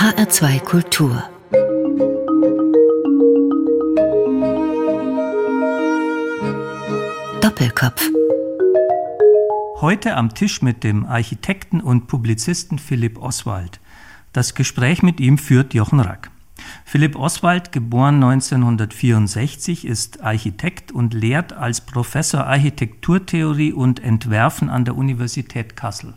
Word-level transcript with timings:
HR2 0.00 0.60
Kultur 0.60 1.22
Doppelkopf 7.42 8.08
Heute 9.82 10.16
am 10.16 10.32
Tisch 10.32 10.62
mit 10.62 10.84
dem 10.84 11.04
Architekten 11.04 11.82
und 11.82 12.06
Publizisten 12.06 12.78
Philipp 12.78 13.18
Oswald. 13.20 13.78
Das 14.32 14.54
Gespräch 14.54 15.02
mit 15.02 15.20
ihm 15.20 15.36
führt 15.36 15.74
Jochen 15.74 16.00
Rack. 16.00 16.30
Philipp 16.86 17.14
Oswald, 17.14 17.70
geboren 17.70 18.24
1964, 18.24 19.84
ist 19.84 20.22
Architekt 20.22 20.92
und 20.92 21.12
lehrt 21.12 21.52
als 21.52 21.82
Professor 21.82 22.46
Architekturtheorie 22.46 23.74
und 23.74 24.02
Entwerfen 24.02 24.70
an 24.70 24.86
der 24.86 24.96
Universität 24.96 25.76
Kassel. 25.76 26.14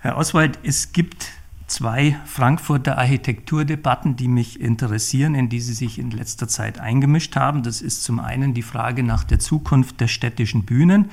Herr 0.00 0.16
Oswald, 0.16 0.60
es 0.62 0.92
gibt 0.92 1.41
zwei 1.72 2.18
Frankfurter 2.26 2.98
Architekturdebatten, 2.98 4.14
die 4.14 4.28
mich 4.28 4.60
interessieren, 4.60 5.34
in 5.34 5.48
die 5.48 5.60
Sie 5.60 5.72
sich 5.72 5.98
in 5.98 6.10
letzter 6.10 6.46
Zeit 6.46 6.78
eingemischt 6.78 7.34
haben. 7.34 7.62
Das 7.62 7.80
ist 7.80 8.04
zum 8.04 8.20
einen 8.20 8.52
die 8.52 8.62
Frage 8.62 9.02
nach 9.02 9.24
der 9.24 9.38
Zukunft 9.38 9.98
der 10.00 10.08
städtischen 10.08 10.64
Bühnen 10.64 11.10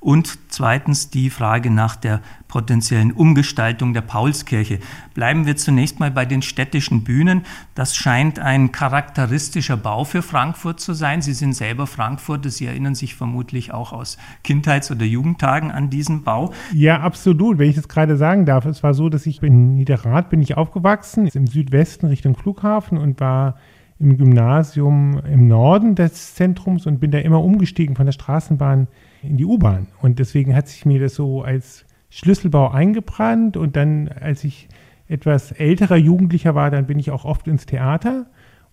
und 0.00 0.38
zweitens 0.48 1.10
die 1.10 1.30
Frage 1.30 1.70
nach 1.70 1.96
der 1.96 2.20
potenziellen 2.46 3.12
Umgestaltung 3.12 3.94
der 3.94 4.00
Paulskirche. 4.00 4.78
Bleiben 5.14 5.44
wir 5.44 5.56
zunächst 5.56 6.00
mal 6.00 6.10
bei 6.10 6.24
den 6.24 6.42
städtischen 6.42 7.04
Bühnen. 7.04 7.42
Das 7.74 7.96
scheint 7.96 8.38
ein 8.38 8.72
charakteristischer 8.72 9.76
Bau 9.76 10.04
für 10.04 10.22
Frankfurt 10.22 10.80
zu 10.80 10.92
sein. 10.94 11.20
Sie 11.20 11.34
sind 11.34 11.54
selber 11.54 11.86
Frankfurter. 11.86 12.50
Sie 12.50 12.66
erinnern 12.66 12.94
sich 12.94 13.14
vermutlich 13.14 13.72
auch 13.72 13.92
aus 13.92 14.18
Kindheits- 14.44 14.90
oder 14.90 15.04
Jugendtagen 15.04 15.70
an 15.70 15.90
diesen 15.90 16.22
Bau. 16.22 16.52
Ja, 16.72 17.00
absolut. 17.00 17.58
Wenn 17.58 17.68
ich 17.68 17.76
das 17.76 17.88
gerade 17.88 18.16
sagen 18.16 18.46
darf, 18.46 18.64
es 18.66 18.82
war 18.82 18.94
so, 18.94 19.08
dass 19.08 19.26
ich 19.26 19.42
in 19.42 19.74
Niederrad 19.74 20.30
bin 20.30 20.40
ich 20.40 20.56
aufgewachsen, 20.56 21.26
im 21.26 21.46
Südwesten 21.46 22.06
Richtung 22.06 22.36
Flughafen 22.36 22.98
und 22.98 23.20
war 23.20 23.56
im 23.98 24.16
Gymnasium 24.16 25.20
im 25.24 25.48
Norden 25.48 25.96
des 25.96 26.34
Zentrums 26.34 26.86
und 26.86 27.00
bin 27.00 27.10
da 27.10 27.18
immer 27.18 27.42
umgestiegen 27.42 27.96
von 27.96 28.06
der 28.06 28.12
Straßenbahn 28.12 28.86
in 29.22 29.36
die 29.36 29.44
U-Bahn. 29.44 29.88
Und 30.00 30.18
deswegen 30.18 30.54
hat 30.54 30.68
sich 30.68 30.86
mir 30.86 31.00
das 31.00 31.14
so 31.14 31.42
als 31.42 31.84
Schlüsselbau 32.10 32.70
eingebrannt. 32.70 33.56
Und 33.56 33.76
dann, 33.76 34.08
als 34.08 34.44
ich 34.44 34.68
etwas 35.08 35.52
älterer 35.52 35.96
Jugendlicher 35.96 36.54
war, 36.54 36.70
dann 36.70 36.86
bin 36.86 36.98
ich 36.98 37.10
auch 37.10 37.24
oft 37.24 37.48
ins 37.48 37.66
Theater 37.66 38.26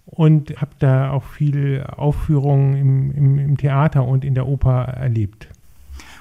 und 0.06 0.62
habe 0.62 0.72
da 0.80 1.12
auch 1.12 1.24
viel 1.24 1.84
Aufführungen 1.84 2.76
im, 2.76 3.12
im, 3.12 3.40
im 3.40 3.58
Theater 3.58 4.06
und 4.06 4.24
in 4.24 4.36
der 4.36 4.48
Oper 4.48 4.84
erlebt. 4.84 5.48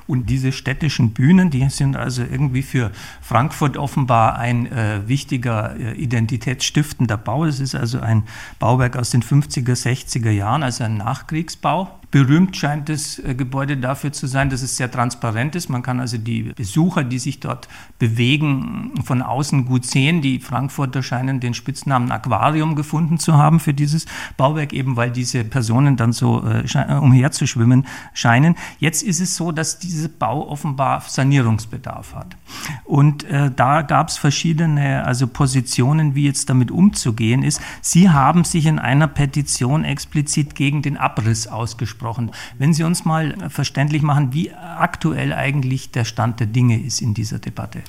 Und 0.06 0.28
diese 0.28 0.52
städtischen 0.52 1.12
Bühnen, 1.12 1.50
die 1.50 1.66
sind 1.70 1.96
also 1.96 2.22
irgendwie 2.22 2.62
für 2.62 2.90
Frankfurt 3.22 3.78
offenbar 3.78 4.38
ein 4.38 4.70
äh, 4.70 5.00
wichtiger 5.06 5.76
äh, 5.78 5.94
identitätsstiftender 5.94 7.16
Bau. 7.16 7.46
Es 7.46 7.58
ist 7.58 7.74
also 7.74 8.00
ein 8.00 8.24
Bauwerk 8.58 8.96
aus 8.96 9.10
den 9.10 9.22
50er, 9.22 9.72
60er 9.72 10.30
Jahren, 10.30 10.62
also 10.62 10.84
ein 10.84 10.98
Nachkriegsbau. 10.98 11.88
Berühmt 12.14 12.56
scheint 12.56 12.88
das 12.90 13.18
äh, 13.18 13.34
Gebäude 13.34 13.76
dafür 13.76 14.12
zu 14.12 14.28
sein, 14.28 14.48
dass 14.48 14.62
es 14.62 14.76
sehr 14.76 14.88
transparent 14.88 15.56
ist. 15.56 15.68
Man 15.68 15.82
kann 15.82 15.98
also 15.98 16.16
die 16.16 16.44
Besucher, 16.54 17.02
die 17.02 17.18
sich 17.18 17.40
dort 17.40 17.66
bewegen, 17.98 18.92
von 19.02 19.20
außen 19.20 19.64
gut 19.64 19.84
sehen. 19.84 20.22
Die 20.22 20.38
Frankfurter 20.38 21.02
scheinen 21.02 21.40
den 21.40 21.54
Spitznamen 21.54 22.12
Aquarium 22.12 22.76
gefunden 22.76 23.18
zu 23.18 23.34
haben 23.34 23.58
für 23.58 23.74
dieses 23.74 24.06
Bauwerk, 24.36 24.72
eben 24.72 24.94
weil 24.94 25.10
diese 25.10 25.42
Personen 25.42 25.96
dann 25.96 26.12
so 26.12 26.44
äh, 26.46 26.62
äh 26.62 26.98
umherzuschwimmen 26.98 27.84
scheinen. 28.12 28.54
Jetzt 28.78 29.02
ist 29.02 29.18
es 29.18 29.34
so, 29.34 29.50
dass 29.50 29.80
dieser 29.80 30.06
Bau 30.06 30.48
offenbar 30.48 31.00
Sanierungsbedarf 31.00 32.14
hat. 32.14 32.36
Und 32.84 33.24
äh, 33.24 33.50
da 33.50 33.82
gab 33.82 34.06
es 34.06 34.18
verschiedene 34.18 35.04
also 35.04 35.26
Positionen, 35.26 36.14
wie 36.14 36.26
jetzt 36.26 36.48
damit 36.48 36.70
umzugehen 36.70 37.42
ist. 37.42 37.60
Sie 37.80 38.10
haben 38.10 38.44
sich 38.44 38.66
in 38.66 38.78
einer 38.78 39.08
Petition 39.08 39.82
explizit 39.84 40.54
gegen 40.54 40.80
den 40.80 40.96
Abriss 40.96 41.48
ausgesprochen 41.48 42.03
gesprochen. 42.04 42.30
Wenn 42.58 42.72
Sie 42.72 42.84
uns 42.84 43.04
mal 43.04 43.34
verständlich 43.48 44.02
machen, 44.02 44.32
wie 44.32 44.52
aktuell 44.52 45.32
eigentlich 45.32 45.90
der 45.90 46.04
Stand 46.04 46.40
der 46.40 46.46
Dinge 46.46 46.78
ist 46.80 47.00
in 47.00 47.14
dieser 47.14 47.38
Debatte. 47.38 47.80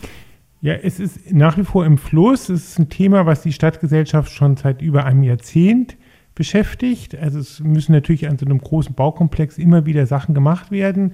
Ja, 0.62 0.74
es 0.74 1.00
ist 1.00 1.32
nach 1.32 1.58
wie 1.58 1.64
vor 1.64 1.86
im 1.86 1.98
Fluss. 1.98 2.50
Es 2.50 2.70
ist 2.70 2.80
ein 2.80 2.90
Thema, 2.90 3.26
was 3.26 3.42
die 3.42 3.54
Stadtgesellschaft 3.54 4.32
schon 4.32 4.58
seit 4.58 4.82
über 4.82 5.06
einem 5.06 5.24
Jahrzehnt 5.24 5.98
beschäftigt. 6.34 7.16
Also 7.16 7.40
es 7.40 7.60
müssen 7.60 7.92
natürlich 7.92 8.28
an 8.28 8.38
so 8.38 8.46
einem 8.46 8.60
großen 8.60 8.96
Baukomplex 8.96 9.58
immer 9.58 9.86
wieder 9.86 10.06
Sachen 10.06 10.34
gemacht 10.34 10.72
werden. 10.72 11.14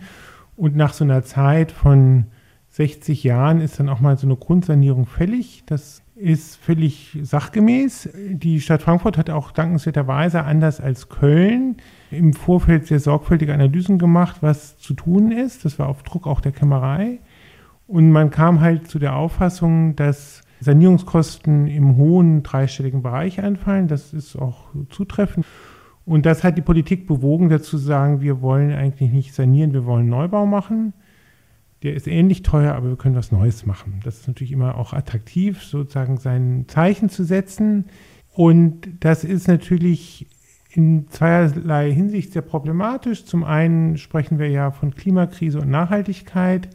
Und 0.56 0.76
nach 0.76 0.94
so 0.94 1.04
einer 1.04 1.24
Zeit 1.24 1.72
von 1.72 2.26
60 2.70 3.24
Jahren 3.24 3.60
ist 3.60 3.80
dann 3.80 3.90
auch 3.90 4.00
mal 4.00 4.18
so 4.18 4.28
eine 4.28 4.38
Grundsanierung 4.38 5.06
fällig. 5.06 5.64
Das 5.66 6.02
ist 6.16 6.56
völlig 6.56 7.18
sachgemäß. 7.22 8.10
Die 8.30 8.62
Stadt 8.62 8.84
Frankfurt 8.84 9.18
hat 9.18 9.30
auch 9.30 9.52
dankenswerterweise 9.52 10.44
anders 10.44 10.80
als 10.80 11.10
Köln 11.10 11.78
im 12.12 12.34
Vorfeld 12.34 12.88
sehr 12.88 13.00
sorgfältige 13.00 13.54
Analysen 13.54 13.98
gemacht, 13.98 14.38
was 14.42 14.78
zu 14.78 14.94
tun 14.94 15.32
ist. 15.32 15.66
Das 15.66 15.80
war 15.80 15.88
auf 15.88 16.04
Druck 16.04 16.28
auch 16.28 16.42
der 16.42 16.52
Kämmerei. 16.52 17.20
Und 17.88 18.12
man 18.12 18.30
kam 18.30 18.62
halt 18.62 18.88
zu 18.88 19.00
der 19.00 19.16
Auffassung, 19.16 19.96
dass 19.96 20.44
Sanierungskosten 20.62 21.68
im 21.68 21.98
hohen 21.98 22.44
dreistelligen 22.44 23.02
Bereich 23.02 23.44
anfallen. 23.44 23.88
Das 23.88 24.14
ist 24.14 24.36
auch 24.36 24.70
zutreffend. 24.90 25.46
Und 26.06 26.26
das 26.26 26.44
hat 26.44 26.58
die 26.58 26.62
Politik 26.62 27.08
bewogen, 27.08 27.50
dazu 27.50 27.72
zu 27.72 27.78
sagen, 27.78 28.22
wir 28.22 28.42
wollen 28.42 28.72
eigentlich 28.72 29.12
nicht 29.12 29.34
sanieren, 29.34 29.74
wir 29.74 29.86
wollen 29.86 30.08
Neubau 30.08 30.46
machen. 30.46 30.94
Der 31.84 31.96
ist 31.96 32.08
ähnlich 32.08 32.44
teuer, 32.44 32.76
aber 32.76 32.90
wir 32.90 32.96
können 32.96 33.16
was 33.16 33.32
Neues 33.32 33.66
machen. 33.66 34.02
Das 34.04 34.20
ist 34.20 34.28
natürlich 34.28 34.52
immer 34.52 34.78
auch 34.78 34.94
attraktiv, 34.94 35.64
sozusagen 35.64 36.18
sein 36.18 36.66
Zeichen 36.68 37.10
zu 37.10 37.24
setzen. 37.24 37.86
Und 38.34 38.88
das 39.00 39.24
ist 39.24 39.48
natürlich 39.48 40.28
in 40.74 41.08
zweierlei 41.10 41.92
Hinsicht 41.92 42.34
sehr 42.34 42.42
problematisch. 42.42 43.26
Zum 43.26 43.44
einen 43.44 43.98
sprechen 43.98 44.40
wir 44.40 44.50
ja 44.50 44.72
von 44.72 44.96
Klimakrise 44.96 45.60
und 45.60 45.70
Nachhaltigkeit 45.70 46.70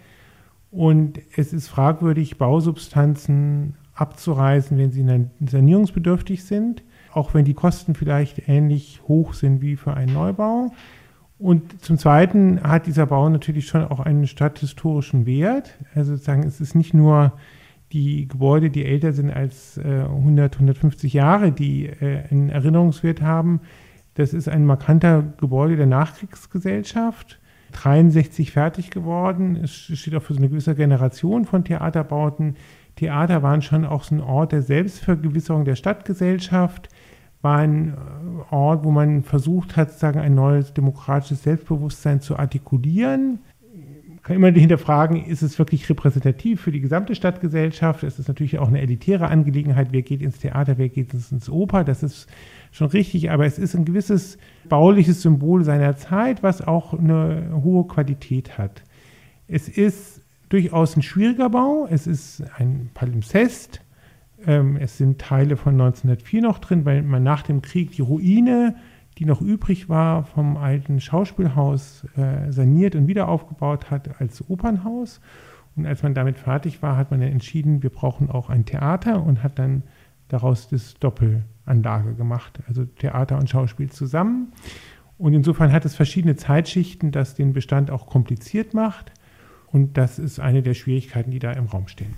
und 0.71 1.21
es 1.37 1.53
ist 1.53 1.69
fragwürdig, 1.69 2.37
Bausubstanzen 2.37 3.75
abzureißen, 3.95 4.77
wenn 4.77 4.93
sie 4.93 5.07
sanierungsbedürftig 5.41 6.45
sind, 6.45 6.83
auch 7.13 7.33
wenn 7.33 7.47
die 7.47 7.55
Kosten 7.55 7.95
vielleicht 7.95 8.47
ähnlich 8.47 9.01
hoch 9.09 9.33
sind 9.33 9.63
wie 9.63 9.77
für 9.77 9.95
einen 9.95 10.13
Neubau. 10.13 10.73
Und 11.39 11.83
zum 11.83 11.97
Zweiten 11.97 12.63
hat 12.63 12.87
dieser 12.87 13.07
Bau 13.07 13.29
natürlich 13.29 13.67
schon 13.67 13.85
auch 13.85 14.01
einen 14.01 14.27
stadthistorischen 14.27 15.25
Wert. 15.25 15.79
Also 15.95 16.13
sozusagen, 16.13 16.43
es 16.43 16.61
ist 16.61 16.75
nicht 16.75 16.93
nur 16.93 17.33
die 17.93 18.29
Gebäude, 18.29 18.69
die 18.69 18.85
älter 18.85 19.13
sind 19.13 19.31
als 19.31 19.79
äh, 19.79 19.83
100, 19.83 20.55
150 20.55 21.13
Jahre, 21.13 21.53
die 21.53 21.87
äh, 21.87 22.25
einen 22.31 22.51
Erinnerungswert 22.51 23.23
haben, 23.23 23.61
das 24.17 24.33
ist 24.33 24.49
ein 24.49 24.67
markanter 24.67 25.23
Gebäude 25.39 25.77
der 25.77 25.87
Nachkriegsgesellschaft. 25.87 27.39
63 27.73 28.53
fertig 28.53 28.91
geworden. 28.91 29.57
Es 29.63 29.73
steht 29.73 30.15
auch 30.15 30.23
für 30.23 30.35
so 30.35 30.39
eine 30.39 30.49
gewisse 30.49 30.75
Generation 30.75 31.45
von 31.45 31.65
Theaterbauten. 31.65 32.57
Theater 32.97 33.43
waren 33.43 33.61
schon 33.61 33.85
auch 33.85 34.05
so 34.05 34.15
ein 34.15 34.21
Ort 34.21 34.53
der 34.53 34.63
Selbstvergewisserung 34.63 35.65
der 35.65 35.77
Stadtgesellschaft, 35.77 36.89
war 37.43 37.59
ein 37.59 37.91
äh, 37.91 38.55
Ort, 38.55 38.85
wo 38.85 38.91
man 38.91 39.23
versucht 39.23 39.77
hat, 39.77 39.91
sozusagen 39.91 40.21
ein 40.21 40.35
neues 40.35 40.73
demokratisches 40.73 41.43
Selbstbewusstsein 41.43 42.23
zu 42.23 42.39
artikulieren. 42.39 43.41
Kann 44.27 44.35
immer 44.35 44.51
hinterfragen, 44.51 45.25
ist 45.25 45.43
es 45.43 45.57
wirklich 45.57 45.89
repräsentativ 45.89 46.61
für 46.61 46.73
die 46.73 46.81
gesamte 46.81 47.15
Stadtgesellschaft? 47.15 48.03
Es 48.03 48.19
ist 48.19 48.27
natürlich 48.27 48.59
auch 48.59 48.67
eine 48.67 48.81
elitäre 48.81 49.29
Angelegenheit. 49.29 49.93
Wer 49.93 50.03
geht 50.03 50.21
ins 50.21 50.41
Theater, 50.41 50.79
wer 50.79 50.89
geht 50.89 51.15
ins 51.15 51.49
Oper? 51.49 51.85
Das 51.85 52.03
ist 52.03 52.27
schon 52.73 52.89
richtig, 52.89 53.31
aber 53.31 53.47
es 53.47 53.57
ist 53.57 53.77
ein 53.77 53.85
gewisses 53.85 54.37
bauliches 54.69 55.23
Symbol 55.23 55.63
seiner 55.63 55.97
Zeit, 55.97 56.43
was 56.43 56.61
auch 56.61 56.93
eine 56.93 57.61
hohe 57.63 57.87
Qualität 57.87 58.59
hat. 58.59 58.83
Es 59.47 59.69
ist 59.69 60.23
durchaus 60.49 60.97
ein 60.97 61.03
schwieriger 61.03 61.49
Bau, 61.49 61.87
es 61.89 62.09
ist 62.09 62.43
ein 62.59 62.91
Palimpsest, 62.95 63.81
ähm, 64.45 64.77
es 64.77 64.99
sind 64.99 65.21
Teile 65.21 65.57
von 65.57 65.75
1904 65.75 66.43
noch 66.43 66.59
drin, 66.59 66.85
weil 66.85 67.03
man 67.03 67.23
nach 67.23 67.43
dem 67.43 67.63
Krieg 67.63 67.93
die 67.93 68.03
Ruine, 68.03 68.75
die 69.19 69.25
noch 69.25 69.41
übrig 69.41 69.89
war, 69.89 70.25
vom 70.25 70.57
alten 70.57 71.01
Schauspielhaus 71.01 72.07
äh, 72.17 72.53
saniert 72.53 72.95
und 72.95 73.07
wieder 73.07 73.29
aufgebaut 73.29 73.91
hat 73.91 74.21
als 74.21 74.49
Opernhaus. 74.49 75.21
Und 75.75 75.87
als 75.87 76.03
man 76.03 76.15
damit 76.15 76.39
fertig 76.39 76.83
war, 76.83 76.97
hat 76.97 77.11
man 77.11 77.21
dann 77.21 77.31
entschieden, 77.31 77.83
wir 77.83 77.91
brauchen 77.91 78.31
auch 78.31 78.51
ein 78.51 78.65
Theater 78.65 79.23
und 79.23 79.43
hat 79.43 79.59
dann 79.59 79.83
daraus 80.29 80.69
das 80.69 80.95
Doppel 80.95 81.45
Anlage 81.65 82.15
gemacht, 82.15 82.61
also 82.69 82.85
Theater 82.85 83.39
und 83.39 83.51
Schauspiel 83.51 83.91
zusammen. 83.91 84.53
Und 85.19 85.35
insofern 85.35 85.73
hat 85.73 85.85
es 85.85 85.95
verschiedene 85.95 86.37
Zeitschichten, 86.37 87.11
das 87.11 87.35
den 87.35 87.53
Bestand 87.53 87.91
auch 87.91 88.07
kompliziert 88.07 88.75
macht. 88.75 89.13
Und 89.67 89.97
das 89.97 90.19
ist 90.19 90.41
eine 90.41 90.63
der 90.63 90.75
Schwierigkeiten, 90.75 91.31
die 91.31 91.39
da 91.39 91.53
im 91.53 91.67
Raum 91.67 91.89
stehen. 91.89 92.15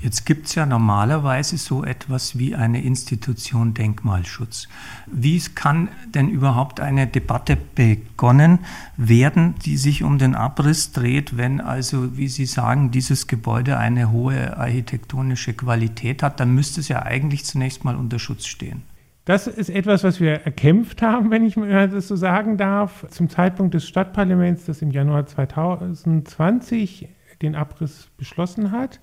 Jetzt 0.00 0.26
gibt 0.26 0.46
es 0.46 0.54
ja 0.54 0.66
normalerweise 0.66 1.56
so 1.56 1.82
etwas 1.82 2.38
wie 2.38 2.54
eine 2.54 2.82
Institution 2.82 3.72
Denkmalschutz. 3.72 4.68
Wie 5.06 5.40
kann 5.54 5.88
denn 6.14 6.28
überhaupt 6.28 6.80
eine 6.80 7.06
Debatte 7.06 7.56
begonnen 7.56 8.60
werden, 8.96 9.54
die 9.64 9.76
sich 9.76 10.02
um 10.02 10.18
den 10.18 10.34
Abriss 10.34 10.92
dreht, 10.92 11.36
wenn 11.36 11.60
also, 11.60 12.16
wie 12.16 12.28
Sie 12.28 12.46
sagen, 12.46 12.90
dieses 12.90 13.26
Gebäude 13.26 13.78
eine 13.78 14.10
hohe 14.10 14.56
architektonische 14.56 15.54
Qualität 15.54 16.22
hat? 16.22 16.40
Dann 16.40 16.54
müsste 16.54 16.80
es 16.80 16.88
ja 16.88 17.02
eigentlich 17.02 17.44
zunächst 17.44 17.84
mal 17.84 17.96
unter 17.96 18.18
Schutz 18.18 18.46
stehen. 18.46 18.82
Das 19.24 19.48
ist 19.48 19.70
etwas, 19.70 20.04
was 20.04 20.20
wir 20.20 20.42
erkämpft 20.42 21.02
haben, 21.02 21.32
wenn 21.32 21.44
ich 21.44 21.56
das 21.56 22.06
so 22.06 22.14
sagen 22.14 22.58
darf. 22.58 23.06
Zum 23.10 23.28
Zeitpunkt 23.28 23.74
des 23.74 23.88
Stadtparlaments, 23.88 24.66
das 24.66 24.82
im 24.82 24.92
Januar 24.92 25.26
2020 25.26 27.08
den 27.42 27.56
Abriss 27.56 28.08
beschlossen 28.16 28.70
hat, 28.70 29.00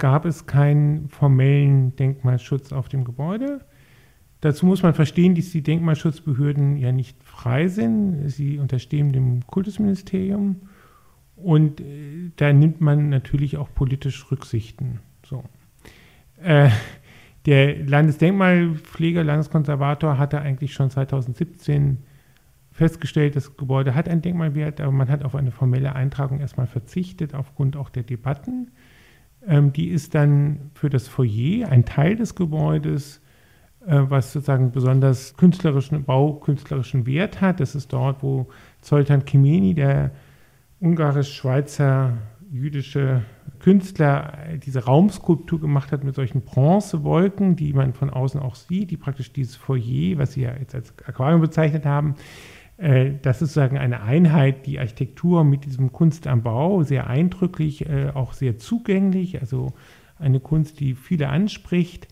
gab 0.00 0.24
es 0.24 0.46
keinen 0.46 1.08
formellen 1.08 1.94
Denkmalschutz 1.94 2.72
auf 2.72 2.88
dem 2.88 3.04
Gebäude. 3.04 3.64
Dazu 4.40 4.66
muss 4.66 4.82
man 4.82 4.94
verstehen, 4.94 5.34
dass 5.34 5.50
die 5.50 5.62
Denkmalschutzbehörden 5.62 6.76
ja 6.78 6.90
nicht 6.90 7.22
frei 7.22 7.68
sind. 7.68 8.28
Sie 8.28 8.58
unterstehen 8.58 9.12
dem 9.12 9.46
Kultusministerium 9.46 10.62
und 11.36 11.80
äh, 11.80 12.32
da 12.36 12.52
nimmt 12.52 12.80
man 12.80 13.10
natürlich 13.10 13.58
auch 13.58 13.72
politisch 13.72 14.30
Rücksichten. 14.30 15.00
So. 15.24 15.44
Äh, 16.42 16.70
der 17.46 17.84
Landesdenkmalpfleger, 17.84 19.24
Landeskonservator 19.24 20.18
hatte 20.18 20.40
eigentlich 20.40 20.72
schon 20.72 20.90
2017 20.90 21.98
festgestellt, 22.72 23.36
das 23.36 23.56
Gebäude 23.56 23.94
hat 23.94 24.08
einen 24.08 24.22
Denkmalwert, 24.22 24.80
aber 24.80 24.92
man 24.92 25.08
hat 25.08 25.24
auf 25.24 25.34
eine 25.34 25.50
formelle 25.50 25.94
Eintragung 25.94 26.40
erstmal 26.40 26.66
verzichtet, 26.66 27.34
aufgrund 27.34 27.76
auch 27.76 27.90
der 27.90 28.02
Debatten. 28.04 28.70
Ähm, 29.46 29.72
die 29.72 29.88
ist 29.88 30.14
dann 30.14 30.70
für 30.74 30.90
das 30.90 31.08
Foyer 31.08 31.68
ein 31.68 31.84
Teil 31.84 32.16
des 32.16 32.34
Gebäudes, 32.34 33.20
äh, 33.86 34.00
was 34.08 34.32
sozusagen 34.32 34.72
besonders 34.72 35.36
künstlerischen, 35.36 36.04
baukünstlerischen 36.04 37.06
Wert 37.06 37.40
hat. 37.40 37.60
Das 37.60 37.74
ist 37.74 37.92
dort, 37.92 38.22
wo 38.22 38.48
Zoltan 38.80 39.24
Kimeni, 39.24 39.74
der 39.74 40.10
ungarisch-schweizer 40.80 42.18
jüdische 42.50 43.22
Künstler, 43.60 44.32
diese 44.64 44.84
Raumskulptur 44.84 45.60
gemacht 45.60 45.92
hat 45.92 46.02
mit 46.02 46.14
solchen 46.14 46.42
Bronzewolken, 46.42 47.54
die 47.54 47.72
man 47.72 47.92
von 47.92 48.10
außen 48.10 48.40
auch 48.40 48.54
sieht, 48.54 48.90
die 48.90 48.96
praktisch 48.96 49.32
dieses 49.32 49.56
Foyer, 49.56 50.18
was 50.18 50.32
Sie 50.32 50.42
ja 50.42 50.54
jetzt 50.58 50.74
als 50.74 50.92
Aquarium 51.06 51.40
bezeichnet 51.40 51.84
haben, 51.84 52.14
äh, 52.14 52.59
das 52.80 53.42
ist 53.42 53.50
sozusagen 53.50 53.76
eine 53.76 54.02
Einheit, 54.02 54.64
die 54.64 54.78
Architektur 54.78 55.44
mit 55.44 55.66
diesem 55.66 55.92
Kunst 55.92 56.26
am 56.26 56.42
Bau, 56.42 56.82
sehr 56.82 57.08
eindrücklich, 57.08 57.86
äh, 57.86 58.10
auch 58.14 58.32
sehr 58.32 58.56
zugänglich, 58.56 59.40
also 59.40 59.74
eine 60.18 60.40
Kunst, 60.40 60.80
die 60.80 60.94
viele 60.94 61.28
anspricht. 61.28 62.08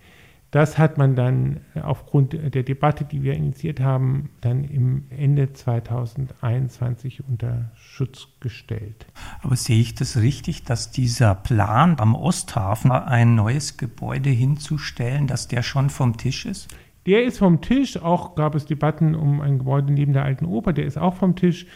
Das 0.51 0.79
hat 0.79 0.97
man 0.97 1.15
dann 1.15 1.61
aufgrund 1.75 2.33
der 2.33 2.63
Debatte, 2.63 3.05
die 3.05 3.23
wir 3.23 3.35
initiiert 3.35 3.81
haben, 3.81 4.31
dann 4.41 4.65
im 4.65 5.05
Ende 5.11 5.53
2021 5.53 7.23
unter 7.29 7.71
Schutz 7.75 8.29
gestellt. 8.41 9.07
Aber 9.43 9.57
sehe 9.57 9.79
ich 9.79 9.95
das 9.95 10.17
richtig, 10.17 10.65
dass 10.65 10.91
dieser 10.91 11.35
Plan 11.35 11.97
am 11.99 12.15
Osthafen 12.15 12.91
ein 12.91 13.35
neues 13.35 13.77
Gebäude 13.77 14.31
hinzustellen, 14.31 15.27
dass 15.27 15.49
der 15.49 15.63
schon 15.63 15.91
vom 15.91 16.17
Tisch 16.17 16.47
ist? 16.47 16.69
Der 17.09 17.25
ist 17.25 17.39
vom 17.39 17.63
Tisch. 17.63 17.97
Auch 17.97 18.35
gab 18.35 18.55
es 18.55 18.67
Debatten 18.67 19.15
um 19.15 19.41
ein 19.41 19.57
Gebäude 19.57 19.91
neben 19.91 20.13
der 20.13 20.25
alten 20.25 20.45
Oper. 20.45 20.75
Der 20.75 20.85
ist 20.85 20.99
auch 20.99 21.15
vom 21.15 21.37
Tisch. 21.37 21.67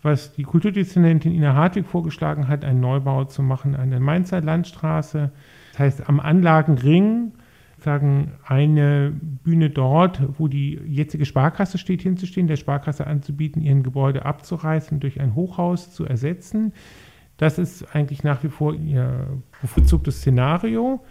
Was 0.00 0.32
die 0.32 0.44
Kulturdezernentin 0.44 1.32
Ina 1.32 1.54
Hartwig 1.54 1.86
vorgeschlagen 1.86 2.48
hat, 2.48 2.64
einen 2.64 2.80
Neubau 2.80 3.24
zu 3.24 3.42
machen 3.42 3.76
an 3.76 3.90
der 3.90 4.00
Mainzer 4.00 4.40
Landstraße. 4.40 5.30
Das 5.72 5.78
heißt, 5.78 6.08
am 6.08 6.20
Anlagenring 6.20 7.32
sagen 7.76 8.32
eine 8.46 9.12
Bühne 9.44 9.68
dort, 9.68 10.22
wo 10.38 10.48
die 10.48 10.80
jetzige 10.86 11.26
Sparkasse 11.26 11.76
steht, 11.76 12.00
hinzustehen, 12.00 12.46
der 12.46 12.56
Sparkasse 12.56 13.06
anzubieten, 13.06 13.60
ihren 13.60 13.82
Gebäude 13.82 14.24
abzureißen, 14.24 15.00
durch 15.00 15.20
ein 15.20 15.34
Hochhaus 15.34 15.92
zu 15.92 16.06
ersetzen. 16.06 16.72
Das 17.36 17.58
ist 17.58 17.94
eigentlich 17.94 18.24
nach 18.24 18.42
wie 18.42 18.48
vor 18.48 18.72
ihr 18.72 19.26
bevorzugtes 19.60 20.18
Szenario. 20.18 21.04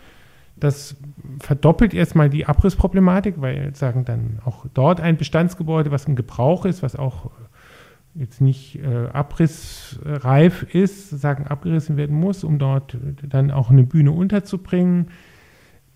Das 0.60 0.96
verdoppelt 1.40 1.94
erstmal 1.94 2.30
die 2.30 2.46
Abrissproblematik, 2.46 3.36
weil 3.38 3.76
sagen 3.76 4.06
dann 4.06 4.40
auch 4.44 4.66
dort 4.74 5.00
ein 5.02 5.18
Bestandsgebäude, 5.18 5.92
was 5.92 6.06
in 6.06 6.16
Gebrauch 6.16 6.66
ist, 6.66 6.82
was 6.82 6.96
auch 6.96 7.32
jetzt 8.16 8.42
nicht 8.42 8.80
äh, 8.80 9.08
abrissreif 9.14 10.64
ist, 10.74 11.10
sagen 11.12 11.46
abgerissen 11.46 11.98
werden 11.98 12.16
muss, 12.16 12.44
um 12.44 12.58
dort 12.58 12.98
dann 13.22 13.52
auch 13.52 13.70
eine 13.70 13.84
Bühne 13.84 14.12
unterzubringen. 14.12 15.10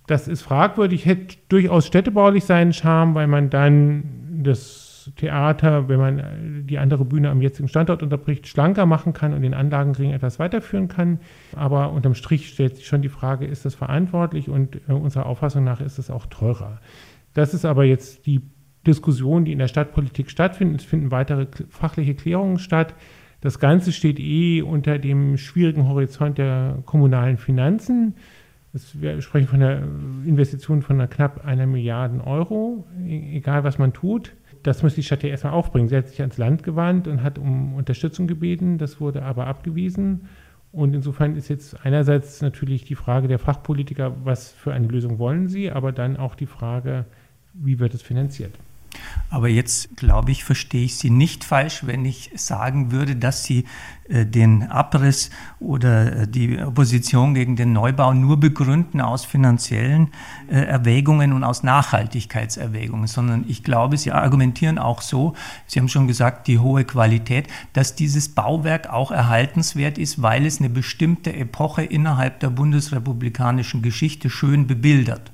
Das 0.08 0.28
ist 0.28 0.42
fragwürdig, 0.42 1.06
hätte 1.06 1.38
durchaus 1.50 1.88
städtebaulich 1.88 2.46
seinen 2.46 2.74
Charme, 2.74 3.16
weil 3.16 3.28
man 3.28 3.50
dann 3.50 4.04
das 4.44 4.81
Theater, 5.16 5.90
wenn 5.90 6.00
man 6.00 6.20
äh, 6.20 6.24
die 6.64 6.78
andere 6.78 7.06
Bühne 7.06 7.30
am 7.30 7.42
jetzigen 7.42 7.68
Standort 7.68 8.04
unterbricht, 8.04 8.48
schlanker 8.48 8.86
machen 8.86 9.14
kann 9.14 9.34
und 9.34 9.42
den 9.42 9.54
Anlagenring 9.54 10.12
etwas 10.12 10.40
weiterführen 10.40 10.88
kann. 10.88 11.20
Aber 11.56 11.92
unterm 11.92 12.16
Strich 12.16 12.50
stellt 12.50 12.78
sich 12.78 12.88
schon 12.88 13.02
die 13.02 13.10
Frage, 13.10 13.46
ist 13.46 13.66
das 13.66 13.76
verantwortlich 13.76 14.50
und 14.50 14.78
äh, 14.88 14.94
unserer 14.94 15.26
Auffassung 15.26 15.64
nach 15.64 15.82
ist 15.82 15.98
es 15.98 16.10
auch 16.10 16.26
teurer. 16.28 16.80
Das 17.34 17.54
ist 17.54 17.66
aber 17.66 17.86
jetzt 17.86 18.26
die 18.26 18.42
Diskussion, 18.86 19.46
die 19.46 19.52
in 19.52 19.60
der 19.60 19.68
Stadtpolitik 19.68 20.30
stattfindet. 20.30 20.82
Es 20.82 20.86
finden 20.86 21.12
weitere 21.12 21.48
fachliche 21.70 22.16
Klärungen 22.16 22.60
statt. 22.60 22.96
Das 23.40 23.60
Ganze 23.60 23.92
steht 23.92 24.20
eh 24.20 24.62
unter 24.62 25.00
dem 25.00 25.38
schwierigen 25.38 25.88
Horizont 25.88 26.38
der 26.38 26.80
kommunalen 26.86 27.38
Finanzen. 27.38 28.16
wir 28.94 29.22
sprechen 29.22 29.48
von 29.48 29.62
einer 29.62 29.82
Investition 30.26 30.82
von 30.82 30.98
einer 30.98 31.08
knapp 31.08 31.46
einer 31.46 31.66
Milliarde 31.66 32.26
Euro, 32.26 32.86
e-, 33.06 33.38
egal 33.38 33.64
was 33.64 33.78
man 33.80 33.94
tut 33.94 34.34
das 34.64 34.84
muss 34.84 34.96
die 34.96 35.04
Stadt 35.04 35.24
ja 35.24 35.30
erstmal 35.30 35.54
aufbringen. 35.54 35.88
Sie 35.88 35.96
hat 35.96 36.08
sich 36.08 36.20
ans 36.22 36.38
Land 36.38 36.64
gewandt 36.64 37.08
und 37.08 37.24
hat 37.24 37.38
um 37.38 37.74
Unterstützung 37.74 38.28
gebeten, 38.28 38.78
das 38.78 39.00
wurde 39.00 39.24
aber 39.24 39.48
abgewiesen. 39.48 40.28
Und 40.72 40.94
insofern 40.94 41.36
ist 41.36 41.50
jetzt 41.50 41.86
einerseits 41.86 42.42
natürlich 42.42 42.86
die 42.86 42.96
Frage 42.96 43.28
der 43.28 43.40
Fachpolitiker, 43.40 44.16
was 44.24 44.52
für 44.52 44.74
eine 44.74 44.88
Lösung 44.88 45.20
wollen 45.20 45.48
sie, 45.48 45.72
aber 45.72 45.92
dann 45.92 46.16
auch 46.16 46.36
die 46.36 46.46
Frage, 46.46 47.06
wie 47.54 47.80
wird 47.80 47.94
es 47.94 48.02
finanziert. 48.02 48.54
Aber 49.30 49.48
jetzt, 49.48 49.96
glaube 49.96 50.32
ich, 50.32 50.44
verstehe 50.44 50.84
ich 50.84 50.98
Sie 50.98 51.10
nicht 51.10 51.44
falsch, 51.44 51.86
wenn 51.86 52.06
ich 52.06 52.32
sagen 52.36 52.92
würde, 52.92 53.16
dass 53.16 53.44
Sie 53.46 53.66
äh, 54.10 54.26
den 54.26 54.64
Abriss 54.64 55.30
oder 55.60 56.24
äh, 56.24 56.28
die 56.28 56.62
Opposition 56.62 57.34
gegen 57.34 57.56
den 57.56 57.72
Neubau 57.72 58.14
nur 58.14 58.40
begründen 58.40 59.00
aus 59.00 59.24
finanziellen 59.24 60.10
äh, 60.50 60.56
Erwägungen 60.56 61.32
und 61.32 61.46
aus 61.46 61.64
Nachhaltigkeitserwägungen, 61.64 63.08
sondern 63.08 63.46
ich 63.48 63.64
glaube, 63.64 63.98
Sie 63.98 64.12
argumentieren 64.12 64.78
auch 64.78 65.02
so, 65.02 65.34
Sie 65.66 65.80
haben 65.80 65.88
schon 65.88 66.08
gesagt, 66.08 66.48
die 66.48 66.60
hohe 66.60 66.84
Qualität, 66.84 67.48
dass 67.74 67.96
dieses 67.96 68.30
Bauwerk 68.30 68.90
auch 68.90 69.12
erhaltenswert 69.12 69.98
ist, 69.98 70.22
weil 70.22 70.46
es 70.46 70.60
eine 70.60 70.70
bestimmte 70.70 71.34
Epoche 71.34 71.84
innerhalb 71.84 72.42
der 72.42 72.50
bundesrepublikanischen 72.50 73.82
Geschichte 73.82 74.30
schön 74.30 74.68
bebildert. 74.68 75.32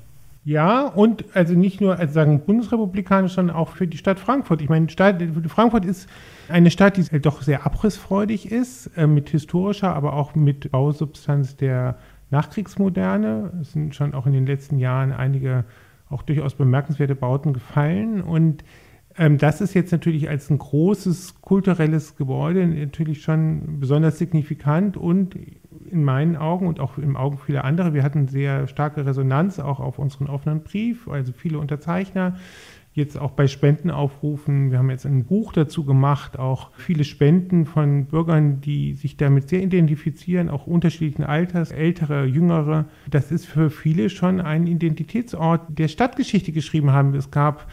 Ja, 0.48 0.86
und 0.86 1.26
also 1.36 1.52
nicht 1.52 1.82
nur 1.82 1.98
als 1.98 2.14
sagen 2.14 2.40
bundesrepublikanisch, 2.46 3.34
sondern 3.34 3.54
auch 3.54 3.68
für 3.68 3.86
die 3.86 3.98
Stadt 3.98 4.18
Frankfurt. 4.18 4.62
Ich 4.62 4.70
meine, 4.70 4.88
Stadt, 4.88 5.22
Frankfurt 5.46 5.84
ist 5.84 6.08
eine 6.48 6.70
Stadt, 6.70 6.96
die 6.96 7.20
doch 7.20 7.42
sehr 7.42 7.66
abrissfreudig 7.66 8.50
ist, 8.50 8.86
äh, 8.96 9.06
mit 9.06 9.28
historischer, 9.28 9.94
aber 9.94 10.14
auch 10.14 10.34
mit 10.34 10.70
Bausubstanz 10.70 11.56
der 11.56 11.98
Nachkriegsmoderne. 12.30 13.58
Es 13.60 13.72
sind 13.72 13.94
schon 13.94 14.14
auch 14.14 14.24
in 14.24 14.32
den 14.32 14.46
letzten 14.46 14.78
Jahren 14.78 15.12
einige 15.12 15.66
auch 16.08 16.22
durchaus 16.22 16.54
bemerkenswerte 16.54 17.14
Bauten 17.14 17.52
gefallen. 17.52 18.22
Und 18.22 18.64
das 19.18 19.60
ist 19.60 19.74
jetzt 19.74 19.90
natürlich 19.90 20.28
als 20.28 20.48
ein 20.48 20.58
großes 20.58 21.40
kulturelles 21.40 22.16
Gebäude 22.16 22.66
natürlich 22.66 23.22
schon 23.22 23.80
besonders 23.80 24.18
signifikant 24.18 24.96
und 24.96 25.34
in 25.90 26.04
meinen 26.04 26.36
Augen 26.36 26.66
und 26.66 26.80
auch 26.80 26.98
im 26.98 27.16
Augen 27.16 27.38
vieler 27.38 27.64
anderer, 27.64 27.94
wir 27.94 28.02
hatten 28.02 28.28
sehr 28.28 28.68
starke 28.68 29.06
Resonanz 29.06 29.58
auch 29.58 29.80
auf 29.80 29.98
unseren 29.98 30.28
offenen 30.28 30.62
Brief, 30.62 31.08
also 31.08 31.32
viele 31.32 31.58
Unterzeichner. 31.58 32.36
Jetzt 32.92 33.16
auch 33.16 33.30
bei 33.30 33.46
Spendenaufrufen. 33.46 34.72
Wir 34.72 34.78
haben 34.78 34.90
jetzt 34.90 35.06
ein 35.06 35.24
Buch 35.24 35.52
dazu 35.52 35.84
gemacht, 35.84 36.36
auch 36.36 36.72
viele 36.72 37.04
Spenden 37.04 37.64
von 37.64 38.06
Bürgern, 38.06 38.60
die 38.60 38.94
sich 38.94 39.16
damit 39.16 39.48
sehr 39.48 39.62
identifizieren, 39.62 40.48
auch 40.48 40.66
unterschiedlichen 40.66 41.22
Alters, 41.22 41.70
ältere, 41.70 42.24
jüngere. 42.24 42.86
Das 43.08 43.30
ist 43.30 43.46
für 43.46 43.70
viele 43.70 44.10
schon 44.10 44.40
ein 44.40 44.66
Identitätsort 44.66 45.66
der 45.68 45.86
Stadtgeschichte 45.86 46.50
geschrieben 46.50 46.90
haben. 46.90 47.14
Es 47.14 47.30
gab 47.30 47.68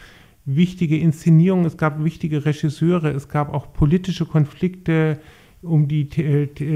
wichtige 0.46 0.96
Inszenierungen, 0.96 1.66
es 1.66 1.76
gab 1.76 2.02
wichtige 2.02 2.46
Regisseure, 2.46 3.10
es 3.10 3.28
gab 3.28 3.52
auch 3.52 3.72
politische 3.72 4.24
Konflikte, 4.24 5.18
um 5.62 5.88
die 5.88 6.08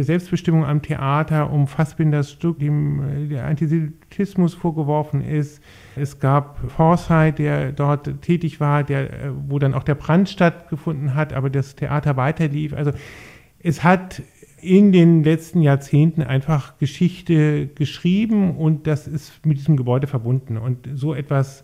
Selbstbestimmung 0.00 0.64
am 0.64 0.82
Theater, 0.82 1.52
um 1.52 1.68
Fassbinders 1.68 2.32
Stück, 2.32 2.58
dem 2.58 3.02
äh, 3.02 3.28
der 3.28 3.46
Antisemitismus 3.46 4.54
vorgeworfen 4.54 5.22
ist. 5.22 5.62
Es 5.94 6.18
gab 6.18 6.58
Forsyth, 6.70 7.38
der 7.38 7.72
dort 7.72 8.22
tätig 8.22 8.58
war, 8.58 8.82
der, 8.82 9.12
äh, 9.12 9.30
wo 9.48 9.58
dann 9.60 9.74
auch 9.74 9.84
der 9.84 9.94
Brand 9.94 10.28
stattgefunden 10.28 11.14
hat, 11.14 11.32
aber 11.32 11.50
das 11.50 11.76
Theater 11.76 12.16
weiterlief. 12.16 12.72
Also 12.72 12.90
es 13.60 13.84
hat 13.84 14.22
in 14.60 14.92
den 14.92 15.22
letzten 15.24 15.62
Jahrzehnten 15.62 16.22
einfach 16.22 16.76
Geschichte 16.78 17.68
geschrieben 17.68 18.56
und 18.56 18.86
das 18.86 19.06
ist 19.06 19.46
mit 19.46 19.58
diesem 19.58 19.76
Gebäude 19.76 20.06
verbunden. 20.06 20.56
Und 20.56 20.88
so 20.94 21.14
etwas 21.14 21.62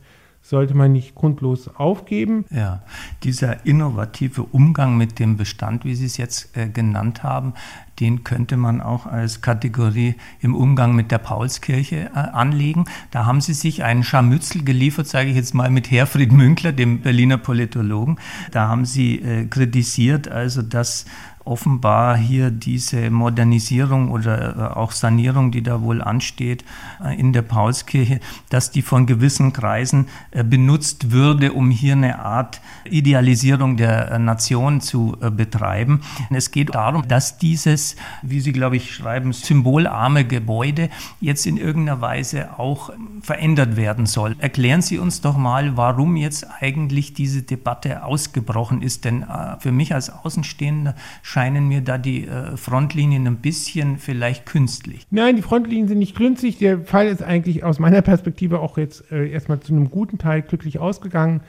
sollte 0.49 0.75
man 0.75 0.93
nicht 0.93 1.17
grundlos 1.17 1.69
aufgeben. 1.75 2.45
Ja, 2.51 2.83
dieser 3.25 3.67
innovative 3.67 4.45
Umgang 4.45 4.97
mit 4.97 5.19
dem 5.19 5.37
Bestand, 5.37 5.85
wie 5.85 5.97
Sie 5.97 6.07
es 6.07 6.17
jetzt 6.19 6.57
äh, 6.57 6.69
genannt 6.69 7.25
haben, 7.25 7.55
den 7.99 8.23
könnte 8.23 8.57
man 8.57 8.81
auch 8.81 9.07
als 9.07 9.41
Kategorie 9.41 10.15
im 10.41 10.55
Umgang 10.55 10.95
mit 10.95 11.11
der 11.11 11.19
Paulskirche 11.19 12.11
äh, 12.15 12.19
anlegen. 12.19 12.85
Da 13.11 13.27
haben 13.27 13.41
Sie 13.41 13.55
sich 13.55 13.83
einen 13.83 14.05
Scharmützel 14.05 14.63
geliefert, 14.63 15.09
sage 15.09 15.31
ich 15.31 15.37
jetzt 15.37 15.55
mal, 15.55 15.71
mit 15.71 15.91
Herfried 15.91 16.31
Münkler, 16.31 16.73
dem 16.73 17.01
Berliner 17.01 17.39
Politologen. 17.39 18.19
Da 18.53 18.69
haben 18.69 18.85
Sie 18.85 19.21
äh, 19.21 19.47
kritisiert, 19.47 20.29
also 20.29 20.63
dass 20.63 21.07
offenbar 21.47 22.17
hier 22.17 22.51
diese 22.51 23.11
Modernisierung 23.11 24.11
oder 24.11 24.57
äh, 24.57 24.77
auch 24.77 24.93
Sanierung, 24.93 25.53
die 25.53 25.63
da 25.63 25.81
wohl 25.81 26.03
ansteht 26.03 26.65
äh, 27.03 27.19
in 27.19 27.33
der 27.33 27.43
Paulskirche, 27.43 28.21
dass 28.51 28.73
die 28.73 28.83
von 28.83 29.07
gewissen 29.07 29.53
Kreisen 29.53 30.09
äh, 30.33 30.43
benutzt 30.43 31.13
würde, 31.13 31.53
um 31.53 31.71
hier 31.71 31.93
eine 31.93 32.19
Art 32.19 32.61
Idealisierung 32.85 33.77
der 33.77 34.19
Nation 34.19 34.81
zu 34.81 35.17
betreiben. 35.37 36.01
Es 36.31 36.51
geht 36.51 36.75
darum, 36.75 37.07
dass 37.09 37.39
dieses, 37.39 37.97
wie 38.23 38.41
Sie, 38.41 38.53
glaube 38.53 38.77
ich, 38.77 38.95
schreiben, 38.95 39.33
symbolarme 39.33 40.25
Gebäude 40.25 40.89
jetzt 41.21 41.47
in 41.47 41.57
irgendeiner 41.57 42.01
Weise 42.01 42.59
auch 42.59 42.91
verändert 43.23 43.77
werden 43.77 44.07
soll. 44.07 44.37
Erklären 44.39 44.83
Sie 44.83 44.99
uns 44.99 45.21
doch 45.21 45.37
mal, 45.37 45.77
warum 45.77 46.17
jetzt 46.17 46.47
eigentlich 46.61 47.13
diese 47.13 47.43
Debatte 47.43 48.05
ausgebrochen 48.05 48.83
ist, 48.83 49.05
denn 49.05 49.25
für 49.59 49.73
mich 49.73 49.95
als 49.95 50.11
Außenstehender 50.11 50.95
scheinen 51.37 51.69
mir 51.69 51.83
da 51.83 51.99
die 51.99 52.27
äh, 52.27 52.57
Frontlinien 52.57 53.27
ein 53.27 53.37
bisschen 53.37 53.99
vielleicht 53.99 54.47
künstlich. 54.47 55.07
Nein, 55.11 55.37
die 55.37 55.43
Frontlinien 55.43 55.87
sind 55.87 55.99
nicht 55.99 56.17
künstlich. 56.17 56.57
Der 56.57 56.81
Fall 56.81 57.09
ist 57.09 57.23
eigentlich 57.23 57.63
aus 57.63 57.79
meiner 57.79 58.01
Perspektive 58.01 58.61
auch 58.61 58.79
jetzt 58.79 59.13
äh, 59.13 59.29
erstmal 59.29 59.61
zu 59.61 59.75
einem 59.75 59.91
guten 59.91 60.17
Teil 60.17 60.41
glücklich 60.41 60.79
ausgegangen. 60.79 61.43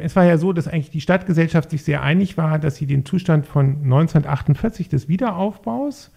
Es 0.00 0.16
war 0.16 0.24
ja 0.24 0.38
so, 0.38 0.54
dass 0.54 0.68
eigentlich 0.68 0.88
die 0.88 1.02
Stadtgesellschaft 1.02 1.68
sich 1.68 1.84
sehr 1.84 2.02
einig 2.02 2.38
war, 2.38 2.58
dass 2.58 2.76
sie 2.76 2.86
den 2.86 3.04
Zustand 3.04 3.44
von 3.44 3.82
1948 3.82 4.88
des 4.88 5.06
Wiederaufbaus, 5.06 6.12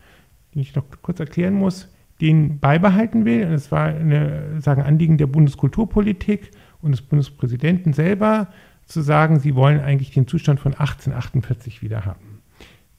den 0.56 0.62
ich 0.62 0.74
noch 0.74 0.86
kurz 1.02 1.20
erklären 1.20 1.56
muss, 1.56 1.90
den 2.22 2.60
beibehalten 2.60 3.26
will. 3.26 3.48
Und 3.48 3.52
es 3.52 3.70
war 3.70 3.88
ein 3.88 4.62
sagen, 4.62 4.82
Anliegen 4.82 5.18
der 5.18 5.28
Bundeskulturpolitik 5.28 6.52
und 6.82 6.92
des 6.92 7.02
Bundespräsidenten 7.02 7.92
selber, 7.92 8.48
zu 8.86 9.02
sagen, 9.02 9.42
sie 9.42 9.56
wollen 9.56 9.82
eigentlich 9.82 10.12
den 10.12 10.26
Zustand 10.26 10.62
von 10.62 10.72
1848 10.72 11.82
wieder 11.82 12.06
haben. 12.06 12.29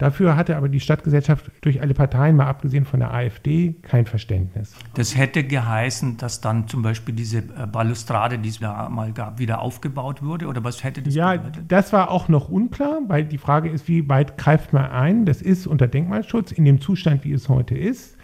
Dafür 0.01 0.35
hatte 0.35 0.57
aber 0.57 0.71
die 0.71 0.81
Stadtgesellschaft 0.81 1.51
durch 1.61 1.83
alle 1.83 1.93
Parteien, 1.93 2.35
mal 2.35 2.47
abgesehen 2.47 2.87
von 2.87 3.01
der 3.01 3.13
AfD, 3.13 3.75
kein 3.83 4.07
Verständnis. 4.07 4.75
Das 4.95 5.15
hätte 5.15 5.45
geheißen, 5.45 6.17
dass 6.17 6.41
dann 6.41 6.67
zum 6.69 6.81
Beispiel 6.81 7.15
diese 7.15 7.41
äh, 7.41 7.67
Balustrade, 7.71 8.39
die 8.39 8.49
es 8.49 8.61
da 8.61 8.89
mal 8.89 9.13
gab, 9.13 9.39
wieder 9.39 9.61
aufgebaut 9.61 10.23
wurde? 10.23 10.47
Oder 10.47 10.65
was 10.65 10.83
hätte 10.85 11.03
das 11.03 11.15
Ja, 11.15 11.37
bedeutet? 11.37 11.65
das 11.71 11.93
war 11.93 12.11
auch 12.11 12.29
noch 12.29 12.49
unklar, 12.49 13.01
weil 13.09 13.27
die 13.27 13.37
Frage 13.37 13.69
ist, 13.69 13.89
wie 13.89 14.09
weit 14.09 14.39
greift 14.39 14.73
man 14.73 14.87
ein? 14.91 15.27
Das 15.27 15.43
ist 15.43 15.67
unter 15.67 15.87
Denkmalschutz 15.87 16.51
in 16.51 16.65
dem 16.65 16.81
Zustand, 16.81 17.23
wie 17.25 17.33
es 17.35 17.51
heute 17.51 17.77
ist. 17.77 18.17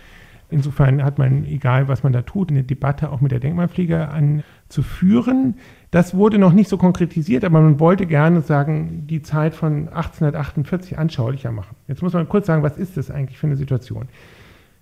Insofern 0.48 1.04
hat 1.04 1.18
man, 1.18 1.44
egal 1.44 1.88
was 1.88 2.02
man 2.04 2.14
da 2.14 2.22
tut, 2.22 2.50
eine 2.50 2.62
Debatte 2.62 3.10
auch 3.10 3.20
mit 3.20 3.32
der 3.32 3.40
Denkmalpflege 3.40 4.08
anzuführen. 4.08 5.56
Das 5.96 6.14
wurde 6.14 6.36
noch 6.36 6.52
nicht 6.52 6.68
so 6.68 6.76
konkretisiert, 6.76 7.42
aber 7.42 7.58
man 7.62 7.80
wollte 7.80 8.04
gerne 8.04 8.42
sagen, 8.42 9.06
die 9.06 9.22
Zeit 9.22 9.54
von 9.54 9.88
1848 9.88 10.98
anschaulicher 10.98 11.52
machen. 11.52 11.74
Jetzt 11.88 12.02
muss 12.02 12.12
man 12.12 12.28
kurz 12.28 12.48
sagen, 12.48 12.62
was 12.62 12.76
ist 12.76 12.98
das 12.98 13.10
eigentlich 13.10 13.38
für 13.38 13.46
eine 13.46 13.56
Situation? 13.56 14.08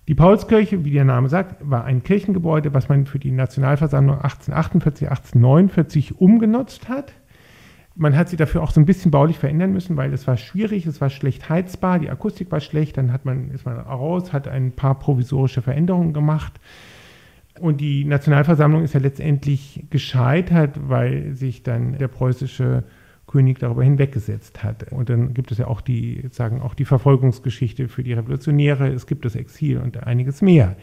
Die 0.09 0.17
Paulskirche, 0.17 0.85
wie 0.85 0.91
der 0.91 1.05
Name 1.05 1.29
sagt, 1.29 1.71
war 1.71 1.85
ein 1.85 2.03
Kirchengebäude, 2.03 2.75
was 2.75 2.89
man 2.89 3.07
für 3.07 3.21
die 3.21 3.31
Nationalversammlung 3.31 4.17
1848, 4.17 5.09
1849 5.09 6.21
umgenutzt 6.21 6.89
hat. 6.89 7.13
Man 7.95 8.17
hat 8.17 8.29
sie 8.29 8.37
dafür 8.37 8.65
auch 8.65 8.73
so 8.73 8.81
ein 8.81 8.87
bisschen 8.87 9.13
baulich 9.13 9.39
verändern 9.39 9.71
müssen, 9.71 9.97
weil 9.97 10.13
es 10.13 10.27
war 10.27 10.37
schwierig, 10.37 10.85
es 10.85 11.01
war 11.01 11.11
schlecht 11.11 11.49
heizbar, 11.49 12.01
die 12.01 12.11
Akustik 12.11 12.51
war 12.51 12.59
schlecht, 12.59 12.97
dann 12.97 13.13
hat 13.13 13.25
man, 13.25 13.53
ist 13.53 13.67
man 13.67 13.79
raus, 13.79 14.33
hat 14.33 14.49
ein 14.49 14.73
paar 14.73 14.99
provisorische 14.99 15.63
Veränderungen 15.63 16.13
gemacht. 16.13 16.55
Und 17.61 17.81
die 17.81 18.05
Nationalversammlung 18.05 18.83
ist 18.83 18.95
ja 18.95 19.01
letztendlich 19.01 19.85
gescheitert, 19.91 20.89
weil 20.89 21.35
sich 21.35 21.63
dann 21.63 21.99
der 21.99 22.09
preußische 22.09 22.85
König 23.27 23.59
darüber 23.59 23.85
hinweggesetzt 23.85 24.63
hat. 24.63 24.93
Und 24.93 25.09
dann 25.09 25.35
gibt 25.35 25.53
es 25.53 25.59
ja 25.59 25.67
auch 25.67 25.81
die, 25.81 26.29
sagen, 26.31 26.61
auch 26.61 26.75
die 26.75 26.85
Verfolgungsgeschichte 26.85 27.89
für 27.89 28.03
die 28.03 28.13
Revolutionäre, 28.13 28.89
es 28.89 29.07
gibt 29.07 29.25
das 29.25 29.35
Exil 29.35 29.79
und 29.79 30.03
einiges 30.05 30.43
mehr. 30.43 30.77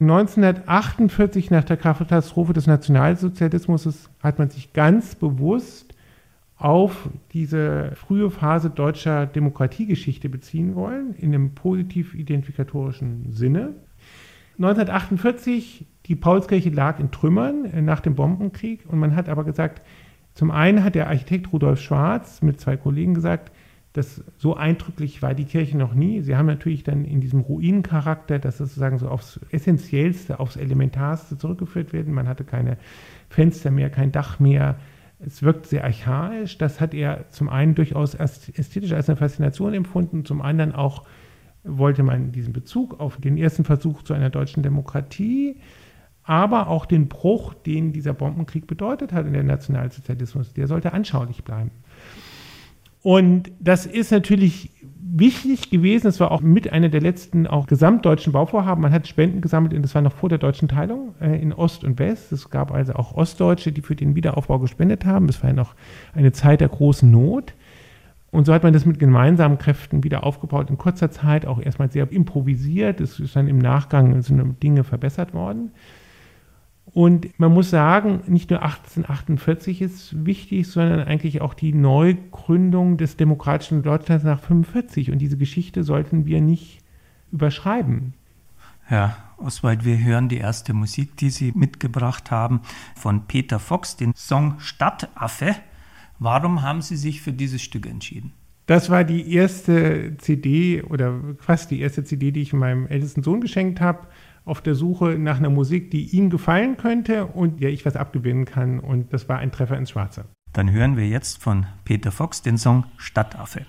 1948, 0.00 1.50
nach 1.50 1.64
der 1.64 1.78
Katastrophe 1.78 2.52
des 2.52 2.66
Nationalsozialismus, 2.66 4.10
hat 4.22 4.38
man 4.38 4.50
sich 4.50 4.74
ganz 4.74 5.14
bewusst 5.14 5.94
auf 6.58 7.08
diese 7.32 7.92
frühe 7.96 8.30
Phase 8.30 8.70
deutscher 8.70 9.26
Demokratiegeschichte 9.26 10.28
beziehen 10.28 10.74
wollen, 10.74 11.14
in 11.14 11.34
einem 11.34 11.54
positiv 11.54 12.14
identifikatorischen 12.14 13.32
Sinne. 13.32 13.74
1948, 14.58 15.86
die 16.06 16.16
Paulskirche 16.16 16.70
lag 16.70 16.98
in 16.98 17.10
Trümmern 17.10 17.66
äh, 17.66 17.82
nach 17.82 18.00
dem 18.00 18.14
Bombenkrieg 18.14 18.84
und 18.88 18.98
man 18.98 19.14
hat 19.14 19.28
aber 19.28 19.44
gesagt, 19.44 19.82
zum 20.34 20.50
einen 20.50 20.84
hat 20.84 20.94
der 20.94 21.08
Architekt 21.08 21.52
Rudolf 21.52 21.80
Schwarz 21.80 22.42
mit 22.42 22.60
zwei 22.60 22.76
Kollegen 22.76 23.14
gesagt, 23.14 23.52
dass 23.96 24.22
so 24.36 24.54
eindrücklich 24.54 25.22
war 25.22 25.32
die 25.32 25.46
Kirche 25.46 25.78
noch 25.78 25.94
nie. 25.94 26.20
Sie 26.20 26.36
haben 26.36 26.44
natürlich 26.44 26.84
dann 26.84 27.06
in 27.06 27.22
diesem 27.22 27.40
Ruinencharakter, 27.40 28.38
das 28.38 28.58
sozusagen 28.58 28.98
so 28.98 29.08
aufs 29.08 29.40
Essentiellste, 29.50 30.38
aufs 30.38 30.56
Elementarste 30.56 31.38
zurückgeführt 31.38 31.94
werden. 31.94 32.12
Man 32.12 32.28
hatte 32.28 32.44
keine 32.44 32.76
Fenster 33.30 33.70
mehr, 33.70 33.88
kein 33.88 34.12
Dach 34.12 34.38
mehr. 34.38 34.76
Es 35.18 35.42
wirkt 35.42 35.64
sehr 35.64 35.84
archaisch. 35.84 36.58
Das 36.58 36.78
hat 36.78 36.92
er 36.92 37.30
zum 37.30 37.48
einen 37.48 37.74
durchaus 37.74 38.14
ästhetisch 38.14 38.92
als 38.92 39.08
eine 39.08 39.16
Faszination 39.16 39.72
empfunden, 39.72 40.26
zum 40.26 40.42
anderen 40.42 40.74
auch 40.74 41.06
wollte 41.66 42.02
man 42.02 42.32
diesen 42.32 42.52
Bezug 42.52 43.00
auf 43.00 43.16
den 43.18 43.36
ersten 43.36 43.64
Versuch 43.64 44.02
zu 44.02 44.14
einer 44.14 44.30
deutschen 44.30 44.62
Demokratie, 44.62 45.56
aber 46.22 46.68
auch 46.68 46.86
den 46.86 47.08
Bruch, 47.08 47.54
den 47.54 47.92
dieser 47.92 48.12
Bombenkrieg 48.12 48.66
bedeutet 48.66 49.12
hat 49.12 49.26
in 49.26 49.32
der 49.32 49.44
Nationalsozialismus, 49.44 50.52
der 50.52 50.66
sollte 50.66 50.92
anschaulich 50.92 51.44
bleiben. 51.44 51.70
Und 53.02 53.52
das 53.60 53.86
ist 53.86 54.10
natürlich 54.10 54.70
wichtig 55.00 55.70
gewesen. 55.70 56.08
Es 56.08 56.18
war 56.18 56.32
auch 56.32 56.40
mit 56.40 56.72
einer 56.72 56.88
der 56.88 57.00
letzten 57.00 57.46
auch 57.46 57.66
gesamtdeutschen 57.66 58.32
Bauvorhaben. 58.32 58.82
Man 58.82 58.92
hat 58.92 59.06
Spenden 59.06 59.40
gesammelt 59.40 59.72
und 59.72 59.82
das 59.82 59.94
war 59.94 60.02
noch 60.02 60.12
vor 60.12 60.28
der 60.28 60.38
deutschen 60.38 60.68
Teilung 60.68 61.14
äh, 61.20 61.40
in 61.40 61.52
Ost 61.52 61.84
und 61.84 61.98
West. 61.98 62.32
Es 62.32 62.50
gab 62.50 62.72
also 62.72 62.94
auch 62.94 63.14
Ostdeutsche, 63.14 63.70
die 63.70 63.82
für 63.82 63.94
den 63.94 64.16
Wiederaufbau 64.16 64.58
gespendet 64.58 65.04
haben. 65.04 65.28
Es 65.28 65.42
war 65.42 65.50
ja 65.50 65.56
noch 65.56 65.74
eine 66.14 66.32
Zeit 66.32 66.60
der 66.60 66.68
großen 66.68 67.08
Not. 67.08 67.54
Und 68.36 68.44
so 68.44 68.52
hat 68.52 68.64
man 68.64 68.74
das 68.74 68.84
mit 68.84 68.98
gemeinsamen 68.98 69.56
Kräften 69.56 70.04
wieder 70.04 70.22
aufgebaut 70.22 70.68
in 70.68 70.76
kurzer 70.76 71.10
Zeit, 71.10 71.46
auch 71.46 71.58
erstmal 71.58 71.90
sehr 71.90 72.12
improvisiert. 72.12 73.00
Es 73.00 73.18
ist 73.18 73.34
dann 73.34 73.48
im 73.48 73.56
Nachgang 73.56 74.20
sind 74.20 74.62
Dinge 74.62 74.84
verbessert 74.84 75.32
worden. 75.32 75.70
Und 76.84 77.40
man 77.40 77.54
muss 77.54 77.70
sagen, 77.70 78.20
nicht 78.26 78.50
nur 78.50 78.60
1848 78.60 79.80
ist 79.80 80.26
wichtig, 80.26 80.68
sondern 80.68 81.08
eigentlich 81.08 81.40
auch 81.40 81.54
die 81.54 81.72
Neugründung 81.72 82.98
des 82.98 83.16
demokratischen 83.16 83.82
Deutschlands 83.82 84.22
nach 84.22 84.42
1945. 84.42 85.12
Und 85.12 85.18
diese 85.18 85.38
Geschichte 85.38 85.82
sollten 85.82 86.26
wir 86.26 86.42
nicht 86.42 86.80
überschreiben. 87.32 88.12
Ja, 88.90 89.16
Oswald, 89.38 89.86
wir 89.86 89.98
hören 89.98 90.28
die 90.28 90.36
erste 90.36 90.74
Musik, 90.74 91.16
die 91.16 91.30
Sie 91.30 91.52
mitgebracht 91.54 92.30
haben, 92.30 92.60
von 92.96 93.26
Peter 93.26 93.58
Fox, 93.58 93.96
den 93.96 94.12
Song 94.14 94.60
Stadtaffe. 94.60 95.56
Warum 96.18 96.62
haben 96.62 96.80
Sie 96.80 96.96
sich 96.96 97.20
für 97.20 97.32
dieses 97.32 97.62
Stück 97.62 97.86
entschieden? 97.86 98.32
Das 98.66 98.90
war 98.90 99.04
die 99.04 99.32
erste 99.32 100.16
CD 100.18 100.82
oder 100.82 101.20
fast 101.38 101.70
die 101.70 101.80
erste 101.80 102.02
CD, 102.02 102.32
die 102.32 102.42
ich 102.42 102.52
meinem 102.52 102.86
ältesten 102.86 103.22
Sohn 103.22 103.40
geschenkt 103.40 103.80
habe, 103.80 104.08
auf 104.44 104.60
der 104.60 104.74
Suche 104.74 105.18
nach 105.18 105.38
einer 105.38 105.50
Musik, 105.50 105.90
die 105.90 106.16
ihm 106.16 106.30
gefallen 106.30 106.76
könnte 106.76 107.26
und 107.26 107.60
der 107.60 107.70
ich 107.70 107.84
was 107.86 107.96
abgewinnen 107.96 108.44
kann. 108.44 108.80
Und 108.80 109.12
das 109.12 109.28
war 109.28 109.38
ein 109.38 109.52
Treffer 109.52 109.76
ins 109.76 109.90
Schwarze. 109.90 110.24
Dann 110.52 110.70
hören 110.70 110.96
wir 110.96 111.06
jetzt 111.06 111.42
von 111.42 111.66
Peter 111.84 112.10
Fox 112.10 112.42
den 112.42 112.58
Song 112.58 112.84
Stadtaffe. 112.96 113.66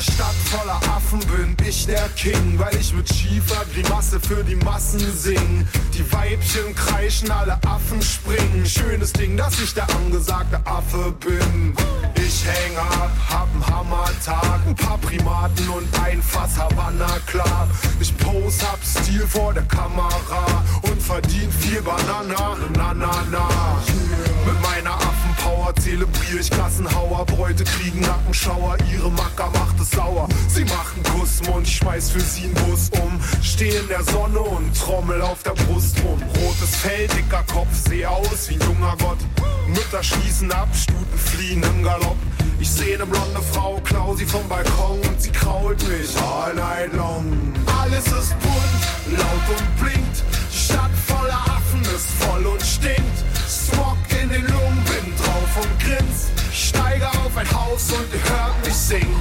Voller 0.00 0.80
Affen 0.96 1.18
bin 1.20 1.56
ich 1.66 1.86
der 1.86 2.08
King, 2.10 2.58
weil 2.58 2.74
ich 2.76 2.92
mit 2.92 3.08
schiefer 3.12 3.64
Grimasse 3.74 4.20
für 4.20 4.44
die 4.44 4.54
Massen 4.56 5.00
sing. 5.16 5.66
Die 5.94 6.12
Weibchen 6.12 6.74
kreischen, 6.74 7.30
alle 7.30 7.58
Affen 7.66 8.00
springen. 8.00 8.64
Schönes 8.64 9.12
Ding, 9.12 9.36
dass 9.36 9.60
ich 9.60 9.74
der 9.74 9.88
angesagte 9.90 10.60
Affe 10.64 11.12
bin. 11.20 11.74
Ich 12.14 12.44
häng 12.44 12.76
ab, 12.76 13.10
hab 13.28 13.48
einen 13.52 13.66
Hammertag, 13.66 14.60
ein 14.66 14.74
paar 14.74 14.98
Primaten 14.98 15.68
und 15.70 15.88
ein 16.04 16.22
Fass 16.22 16.58
Havanna 16.58 17.18
klar. 17.26 17.68
Ich 18.00 18.16
pose, 18.18 18.62
hab 18.70 18.78
Stil 18.84 19.26
vor 19.26 19.52
der 19.52 19.64
Kamera 19.64 20.64
und 20.82 21.02
verdien 21.02 21.50
viel 21.50 21.82
Banana, 21.82 22.56
na 22.74 22.94
na 22.94 23.24
na. 23.30 24.27
Mit 24.48 24.62
meiner 24.62 24.94
Affenpower 24.94 25.74
zelebriere 25.76 26.38
ich 26.40 26.50
Klassenhauer, 26.50 27.26
Bräute 27.26 27.64
kriegen 27.64 28.00
Nackenschauer, 28.00 28.78
ihre 28.90 29.10
Macker 29.10 29.50
macht 29.50 29.78
es 29.78 29.90
sauer. 29.90 30.26
Sie 30.48 30.64
machen 30.64 31.02
Kussmund, 31.02 31.66
ich 31.66 31.76
schmeiß 31.76 32.10
für 32.12 32.20
sie 32.20 32.44
einen 32.44 32.54
Bus 32.54 32.88
um, 32.98 33.20
steh 33.42 33.76
in 33.76 33.86
der 33.88 34.02
Sonne 34.04 34.40
und 34.40 34.74
trommel 34.74 35.20
auf 35.20 35.42
der 35.42 35.50
Brust 35.50 35.98
rum. 36.02 36.22
Rotes 36.40 36.76
Fell, 36.76 37.06
dicker 37.08 37.44
Kopf, 37.52 37.74
seh 37.88 38.06
aus 38.06 38.48
wie 38.48 38.54
ein 38.54 38.60
junger 38.60 38.96
Gott. 38.98 39.18
Mütter 39.66 40.02
schließen 40.02 40.50
ab, 40.50 40.68
Stuten 40.72 41.18
fliehen 41.18 41.62
im 41.62 41.82
Galopp. 41.82 42.16
Ich 42.58 42.70
seh 42.70 42.96
ne 42.96 43.04
blonde 43.04 43.42
Frau, 43.52 43.78
klau 43.84 44.14
sie 44.14 44.24
vom 44.24 44.48
Balkon 44.48 44.98
und 45.06 45.20
sie 45.20 45.30
krault 45.30 45.86
mich 45.88 46.16
all 46.22 46.54
night 46.54 46.94
long. 46.94 47.52
Alles 47.82 48.06
ist 48.06 48.34
bunt, 48.40 49.18
laut 49.18 49.58
und 49.58 49.76
blinkt. 49.76 50.24
Die 50.50 50.58
Stadt 50.58 50.90
voller 51.06 51.47
Affen 51.68 51.82
ist 51.82 52.10
voll 52.22 52.46
und 52.46 52.62
stinkt. 52.62 53.18
Smog 53.46 53.98
in 54.22 54.28
den 54.30 54.42
Lungen, 54.42 54.84
bin 54.84 55.14
drauf 55.16 55.56
und 55.60 55.80
grins. 55.80 56.28
Ich 56.50 56.68
steige 56.68 57.06
auf 57.06 57.36
ein 57.36 57.50
Haus 57.52 57.90
und 57.92 58.06
ihr 58.12 58.30
hört 58.30 58.64
mich 58.64 58.74
singen. 58.74 59.20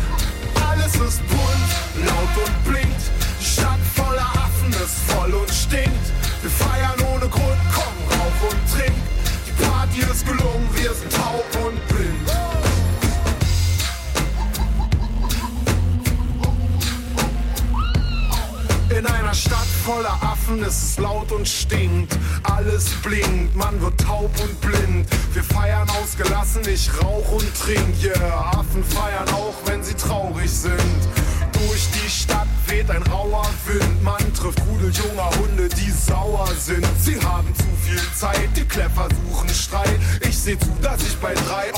Alles 0.69 0.95
ist 0.95 1.27
bunt, 1.27 2.05
laut 2.05 2.47
und 2.47 2.63
blinkt. 2.63 3.01
Die 3.39 3.45
Stadt 3.45 3.79
voller 3.95 4.29
Affen 4.45 4.71
ist 4.71 4.95
voll 5.11 5.33
und 5.33 5.51
stinkt. 5.51 6.07
Wir 6.41 6.51
feiern 6.51 6.99
ohne 7.13 7.27
Grund, 7.27 7.61
komm, 7.73 7.95
rauch 8.11 8.51
und 8.51 8.59
trink. 8.73 8.95
Die 9.45 9.63
Party 9.63 9.99
ist 10.09 10.25
gelungen, 10.25 10.69
wir 10.73 10.93
sind 10.93 11.11
taub 11.11 11.45
und 11.65 11.87
blind. 11.87 12.56
In 18.97 19.05
einer 19.05 19.35
Stadt 19.35 19.67
voller 19.85 20.17
Affen 20.23 20.63
ist 20.63 20.83
es 20.83 20.97
laut 20.97 21.31
und 21.31 21.47
stinkt. 21.47 22.17
Alles 22.41 22.89
blinkt, 23.03 23.55
man 23.55 23.79
wird 23.79 23.99
taub 23.99 24.31
und 24.41 24.59
blind. 24.59 25.07
Wir 25.33 25.43
feiern 25.43 25.87
ausgelassen, 26.01 26.63
ich 26.67 26.89
rauch 27.03 27.31
und 27.33 27.45
trink. 27.59 27.93
Yeah, 28.01 28.57
Affen 28.57 28.83
feiern 28.83 29.29
auch, 29.29 29.53
wenn 29.65 29.83
sie 29.83 29.93
traurig 29.93 30.49
sind. 30.49 30.99
Durch 31.53 31.87
die 31.91 32.09
Stadt 32.09 32.47
weht 32.65 32.89
ein 32.89 33.03
rauer 33.03 33.47
Wind. 33.67 34.03
Man 34.03 34.33
trifft 34.33 34.61
Rudel 34.67 34.91
junger 34.91 35.29
Hunde, 35.37 35.69
die 35.69 35.91
sauer 35.91 36.47
sind. 36.57 36.85
Sie 36.99 37.19
haben 37.21 37.53
zu 37.53 37.65
viel 37.85 38.01
Zeit, 38.15 38.49
die 38.55 38.65
Kläffer 38.65 39.09
suchen 39.27 39.49
Streit. 39.49 39.99
Ich 40.21 40.37
seh 40.39 40.57
zu, 40.57 40.75
dass 40.81 41.03
ich 41.03 41.15
bei 41.17 41.35
drei 41.35 41.71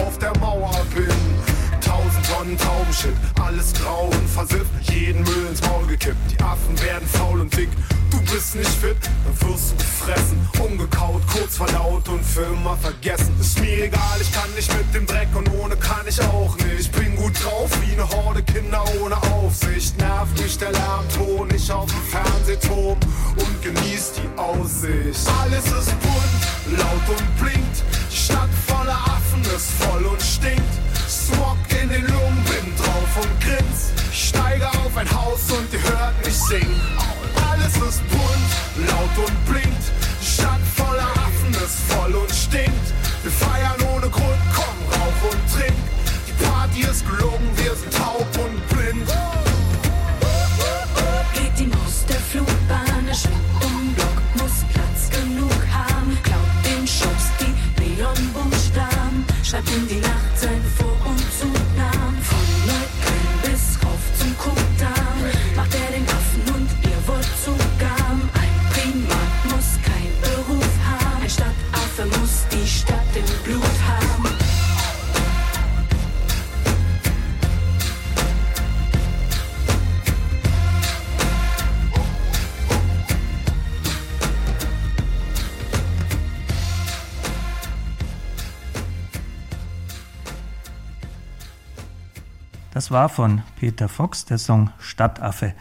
für 12.39 12.53
immer 12.53 12.77
vergessen. 12.77 13.35
Ist 13.39 13.59
mir 13.59 13.85
egal, 13.85 14.17
ich 14.21 14.31
kann 14.31 14.49
nicht 14.55 14.71
mit 14.73 14.93
dem 14.93 15.05
Dreck 15.05 15.27
und 15.35 15.49
ohne 15.59 15.75
kann 15.75 16.05
ich 16.07 16.21
auch 16.21 16.55
nicht. 16.57 16.91
Bin 16.93 17.15
gut 17.15 17.33
drauf 17.43 17.69
wie 17.81 17.93
eine 17.93 18.07
Horde 18.09 18.41
Kinder 18.43 18.83
ohne 19.01 19.17
Aufsicht. 19.33 19.97
Nervt 19.97 20.39
mich 20.41 20.57
der 20.57 20.71
Lärmton, 20.71 21.49
ich 21.53 21.71
auf 21.71 21.89
dem 21.89 22.03
Fernsehturm 22.03 22.97
und 23.35 23.61
genieß 23.61 24.13
die 24.17 24.39
Aussicht. 24.39 25.27
Alles 25.41 25.65
ist 25.65 25.99
bunt, 25.99 26.77
laut 26.77 27.17
und 27.17 27.37
blinkt, 27.41 27.83
die 28.11 28.15
Stadt 28.15 28.49
voller 28.67 28.99
Affen 29.15 29.41
ist 29.55 29.71
voll 29.79 30.05
und 30.05 30.21
stinkt. 30.21 30.73
Smog 31.07 31.57
in 31.81 31.89
den 31.89 32.03
Lungen, 32.03 32.43
bin 32.45 32.75
drauf 32.77 33.11
und 33.21 33.41
grins. 33.41 33.91
Ich 34.11 34.29
steige 34.29 34.67
auf 34.67 34.95
ein 34.95 35.09
Haus 35.11 35.51
und 35.51 35.73
ihr 35.73 35.83
hört 35.83 36.25
mich 36.25 36.35
singen. 36.35 36.98
In 59.71 59.87
die 59.87 60.18
Das 92.79 92.91
war 92.91 93.09
von 93.09 93.41
Peter 93.57 93.89
Fox, 93.89 94.23
der 94.23 94.37
Song 94.37 94.69
Stadtaffe. 94.79 95.53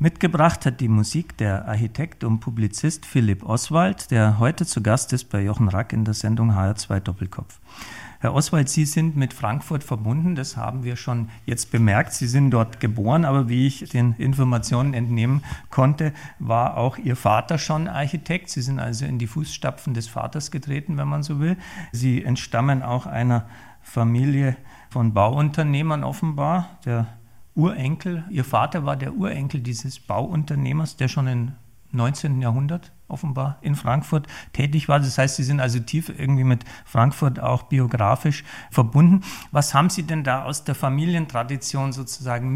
Mitgebracht 0.00 0.66
hat 0.66 0.80
die 0.80 0.88
Musik 0.88 1.36
der 1.36 1.68
Architekt 1.68 2.24
und 2.24 2.40
Publizist 2.40 3.06
Philipp 3.06 3.48
Oswald, 3.48 4.10
der 4.10 4.40
heute 4.40 4.66
zu 4.66 4.82
Gast 4.82 5.12
ist 5.12 5.26
bei 5.26 5.42
Jochen 5.42 5.68
Rack 5.68 5.92
in 5.92 6.04
der 6.04 6.14
Sendung 6.14 6.50
HR2 6.50 6.98
Doppelkopf. 6.98 7.60
Herr 8.18 8.34
Oswald, 8.34 8.68
Sie 8.68 8.84
sind 8.84 9.14
mit 9.14 9.32
Frankfurt 9.32 9.84
verbunden, 9.84 10.34
das 10.34 10.56
haben 10.56 10.82
wir 10.82 10.96
schon 10.96 11.28
jetzt 11.44 11.70
bemerkt. 11.70 12.14
Sie 12.14 12.26
sind 12.26 12.50
dort 12.50 12.80
geboren, 12.80 13.24
aber 13.24 13.48
wie 13.48 13.68
ich 13.68 13.88
den 13.90 14.16
Informationen 14.18 14.92
entnehmen 14.92 15.44
konnte, 15.70 16.12
war 16.40 16.78
auch 16.78 16.98
Ihr 16.98 17.14
Vater 17.14 17.58
schon 17.58 17.86
Architekt. 17.86 18.50
Sie 18.50 18.62
sind 18.62 18.80
also 18.80 19.04
in 19.04 19.20
die 19.20 19.28
Fußstapfen 19.28 19.94
des 19.94 20.08
Vaters 20.08 20.50
getreten, 20.50 20.96
wenn 20.96 21.06
man 21.06 21.22
so 21.22 21.38
will. 21.38 21.56
Sie 21.92 22.24
entstammen 22.24 22.82
auch 22.82 23.06
einer 23.06 23.46
Familie 23.82 24.56
von 24.90 25.14
Bauunternehmern 25.14 26.04
offenbar. 26.04 26.78
Der 26.84 27.06
Urenkel, 27.54 28.24
Ihr 28.30 28.44
Vater 28.44 28.84
war 28.84 28.96
der 28.96 29.14
Urenkel 29.14 29.60
dieses 29.60 29.98
Bauunternehmers, 29.98 30.96
der 30.96 31.08
schon 31.08 31.26
im 31.26 31.52
19. 31.92 32.42
Jahrhundert 32.42 32.92
offenbar 33.08 33.58
in 33.62 33.74
Frankfurt 33.74 34.26
tätig 34.52 34.88
war. 34.88 34.98
Das 34.98 35.18
heißt, 35.18 35.36
Sie 35.36 35.44
sind 35.44 35.60
also 35.60 35.78
tief 35.78 36.08
irgendwie 36.08 36.44
mit 36.44 36.64
Frankfurt 36.84 37.40
auch 37.40 37.64
biografisch 37.64 38.44
verbunden. 38.70 39.22
Was 39.52 39.74
haben 39.74 39.90
Sie 39.90 40.02
denn 40.02 40.24
da 40.24 40.44
aus 40.44 40.64
der 40.64 40.74
Familientradition 40.74 41.92
sozusagen 41.92 42.52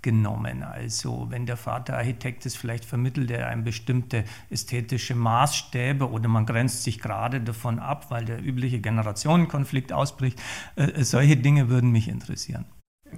mitgenommen? 0.00 0.62
Also, 0.62 1.26
wenn 1.30 1.46
der 1.46 1.56
Vater 1.56 1.96
Architekt 1.96 2.46
ist, 2.46 2.56
vielleicht 2.56 2.84
vermittelt 2.84 3.30
er 3.30 3.48
eine 3.48 3.62
bestimmte 3.62 4.24
ästhetische 4.48 5.14
Maßstäbe 5.14 6.10
oder 6.10 6.28
man 6.28 6.46
grenzt 6.46 6.84
sich 6.84 7.00
gerade 7.00 7.40
davon 7.40 7.78
ab, 7.78 8.06
weil 8.10 8.24
der 8.24 8.42
übliche 8.42 8.80
Generationenkonflikt 8.80 9.92
ausbricht. 9.92 10.40
Äh, 10.76 11.04
solche 11.04 11.36
Dinge 11.36 11.68
würden 11.68 11.92
mich 11.92 12.08
interessieren. 12.08 12.64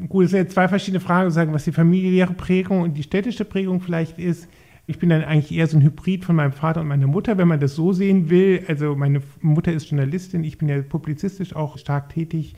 Gut, 0.09 0.27
es 0.27 0.31
sind 0.31 0.51
zwei 0.51 0.69
verschiedene 0.69 1.01
Fragen, 1.01 1.31
sagen, 1.31 1.53
was 1.53 1.65
die 1.65 1.73
familiäre 1.73 2.33
Prägung 2.33 2.81
und 2.81 2.95
die 2.95 3.03
städtische 3.03 3.45
Prägung 3.45 3.81
vielleicht 3.81 4.19
ist. 4.19 4.49
Ich 4.87 4.99
bin 4.99 5.11
dann 5.11 5.23
eigentlich 5.23 5.57
eher 5.57 5.67
so 5.67 5.77
ein 5.77 5.83
Hybrid 5.83 6.25
von 6.25 6.35
meinem 6.35 6.53
Vater 6.53 6.81
und 6.81 6.89
meiner 6.89 7.07
Mutter, 7.07 7.39
wenn 7.39 7.47
man 7.47 7.61
das 7.61 7.77
so 7.77 7.93
sehen 7.93 8.31
will. 8.31 8.65
Also 8.67 8.97
meine 8.97 9.23
Mutter 9.41 9.73
ist 9.73 9.91
Journalistin, 9.91 10.43
ich 10.45 10.59
bin 10.59 10.69
ja 10.69 10.83
publizistisch 10.83 11.55
auch 11.55 11.79
stark 11.79 12.09
tätig. 12.09 12.55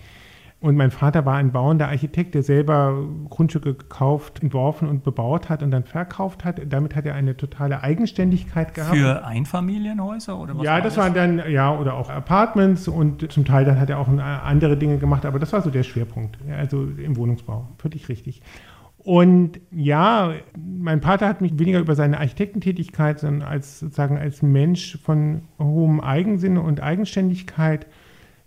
Und 0.64 0.76
mein 0.76 0.90
Vater 0.90 1.26
war 1.26 1.34
ein 1.34 1.52
bauender 1.52 1.88
Architekt, 1.88 2.34
der 2.34 2.42
selber 2.42 3.06
Grundstücke 3.28 3.74
gekauft, 3.74 4.42
entworfen 4.42 4.88
und 4.88 5.04
bebaut 5.04 5.50
hat 5.50 5.62
und 5.62 5.70
dann 5.70 5.84
verkauft 5.84 6.42
hat. 6.42 6.58
Damit 6.70 6.96
hat 6.96 7.04
er 7.04 7.14
eine 7.14 7.36
totale 7.36 7.82
Eigenständigkeit 7.82 8.72
gehabt. 8.72 8.96
Für 8.96 9.26
Einfamilienhäuser 9.26 10.40
oder 10.40 10.56
was? 10.56 10.64
Ja, 10.64 10.72
war 10.72 10.80
das 10.80 10.96
waren 10.96 11.12
dann, 11.12 11.42
ja, 11.50 11.78
oder 11.78 11.92
auch 11.92 12.08
Apartments 12.08 12.88
und 12.88 13.30
zum 13.30 13.44
Teil 13.44 13.66
dann 13.66 13.78
hat 13.78 13.90
er 13.90 13.98
auch 13.98 14.08
andere 14.08 14.78
Dinge 14.78 14.96
gemacht, 14.96 15.26
aber 15.26 15.38
das 15.38 15.52
war 15.52 15.60
so 15.60 15.68
der 15.68 15.82
Schwerpunkt, 15.82 16.38
also 16.50 16.82
im 16.82 17.14
Wohnungsbau, 17.18 17.68
völlig 17.76 18.08
richtig. 18.08 18.40
Und 18.96 19.60
ja, 19.70 20.32
mein 20.56 21.02
Vater 21.02 21.28
hat 21.28 21.42
mich 21.42 21.58
weniger 21.58 21.78
über 21.78 21.94
seine 21.94 22.18
Architektentätigkeit, 22.20 23.20
sondern 23.20 23.46
als 23.46 23.80
sozusagen 23.80 24.16
als 24.16 24.40
Mensch 24.40 24.98
von 25.04 25.42
hohem 25.58 26.00
Eigensinn 26.00 26.56
und 26.56 26.82
Eigenständigkeit. 26.82 27.86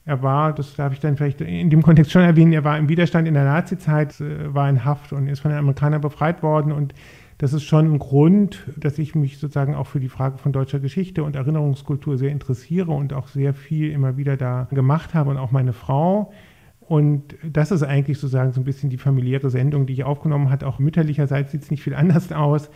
Er 0.07 0.23
war, 0.23 0.53
das 0.53 0.73
darf 0.73 0.93
ich 0.93 1.01
dann 1.01 1.17
vielleicht 1.17 1.41
in 1.41 1.69
dem 1.69 1.83
Kontext 1.83 2.13
schon 2.13 2.21
erwähnen, 2.21 2.53
er 2.53 2.63
war 2.63 2.77
im 2.77 2.87
Widerstand 2.87 3.27
in 3.27 3.33
der 3.33 3.43
Nazizeit, 3.43 4.21
äh, 4.21 4.53
war 4.53 4.69
in 4.69 4.85
Haft 4.85 5.11
und 5.11 5.27
ist 5.27 5.41
von 5.41 5.51
den 5.51 5.59
Amerikanern 5.59 5.99
befreit 5.99 6.41
worden. 6.41 6.71
Und 6.71 6.93
das 7.39 7.51
ist 7.51 7.63
schon 7.63 7.93
ein 7.93 7.99
Grund, 7.99 8.65
dass 8.77 8.99
ich 8.99 9.15
mich 9.15 9.37
sozusagen 9.37 9.75
auch 9.75 9.85
für 9.85 9.99
die 9.99 10.07
Frage 10.07 10.37
von 10.37 10.53
deutscher 10.53 10.79
Geschichte 10.79 11.25
und 11.25 11.35
Erinnerungskultur 11.35 12.17
sehr 12.17 12.31
interessiere 12.31 12.91
und 12.91 13.11
auch 13.11 13.27
sehr 13.27 13.53
viel 13.53 13.91
immer 13.91 14.15
wieder 14.15 14.37
da 14.37 14.69
gemacht 14.71 15.13
habe 15.13 15.29
und 15.29 15.37
auch 15.37 15.51
meine 15.51 15.73
Frau. 15.73 16.31
Und 16.79 17.35
das 17.43 17.71
ist 17.71 17.83
eigentlich 17.83 18.17
sozusagen 18.17 18.53
so 18.53 18.61
ein 18.61 18.63
bisschen 18.63 18.89
die 18.89 18.97
familiäre 18.97 19.49
Sendung, 19.49 19.87
die 19.87 19.93
ich 19.93 20.05
aufgenommen 20.05 20.51
habe. 20.51 20.65
Auch 20.67 20.79
mütterlicherseits 20.79 21.51
sieht 21.51 21.63
es 21.63 21.69
nicht 21.69 21.83
viel 21.83 21.95
anders 21.95 22.31
aus. 22.31 22.69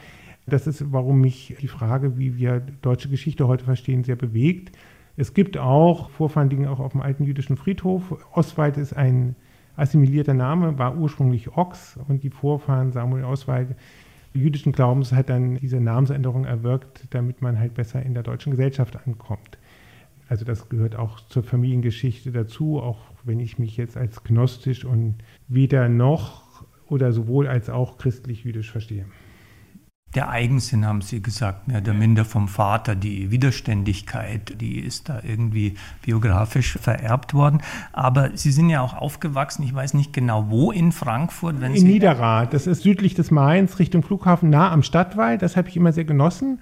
Das 0.47 0.67
ist, 0.67 0.91
warum 0.91 1.21
mich 1.21 1.55
die 1.61 1.69
Frage, 1.69 2.17
wie 2.17 2.37
wir 2.37 2.61
deutsche 2.81 3.07
Geschichte 3.07 3.47
heute 3.47 3.63
verstehen, 3.63 4.03
sehr 4.03 4.17
bewegt. 4.17 4.75
Es 5.21 5.35
gibt 5.35 5.55
auch, 5.55 6.09
Vorfahren 6.09 6.49
liegen 6.49 6.65
auch 6.65 6.79
auf 6.79 6.93
dem 6.93 7.01
alten 7.01 7.25
jüdischen 7.25 7.55
Friedhof. 7.55 8.25
Oswald 8.33 8.75
ist 8.77 8.93
ein 8.93 9.35
assimilierter 9.75 10.33
Name, 10.33 10.79
war 10.79 10.97
ursprünglich 10.97 11.55
Ochs 11.55 11.99
und 12.07 12.23
die 12.23 12.31
Vorfahren 12.31 12.91
Samuel 12.91 13.25
Oswald 13.25 13.75
jüdischen 14.33 14.71
Glaubens 14.71 15.13
hat 15.13 15.29
dann 15.29 15.57
diese 15.57 15.79
Namensänderung 15.79 16.45
erwirkt, 16.45 17.05
damit 17.11 17.43
man 17.43 17.59
halt 17.59 17.75
besser 17.75 18.01
in 18.01 18.15
der 18.15 18.23
deutschen 18.23 18.49
Gesellschaft 18.49 18.97
ankommt. 19.05 19.59
Also 20.27 20.43
das 20.43 20.69
gehört 20.69 20.95
auch 20.95 21.19
zur 21.19 21.43
Familiengeschichte 21.43 22.31
dazu, 22.31 22.79
auch 22.79 22.97
wenn 23.23 23.39
ich 23.39 23.59
mich 23.59 23.77
jetzt 23.77 23.97
als 23.97 24.23
gnostisch 24.23 24.85
und 24.85 25.17
weder 25.47 25.87
noch 25.87 26.65
oder 26.87 27.11
sowohl 27.11 27.47
als 27.47 27.69
auch 27.69 27.99
christlich-jüdisch 27.99 28.71
verstehe. 28.71 29.05
Der 30.13 30.29
Eigensinn, 30.29 30.85
haben 30.85 31.01
Sie 31.01 31.21
gesagt, 31.21 31.69
mehr 31.69 31.79
oder 31.79 31.93
minder 31.93 32.25
vom 32.25 32.49
Vater, 32.49 32.95
die 32.95 33.31
Widerständigkeit, 33.31 34.59
die 34.59 34.79
ist 34.79 35.07
da 35.07 35.21
irgendwie 35.23 35.75
biografisch 36.01 36.77
vererbt 36.81 37.33
worden. 37.33 37.61
Aber 37.93 38.31
Sie 38.35 38.51
sind 38.51 38.69
ja 38.69 38.81
auch 38.81 38.93
aufgewachsen, 38.93 39.63
ich 39.63 39.73
weiß 39.73 39.93
nicht 39.93 40.11
genau 40.11 40.49
wo 40.49 40.71
in 40.71 40.91
Frankfurt. 40.91 41.61
Wenn 41.61 41.73
in 41.73 41.79
Sie 41.79 41.87
Niederrad, 41.87 42.53
das 42.53 42.67
ist 42.67 42.83
südlich 42.83 43.13
des 43.15 43.31
Mains, 43.31 43.79
Richtung 43.79 44.03
Flughafen, 44.03 44.49
nah 44.49 44.71
am 44.71 44.83
Stadtwald. 44.83 45.41
Das 45.41 45.55
habe 45.55 45.69
ich 45.69 45.77
immer 45.77 45.93
sehr 45.93 46.05
genossen. 46.05 46.59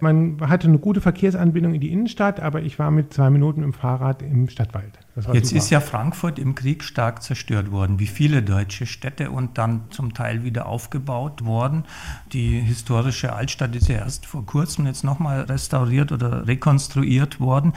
Man 0.00 0.38
hatte 0.40 0.66
eine 0.66 0.78
gute 0.78 1.00
Verkehrsanbindung 1.00 1.74
in 1.74 1.80
die 1.80 1.92
Innenstadt, 1.92 2.40
aber 2.40 2.62
ich 2.62 2.78
war 2.78 2.90
mit 2.90 3.14
zwei 3.14 3.30
Minuten 3.30 3.62
im 3.62 3.72
Fahrrad 3.72 4.20
im 4.22 4.48
Stadtwald. 4.48 4.98
Jetzt 5.32 5.50
super. 5.50 5.58
ist 5.58 5.70
ja 5.70 5.80
Frankfurt 5.80 6.38
im 6.38 6.54
Krieg 6.54 6.82
stark 6.82 7.22
zerstört 7.22 7.70
worden, 7.70 8.00
wie 8.00 8.06
viele 8.06 8.42
deutsche 8.42 8.86
Städte 8.86 9.30
und 9.30 9.58
dann 9.58 9.82
zum 9.90 10.12
Teil 10.12 10.42
wieder 10.42 10.66
aufgebaut 10.66 11.44
worden. 11.44 11.84
Die 12.32 12.58
historische 12.58 13.32
Altstadt 13.32 13.76
ist 13.76 13.88
ja 13.88 13.96
erst 13.96 14.26
vor 14.26 14.44
kurzem 14.44 14.86
jetzt 14.86 15.04
nochmal 15.04 15.42
restauriert 15.42 16.10
oder 16.10 16.48
rekonstruiert 16.48 17.38
worden. 17.38 17.72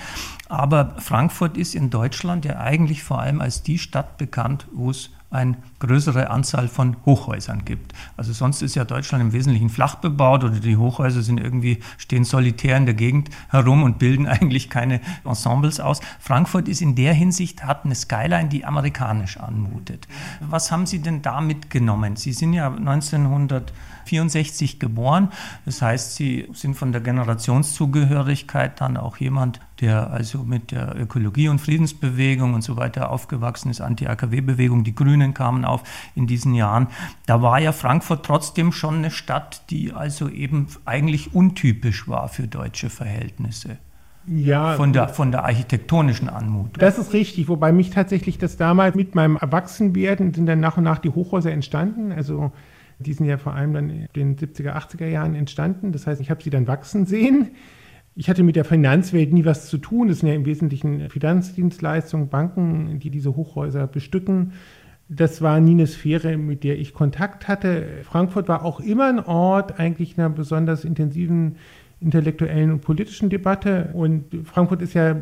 Aber 0.50 0.96
Frankfurt 0.98 1.58
ist 1.58 1.76
in 1.76 1.90
Deutschland 1.90 2.46
ja 2.46 2.58
eigentlich 2.58 3.04
vor 3.04 3.20
allem 3.20 3.42
als 3.42 3.62
die 3.62 3.78
Stadt 3.78 4.18
bekannt, 4.18 4.68
wo 4.74 4.90
es 4.90 5.12
eine 5.36 5.58
größere 5.80 6.30
Anzahl 6.30 6.68
von 6.68 6.98
Hochhäusern 7.06 7.66
gibt. 7.66 7.94
Also 8.18 8.34
sonst 8.34 8.62
ist 8.62 8.76
ja 8.76 8.86
Deutschland 8.86 9.24
im 9.24 9.34
Wesentlichen 9.34 9.70
flach 9.70 9.96
bebaut 9.96 10.44
oder 10.44 10.60
die 10.60 10.78
Hochhäuser 10.78 11.22
sind 11.22 11.40
irgendwie, 11.40 11.80
stehen 11.98 12.24
solitär 12.24 12.78
in 12.78 12.86
der 12.86 12.96
Gegend 12.96 13.30
herum 13.50 13.84
und 13.84 14.00
bilden 14.00 14.28
eigentlich 14.28 14.70
keine 14.70 15.02
Ensembles 15.24 15.80
aus. 15.80 16.02
Frankfurt 16.20 16.68
ist 16.68 16.82
in 16.82 16.96
der 16.96 17.14
Hinsicht, 17.14 17.64
hat 17.64 17.86
eine 17.86 17.96
Skyline, 17.96 18.50
die 18.50 18.66
amerikanisch 18.66 19.38
anmutet. 19.38 20.08
Was 20.40 20.72
haben 20.72 20.86
Sie 20.86 21.00
denn 21.00 21.22
da 21.22 21.42
mitgenommen? 21.42 22.16
Sie 22.16 22.34
sind 22.34 22.54
ja 22.54 22.68
1900 22.68 23.72
64 24.06 24.80
geboren. 24.80 25.30
Das 25.66 25.82
heißt, 25.82 26.16
Sie 26.16 26.48
sind 26.54 26.76
von 26.76 26.92
der 26.92 27.02
Generationszugehörigkeit 27.02 28.80
dann 28.80 28.98
auch 28.98 29.18
jemand, 29.18 29.60
der 29.82 30.12
also 30.12 30.40
mit 30.44 30.72
der 30.72 30.96
Ökologie- 30.96 31.50
und 31.50 31.60
Friedensbewegung 31.60 32.54
und 32.54 32.62
so 32.62 32.78
weiter 32.78 33.10
aufgewachsen 33.10 33.70
ist, 33.70 33.82
Anti-AKW-Bewegung, 33.82 34.84
die 34.84 34.96
Grünen 34.96 35.34
kamen 35.34 35.66
auf 35.66 35.84
in 36.16 36.28
diesen 36.28 36.54
Jahren. 36.54 36.88
Da 37.26 37.42
war 37.42 37.60
ja 37.60 37.72
Frankfurt 37.72 38.26
trotzdem 38.26 38.72
schon 38.72 38.96
eine 38.96 39.12
Stadt, 39.12 39.70
die 39.70 39.92
also 39.92 40.30
eben 40.30 40.68
eigentlich 40.86 41.34
untypisch 41.34 42.08
war 42.08 42.30
für 42.30 42.48
deutsche 42.48 42.90
Verhältnisse. 42.90 43.78
Ja, 44.28 44.74
von 44.74 44.92
der, 44.92 45.10
von 45.10 45.32
der 45.32 45.44
architektonischen 45.44 46.30
Anmutung. 46.30 46.74
Das 46.80 46.98
ist 46.98 47.14
richtig, 47.14 47.48
wobei 47.48 47.72
mich 47.72 47.92
tatsächlich 47.92 48.40
das 48.40 48.58
damals 48.58 48.96
mit 48.96 49.14
meinem 49.14 49.36
Erwachsenwerden 49.36 50.34
sind 50.34 50.48
dann 50.48 50.60
nach 50.60 50.78
und 50.78 50.84
nach 50.84 50.98
die 50.98 51.10
Hochhäuser 51.10 51.52
entstanden. 51.52 52.12
Also 52.12 52.52
die 53.00 53.14
sind 53.14 53.26
ja 53.26 53.38
vor 53.38 53.54
allem 53.54 53.74
dann 53.74 53.90
in 53.90 54.08
den 54.16 54.36
70er, 54.36 54.74
80er 54.74 55.08
Jahren 55.08 55.36
entstanden. 55.36 55.92
Das 55.92 56.08
heißt, 56.08 56.22
ich 56.22 56.30
habe 56.30 56.44
sie 56.44 56.50
dann 56.50 56.68
wachsen 56.68 57.06
sehen. 57.06 57.52
Ich 58.16 58.30
hatte 58.30 58.44
mit 58.44 58.56
der 58.56 58.64
Finanzwelt 58.64 59.34
nie 59.34 59.44
was 59.44 59.68
zu 59.68 59.78
tun. 59.78 60.08
Das 60.08 60.20
sind 60.20 60.30
ja 60.30 60.36
im 60.36 60.46
Wesentlichen 60.46 61.10
Finanzdienstleistungen, 61.10 62.30
Banken, 62.30 63.00
die 63.00 63.10
diese 63.10 63.36
Hochhäuser 63.36 63.88
bestücken. 63.88 64.54
Das 65.10 65.42
war 65.42 65.60
nie 65.60 65.72
eine 65.72 65.88
Sphäre, 65.88 66.38
mit 66.38 66.64
der 66.64 66.80
ich 66.80 66.94
Kontakt 66.94 67.48
hatte. 67.48 67.86
Frankfurt 68.04 68.48
war 68.48 68.64
auch 68.64 68.80
immer 68.80 69.08
ein 69.08 69.20
Ort 69.20 69.80
eigentlich 69.80 70.18
einer 70.18 70.30
besonders 70.30 70.86
intensiven 70.86 71.58
intellektuellen 72.00 72.72
und 72.72 72.82
politischen 72.82 73.30
Debatte. 73.30 73.90
Und 73.94 74.26
Frankfurt 74.46 74.82
ist 74.82 74.94
ja 74.94 75.18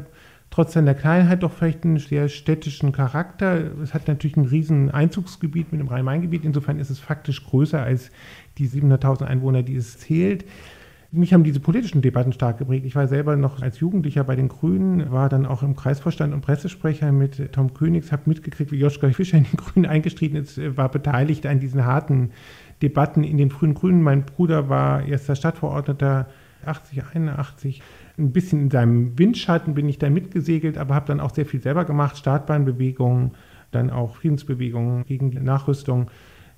trotz 0.53 0.73
seiner 0.73 0.93
Kleinheit 0.93 1.41
doch 1.41 1.51
vielleicht 1.51 1.83
einen 1.83 1.97
sehr 1.97 2.29
städtischen 2.29 2.91
Charakter. 2.91 3.71
Es 3.81 3.95
hat 3.95 4.07
natürlich 4.07 4.37
ein 4.37 4.45
riesen 4.45 4.91
Einzugsgebiet 4.91 5.71
mit 5.71 5.81
dem 5.81 5.87
Rhein-Main-Gebiet. 5.87 6.45
Insofern 6.45 6.77
ist 6.77 6.91
es 6.91 6.99
faktisch 6.99 7.43
größer 7.43 7.81
als 7.81 8.11
die 8.59 8.67
700.000 8.67 9.23
Einwohner, 9.23 9.63
die 9.63 9.75
es 9.75 9.97
zählt. 9.97 10.45
Mich 11.11 11.33
haben 11.33 11.43
diese 11.43 11.59
politischen 11.59 12.03
Debatten 12.03 12.33
stark 12.33 12.59
geprägt. 12.59 12.85
Ich 12.85 12.95
war 12.95 13.07
selber 13.07 13.35
noch 13.35 13.63
als 13.63 13.79
Jugendlicher 13.79 14.23
bei 14.23 14.35
den 14.35 14.47
Grünen, 14.47 15.11
war 15.11 15.27
dann 15.27 15.47
auch 15.47 15.63
im 15.63 15.75
Kreisvorstand 15.75 16.35
und 16.35 16.41
Pressesprecher 16.41 17.11
mit 17.11 17.51
Tom 17.51 17.73
Königs, 17.73 18.11
habe 18.11 18.23
mitgekriegt, 18.27 18.71
wie 18.71 18.77
Joschka 18.77 19.09
Fischer 19.09 19.39
in 19.39 19.45
den 19.45 19.57
Grünen 19.57 19.87
eingestritten 19.87 20.37
ist, 20.37 20.59
war 20.77 20.89
beteiligt 20.89 21.47
an 21.47 21.61
diesen 21.61 21.83
harten 21.83 22.29
Debatten 22.83 23.23
in 23.23 23.39
den 23.39 23.49
frühen 23.49 23.73
Grünen. 23.73 24.03
Mein 24.03 24.23
Bruder 24.23 24.69
war 24.69 25.03
erster 25.03 25.35
Stadtverordneter 25.35 26.27
80, 26.63 27.03
81 27.15 27.81
ein 28.17 28.31
bisschen 28.31 28.63
in 28.63 28.71
seinem 28.71 29.17
Windschatten 29.17 29.73
bin 29.73 29.89
ich 29.89 29.97
da 29.97 30.09
mitgesegelt, 30.09 30.77
aber 30.77 30.95
habe 30.95 31.07
dann 31.07 31.19
auch 31.19 31.33
sehr 31.33 31.45
viel 31.45 31.61
selber 31.61 31.85
gemacht, 31.85 32.17
Startbahnbewegungen, 32.17 33.31
dann 33.71 33.89
auch 33.89 34.15
Friedensbewegungen 34.17 35.05
gegen 35.05 35.29
Nachrüstung. 35.43 36.11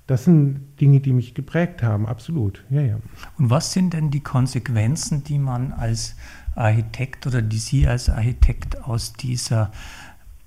Das 0.06 0.24
sind 0.24 0.60
Dinge, 0.80 1.00
die 1.00 1.12
mich 1.12 1.34
geprägt 1.34 1.82
haben, 1.82 2.06
absolut. 2.06 2.64
Ja, 2.70 2.80
ja. 2.80 2.96
Und 3.38 3.50
was 3.50 3.72
sind 3.72 3.92
denn 3.92 4.10
die 4.10 4.20
Konsequenzen, 4.20 5.24
die 5.24 5.38
man 5.38 5.72
als 5.72 6.14
Architekt 6.54 7.26
oder 7.26 7.42
die 7.42 7.58
Sie 7.58 7.88
als 7.88 8.08
Architekt 8.08 8.84
aus 8.84 9.14
dieser 9.14 9.72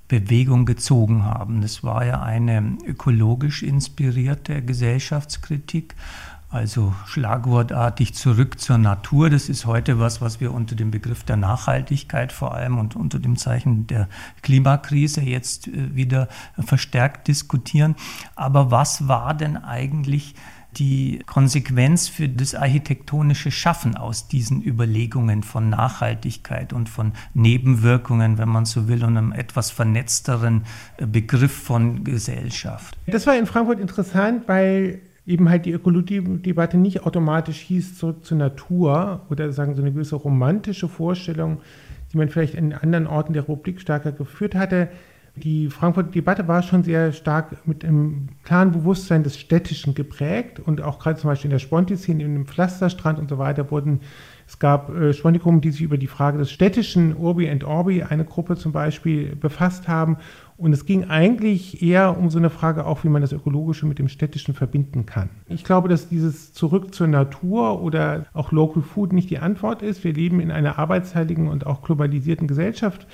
Bewegung 0.08 0.66
gezogen 0.66 1.26
haben? 1.26 1.62
Das 1.62 1.84
war 1.84 2.06
ja 2.06 2.22
eine 2.22 2.78
ökologisch 2.86 3.64
inspirierte 3.64 4.62
Gesellschaftskritik 4.62 5.96
also 6.50 6.96
schlagwortartig 7.06 8.16
zurück 8.16 8.60
zur 8.60 8.78
Natur. 8.78 9.30
Das 9.30 9.50
ist 9.50 9.66
heute 9.66 10.00
was, 10.00 10.20
was 10.20 10.40
wir 10.40 10.52
unter 10.52 10.76
dem 10.76 10.90
Begriff 10.90 11.24
der 11.24 11.38
Nachhaltigkeit 11.38 12.32
vor 12.32 12.56
allem 12.56 12.80
und 12.80 12.96
unter 12.96 13.20
dem 13.20 13.38
Zeichen 13.38 13.86
der 13.88 14.08
Klimakrise 14.42 15.22
jetzt 15.22 15.68
äh, 15.68 15.96
wieder 15.96 16.28
verstärkt 16.58 17.28
diskutieren. 17.28 17.96
Aber 18.36 18.72
was 18.72 19.08
war 19.08 19.34
denn 19.36 19.58
eigentlich 19.58 20.36
die 20.78 21.22
Konsequenz 21.26 22.08
für 22.08 22.30
das 22.30 22.54
architektonische 22.54 23.50
Schaffen 23.50 23.96
aus 23.96 24.28
diesen 24.28 24.62
Überlegungen 24.64 25.42
von 25.42 25.70
Nachhaltigkeit 25.70 26.74
und 26.74 26.90
von 26.90 27.14
Nebenwirkungen, 27.34 28.38
wenn 28.38 28.50
man 28.50 28.66
so 28.66 28.88
will, 28.88 29.04
und 29.04 29.18
einem 29.18 29.32
etwas 29.32 29.72
vernetzteren 29.72 30.64
äh, 30.98 31.06
Begriff 31.06 31.54
von 31.54 32.04
Gesellschaft. 32.04 32.98
Das 33.08 33.28
war 33.28 33.38
in 33.38 33.46
Frankfurt 33.46 33.80
interessant, 33.80 34.48
weil 34.48 35.02
eben 35.30 35.48
halt 35.48 35.66
die 35.66 35.72
Ökologie-Debatte 35.72 36.78
nicht 36.78 37.06
automatisch 37.06 37.60
hieß 37.60 37.98
zurück 37.98 38.26
zur 38.26 38.38
Natur 38.38 39.22
oder 39.30 39.52
sagen 39.52 39.76
so 39.76 39.82
eine 39.82 39.92
gewisse 39.92 40.16
romantische 40.16 40.88
Vorstellung, 40.88 41.60
die 42.12 42.18
man 42.18 42.30
vielleicht 42.30 42.56
in 42.56 42.74
anderen 42.74 43.06
Orten 43.06 43.34
der 43.34 43.44
Republik 43.44 43.80
stärker 43.80 44.12
geführt 44.12 44.56
hatte. 44.56 44.90
Die 45.36 45.70
Frankfurter 45.70 46.10
Debatte 46.10 46.48
war 46.48 46.64
schon 46.64 46.84
sehr 46.84 47.14
stark 47.14 47.68
mit 47.68 47.86
einem 47.86 48.30
klaren 48.44 48.72
Bewusstsein 48.72 49.24
des 49.24 49.38
Städtischen 49.38 49.94
geprägt 49.94 50.60
und 50.60 50.82
auch 50.82 50.98
gerade 50.98 51.20
zum 51.20 51.30
Beispiel 51.30 51.50
in 51.50 51.54
der 51.56 51.60
Sponti-Szene, 51.60 52.24
in 52.24 52.34
dem 52.34 52.46
Pflasterstrand 52.48 53.20
und 53.20 53.30
so 53.30 53.38
weiter 53.38 53.70
wurden 53.70 54.02
es 54.48 54.58
gab 54.58 54.90
äh, 54.90 55.14
Spontikum, 55.14 55.62
die 55.62 55.70
sich 55.70 55.82
über 55.82 56.00
die 56.00 56.08
Frage 56.08 56.40
des 56.40 56.50
städtischen 56.50 57.16
Urbi 57.16 57.48
and 57.48 57.64
Orbi, 57.64 58.02
eine 58.02 58.26
Gruppe 58.26 58.56
zum 58.56 58.72
Beispiel, 58.72 59.36
befasst 59.36 59.88
haben 59.88 60.18
und 60.60 60.74
es 60.74 60.86
ging 60.86 61.06
eigentlich 61.06 61.82
eher 61.82 62.18
um 62.18 62.30
so 62.30 62.38
eine 62.38 62.50
Frage 62.50 62.86
auch, 62.86 63.06
wie 63.06 63.10
man 63.10 63.22
das 63.22 63.32
Ökologische 63.32 63.86
mit 63.86 63.98
dem 63.98 64.10
Städtischen 64.10 64.54
verbinden 64.54 65.06
kann. 65.06 65.30
Ich 65.48 65.64
glaube, 65.64 65.88
dass 65.88 66.10
dieses 66.10 66.52
Zurück 66.52 66.94
zur 66.94 67.08
Natur 67.08 67.82
oder 67.82 68.26
auch 68.34 68.52
Local 68.52 68.84
Food 68.84 69.14
nicht 69.14 69.30
die 69.30 69.40
Antwort 69.40 69.82
ist. 69.82 70.04
Wir 70.04 70.12
leben 70.12 70.42
in 70.42 70.52
einer 70.52 70.78
arbeitsteiligen 70.78 71.48
und 71.48 71.66
auch 71.66 71.82
globalisierten 71.82 72.48
Gesellschaft, 72.48 73.08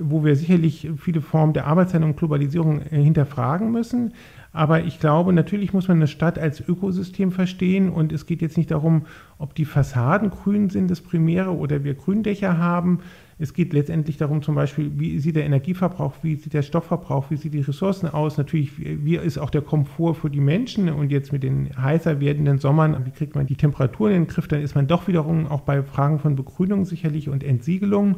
wo 0.00 0.24
wir 0.24 0.36
sicherlich 0.36 0.90
viele 0.96 1.20
Formen 1.20 1.52
der 1.52 1.66
Arbeitsteilung 1.66 2.10
und 2.10 2.16
Globalisierung 2.16 2.80
äh, 2.82 3.02
hinterfragen 3.02 3.70
müssen. 3.70 4.14
Aber 4.52 4.82
ich 4.82 4.98
glaube, 4.98 5.32
natürlich 5.32 5.72
muss 5.72 5.88
man 5.88 5.98
eine 5.98 6.06
Stadt 6.06 6.38
als 6.38 6.66
Ökosystem 6.66 7.32
verstehen 7.32 7.90
und 7.90 8.12
es 8.12 8.26
geht 8.26 8.42
jetzt 8.42 8.56
nicht 8.56 8.70
darum, 8.70 9.02
ob 9.38 9.54
die 9.54 9.66
Fassaden 9.66 10.30
grün 10.30 10.70
sind, 10.70 10.90
das 10.90 11.00
Primäre, 11.00 11.54
oder 11.54 11.84
wir 11.84 11.94
Gründächer 11.94 12.58
haben, 12.58 13.00
es 13.40 13.54
geht 13.54 13.72
letztendlich 13.72 14.16
darum, 14.16 14.42
zum 14.42 14.56
Beispiel, 14.56 14.90
wie 14.96 15.20
sieht 15.20 15.36
der 15.36 15.44
Energieverbrauch, 15.44 16.14
wie 16.22 16.34
sieht 16.34 16.54
der 16.54 16.62
Stoffverbrauch, 16.62 17.30
wie 17.30 17.36
sieht 17.36 17.54
die 17.54 17.60
Ressourcen 17.60 18.08
aus. 18.08 18.36
Natürlich, 18.36 18.72
wie 18.78 19.16
ist 19.16 19.38
auch 19.38 19.50
der 19.50 19.62
Komfort 19.62 20.14
für 20.14 20.28
die 20.28 20.40
Menschen 20.40 20.88
und 20.88 21.12
jetzt 21.12 21.32
mit 21.32 21.44
den 21.44 21.70
heißer 21.80 22.20
werdenden 22.20 22.58
Sommern, 22.58 23.06
wie 23.06 23.12
kriegt 23.12 23.36
man 23.36 23.46
die 23.46 23.54
Temperaturen 23.54 24.12
in 24.12 24.22
den 24.24 24.28
Griff, 24.28 24.48
dann 24.48 24.60
ist 24.60 24.74
man 24.74 24.88
doch 24.88 25.06
wiederum 25.06 25.46
auch 25.46 25.60
bei 25.60 25.84
Fragen 25.84 26.18
von 26.18 26.34
Begrünung 26.34 26.84
sicherlich 26.84 27.28
und 27.28 27.44
Entsiegelung. 27.44 28.16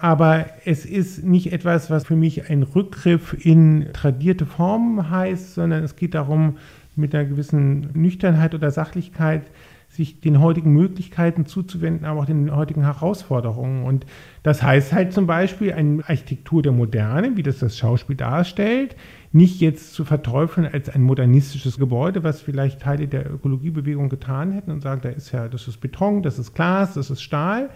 Aber 0.00 0.46
es 0.64 0.84
ist 0.84 1.24
nicht 1.24 1.52
etwas, 1.52 1.90
was 1.90 2.06
für 2.06 2.16
mich 2.16 2.50
ein 2.50 2.62
Rückgriff 2.62 3.36
in 3.44 3.88
tradierte 3.92 4.46
Formen 4.46 5.10
heißt, 5.10 5.54
sondern 5.54 5.84
es 5.84 5.96
geht 5.96 6.14
darum, 6.14 6.56
mit 6.96 7.14
einer 7.14 7.24
gewissen 7.24 7.90
Nüchternheit 7.94 8.54
oder 8.54 8.70
Sachlichkeit 8.70 9.42
sich 9.88 10.20
den 10.20 10.40
heutigen 10.40 10.72
Möglichkeiten 10.72 11.46
zuzuwenden, 11.46 12.04
aber 12.04 12.20
auch 12.20 12.26
den 12.26 12.54
heutigen 12.54 12.82
Herausforderungen. 12.82 13.84
Und 13.84 14.04
das 14.42 14.62
heißt 14.62 14.92
halt 14.92 15.12
zum 15.12 15.26
Beispiel 15.26 15.72
eine 15.72 16.02
Architektur 16.06 16.62
der 16.62 16.72
Moderne, 16.72 17.36
wie 17.36 17.42
das 17.42 17.58
das 17.58 17.78
Schauspiel 17.78 18.16
darstellt, 18.16 18.96
nicht 19.32 19.60
jetzt 19.60 19.94
zu 19.94 20.04
verteufeln 20.04 20.68
als 20.70 20.88
ein 20.88 21.02
modernistisches 21.02 21.78
Gebäude, 21.78 22.22
was 22.22 22.42
vielleicht 22.42 22.80
Teile 22.80 23.08
der 23.08 23.30
Ökologiebewegung 23.30 24.08
getan 24.08 24.52
hätten 24.52 24.70
und 24.70 24.82
sagen, 24.82 25.00
da 25.02 25.08
ist 25.08 25.32
ja, 25.32 25.48
das 25.48 25.66
ist 25.68 25.78
Beton, 25.78 26.22
das 26.22 26.38
ist 26.38 26.54
Glas, 26.54 26.94
das 26.94 27.10
ist 27.10 27.22
Stahl, 27.22 27.70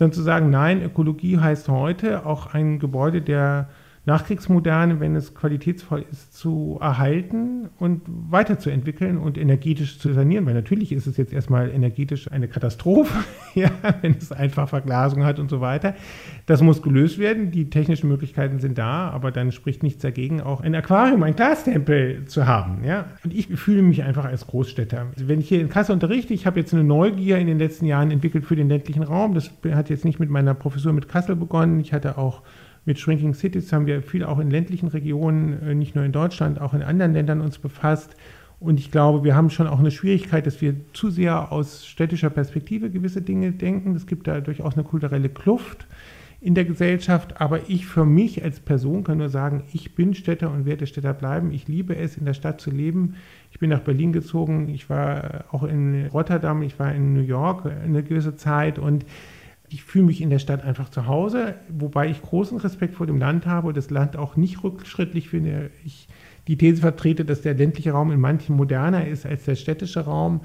sondern 0.00 0.14
zu 0.14 0.22
sagen, 0.22 0.48
nein, 0.48 0.82
Ökologie 0.82 1.36
heißt 1.36 1.68
heute 1.68 2.24
auch 2.24 2.54
ein 2.54 2.78
Gebäude 2.78 3.20
der 3.20 3.68
Nachkriegsmoderne, 4.06 4.98
wenn 4.98 5.14
es 5.14 5.34
qualitätsvoll 5.34 6.06
ist, 6.10 6.32
zu 6.34 6.78
erhalten 6.80 7.68
und 7.78 8.00
weiterzuentwickeln 8.06 9.18
und 9.18 9.36
energetisch 9.36 9.98
zu 9.98 10.14
sanieren. 10.14 10.46
Weil 10.46 10.54
natürlich 10.54 10.92
ist 10.92 11.06
es 11.06 11.18
jetzt 11.18 11.34
erstmal 11.34 11.70
energetisch 11.70 12.32
eine 12.32 12.48
Katastrophe, 12.48 13.12
ja, 13.54 13.70
wenn 14.00 14.16
es 14.16 14.32
einfach 14.32 14.70
Verglasung 14.70 15.24
hat 15.24 15.38
und 15.38 15.50
so 15.50 15.60
weiter. 15.60 15.94
Das 16.46 16.62
muss 16.62 16.80
gelöst 16.80 17.18
werden. 17.18 17.50
Die 17.50 17.68
technischen 17.68 18.08
Möglichkeiten 18.08 18.58
sind 18.58 18.78
da, 18.78 19.10
aber 19.10 19.32
dann 19.32 19.52
spricht 19.52 19.82
nichts 19.82 20.00
dagegen, 20.00 20.40
auch 20.40 20.62
ein 20.62 20.74
Aquarium, 20.74 21.22
ein 21.22 21.36
Glastempel 21.36 22.24
zu 22.24 22.46
haben. 22.46 22.84
Ja. 22.84 23.04
Und 23.22 23.34
ich 23.34 23.48
fühle 23.48 23.82
mich 23.82 24.02
einfach 24.02 24.24
als 24.24 24.46
Großstädter. 24.46 25.08
Wenn 25.16 25.40
ich 25.40 25.48
hier 25.48 25.60
in 25.60 25.68
Kassel 25.68 25.92
unterrichte, 25.92 26.32
ich 26.32 26.46
habe 26.46 26.58
jetzt 26.58 26.72
eine 26.72 26.84
Neugier 26.84 27.36
in 27.36 27.46
den 27.46 27.58
letzten 27.58 27.84
Jahren 27.84 28.10
entwickelt 28.10 28.46
für 28.46 28.56
den 28.56 28.70
ländlichen 28.70 29.02
Raum. 29.02 29.34
Das 29.34 29.50
hat 29.72 29.90
jetzt 29.90 30.06
nicht 30.06 30.18
mit 30.18 30.30
meiner 30.30 30.54
Professur 30.54 30.94
mit 30.94 31.06
Kassel 31.06 31.36
begonnen. 31.36 31.80
Ich 31.80 31.92
hatte 31.92 32.16
auch 32.16 32.42
mit 32.84 32.98
Shrinking 32.98 33.34
Cities 33.34 33.72
haben 33.72 33.86
wir 33.86 34.02
viel 34.02 34.24
auch 34.24 34.38
in 34.38 34.50
ländlichen 34.50 34.88
Regionen, 34.88 35.62
äh, 35.62 35.74
nicht 35.74 35.94
nur 35.94 36.04
in 36.04 36.12
Deutschland, 36.12 36.60
auch 36.60 36.74
in 36.74 36.82
anderen 36.82 37.12
Ländern 37.12 37.40
uns 37.40 37.58
befasst. 37.58 38.16
Und 38.58 38.78
ich 38.78 38.90
glaube, 38.90 39.24
wir 39.24 39.34
haben 39.34 39.48
schon 39.48 39.66
auch 39.66 39.78
eine 39.78 39.90
Schwierigkeit, 39.90 40.46
dass 40.46 40.60
wir 40.60 40.74
zu 40.92 41.10
sehr 41.10 41.50
aus 41.50 41.86
städtischer 41.86 42.28
Perspektive 42.28 42.90
gewisse 42.90 43.22
Dinge 43.22 43.52
denken. 43.52 43.96
Es 43.96 44.06
gibt 44.06 44.26
da 44.26 44.40
durchaus 44.40 44.74
eine 44.74 44.84
kulturelle 44.84 45.30
Kluft 45.30 45.86
in 46.42 46.54
der 46.54 46.66
Gesellschaft. 46.66 47.40
Aber 47.40 47.68
ich 47.68 47.86
für 47.86 48.04
mich 48.04 48.44
als 48.44 48.60
Person 48.60 49.02
kann 49.02 49.18
nur 49.18 49.30
sagen, 49.30 49.64
ich 49.72 49.94
bin 49.94 50.14
Städter 50.14 50.50
und 50.50 50.66
werde 50.66 50.86
Städter 50.86 51.14
bleiben. 51.14 51.52
Ich 51.52 51.68
liebe 51.68 51.96
es, 51.96 52.18
in 52.18 52.26
der 52.26 52.34
Stadt 52.34 52.60
zu 52.60 52.70
leben. 52.70 53.14
Ich 53.50 53.58
bin 53.58 53.70
nach 53.70 53.80
Berlin 53.80 54.12
gezogen. 54.12 54.68
Ich 54.68 54.90
war 54.90 55.44
auch 55.52 55.62
in 55.62 56.06
Rotterdam. 56.06 56.62
Ich 56.62 56.78
war 56.78 56.94
in 56.94 57.14
New 57.14 57.22
York 57.22 57.64
eine 57.66 58.02
gewisse 58.02 58.36
Zeit 58.36 58.78
und 58.78 59.06
ich 59.70 59.84
fühle 59.84 60.04
mich 60.04 60.20
in 60.20 60.30
der 60.30 60.40
Stadt 60.40 60.64
einfach 60.64 60.88
zu 60.88 61.06
Hause, 61.06 61.54
wobei 61.68 62.08
ich 62.08 62.20
großen 62.20 62.58
Respekt 62.58 62.96
vor 62.96 63.06
dem 63.06 63.18
Land 63.18 63.46
habe 63.46 63.68
und 63.68 63.76
das 63.76 63.88
Land 63.88 64.16
auch 64.16 64.36
nicht 64.36 64.62
rückschrittlich 64.64 65.28
finde. 65.28 65.70
Ich 65.84 66.08
die 66.48 66.56
These 66.56 66.80
vertrete, 66.80 67.24
dass 67.24 67.42
der 67.42 67.54
ländliche 67.54 67.92
Raum 67.92 68.10
in 68.10 68.18
manchen 68.18 68.56
moderner 68.56 69.06
ist 69.06 69.24
als 69.24 69.44
der 69.44 69.54
städtische 69.54 70.00
Raum. 70.00 70.40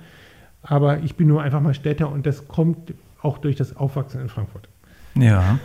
Aber 0.62 1.00
ich 1.00 1.16
bin 1.16 1.28
nur 1.28 1.42
einfach 1.42 1.62
mal 1.62 1.74
Städter 1.74 2.12
und 2.12 2.28
das 2.28 2.48
kommt 2.48 2.94
auch 3.22 3.40
durch 3.40 3.56
das 3.56 3.76
Aufwachsen 3.76 4.22
in 4.22 4.30
Frankfurt. 4.30 4.70
Ja, 5.18 5.60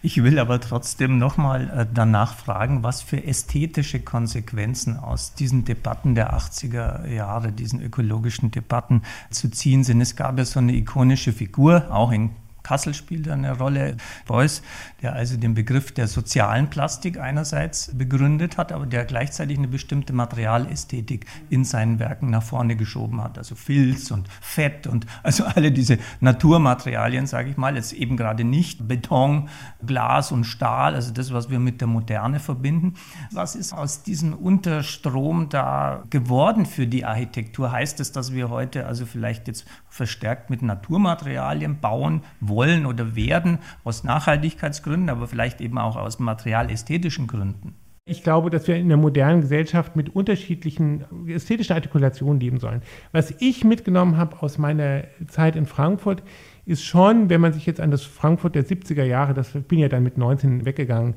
ich 0.00 0.22
will 0.24 0.38
aber 0.38 0.60
trotzdem 0.60 1.18
nochmal 1.18 1.70
äh, 1.70 1.86
danach 1.92 2.34
fragen, 2.34 2.82
was 2.82 3.02
für 3.02 3.22
ästhetische 3.22 4.00
Konsequenzen 4.00 4.96
aus 4.96 5.34
diesen 5.34 5.66
Debatten 5.66 6.14
der 6.14 6.34
80er 6.34 7.06
Jahre, 7.06 7.52
diesen 7.52 7.82
ökologischen 7.82 8.50
Debatten 8.50 9.02
zu 9.30 9.50
ziehen 9.50 9.84
sind. 9.84 10.00
Es 10.00 10.16
gab 10.16 10.38
ja 10.38 10.46
so 10.46 10.58
eine 10.58 10.74
ikonische 10.74 11.34
Figur, 11.34 11.92
auch 11.92 12.12
in 12.12 12.30
Kassel 12.64 12.94
spielt 12.94 13.28
eine 13.28 13.56
Rolle. 13.58 13.98
Beuys, 14.26 14.62
der 15.02 15.12
also 15.12 15.36
den 15.36 15.54
Begriff 15.54 15.92
der 15.92 16.08
sozialen 16.08 16.70
Plastik 16.70 17.20
einerseits 17.20 17.90
begründet 17.94 18.56
hat, 18.56 18.72
aber 18.72 18.86
der 18.86 19.04
gleichzeitig 19.04 19.58
eine 19.58 19.68
bestimmte 19.68 20.14
Materialästhetik 20.14 21.26
in 21.50 21.64
seinen 21.64 21.98
Werken 21.98 22.30
nach 22.30 22.42
vorne 22.42 22.74
geschoben 22.74 23.22
hat. 23.22 23.36
Also 23.36 23.54
Filz 23.54 24.10
und 24.10 24.28
Fett 24.40 24.86
und 24.86 25.06
also 25.22 25.44
alle 25.44 25.72
diese 25.72 25.98
Naturmaterialien, 26.20 27.26
sage 27.26 27.50
ich 27.50 27.58
mal, 27.58 27.76
jetzt 27.76 27.92
eben 27.92 28.16
gerade 28.16 28.44
nicht 28.44 28.88
Beton, 28.88 29.50
Glas 29.84 30.32
und 30.32 30.44
Stahl, 30.44 30.94
also 30.94 31.12
das, 31.12 31.34
was 31.34 31.50
wir 31.50 31.58
mit 31.58 31.82
der 31.82 31.88
Moderne 31.88 32.40
verbinden. 32.40 32.94
Was 33.30 33.56
ist 33.56 33.74
aus 33.74 34.02
diesem 34.02 34.32
Unterstrom 34.32 35.50
da 35.50 36.02
geworden 36.08 36.64
für 36.64 36.86
die 36.86 37.04
Architektur? 37.04 37.70
Heißt 37.70 38.00
es, 38.00 38.10
dass 38.12 38.32
wir 38.32 38.48
heute 38.48 38.86
also 38.86 39.04
vielleicht 39.04 39.48
jetzt 39.48 39.66
verstärkt 39.90 40.48
mit 40.48 40.62
Naturmaterialien 40.62 41.78
bauen 41.80 42.22
wollen 42.40 42.53
oder 42.86 43.16
werden, 43.16 43.58
aus 43.84 44.04
Nachhaltigkeitsgründen, 44.04 45.10
aber 45.10 45.26
vielleicht 45.26 45.60
eben 45.60 45.78
auch 45.78 45.96
aus 45.96 46.18
materialästhetischen 46.18 47.26
Gründen. 47.26 47.74
Ich 48.06 48.22
glaube, 48.22 48.50
dass 48.50 48.68
wir 48.68 48.76
in 48.76 48.84
einer 48.84 48.98
modernen 48.98 49.40
Gesellschaft 49.40 49.96
mit 49.96 50.14
unterschiedlichen 50.14 51.04
ästhetischen 51.26 51.74
Artikulationen 51.74 52.38
leben 52.38 52.58
sollen. 52.58 52.82
Was 53.12 53.30
ich 53.38 53.64
mitgenommen 53.64 54.18
habe 54.18 54.42
aus 54.42 54.58
meiner 54.58 55.04
Zeit 55.26 55.56
in 55.56 55.64
Frankfurt, 55.64 56.22
ist 56.66 56.84
schon, 56.84 57.30
wenn 57.30 57.40
man 57.40 57.54
sich 57.54 57.64
jetzt 57.64 57.80
an 57.80 57.90
das 57.90 58.02
Frankfurt 58.02 58.56
der 58.56 58.66
70er 58.66 59.04
Jahre, 59.04 59.32
das 59.32 59.52
bin 59.52 59.78
ja 59.78 59.88
dann 59.88 60.02
mit 60.02 60.18
19 60.18 60.66
weggegangen, 60.66 61.14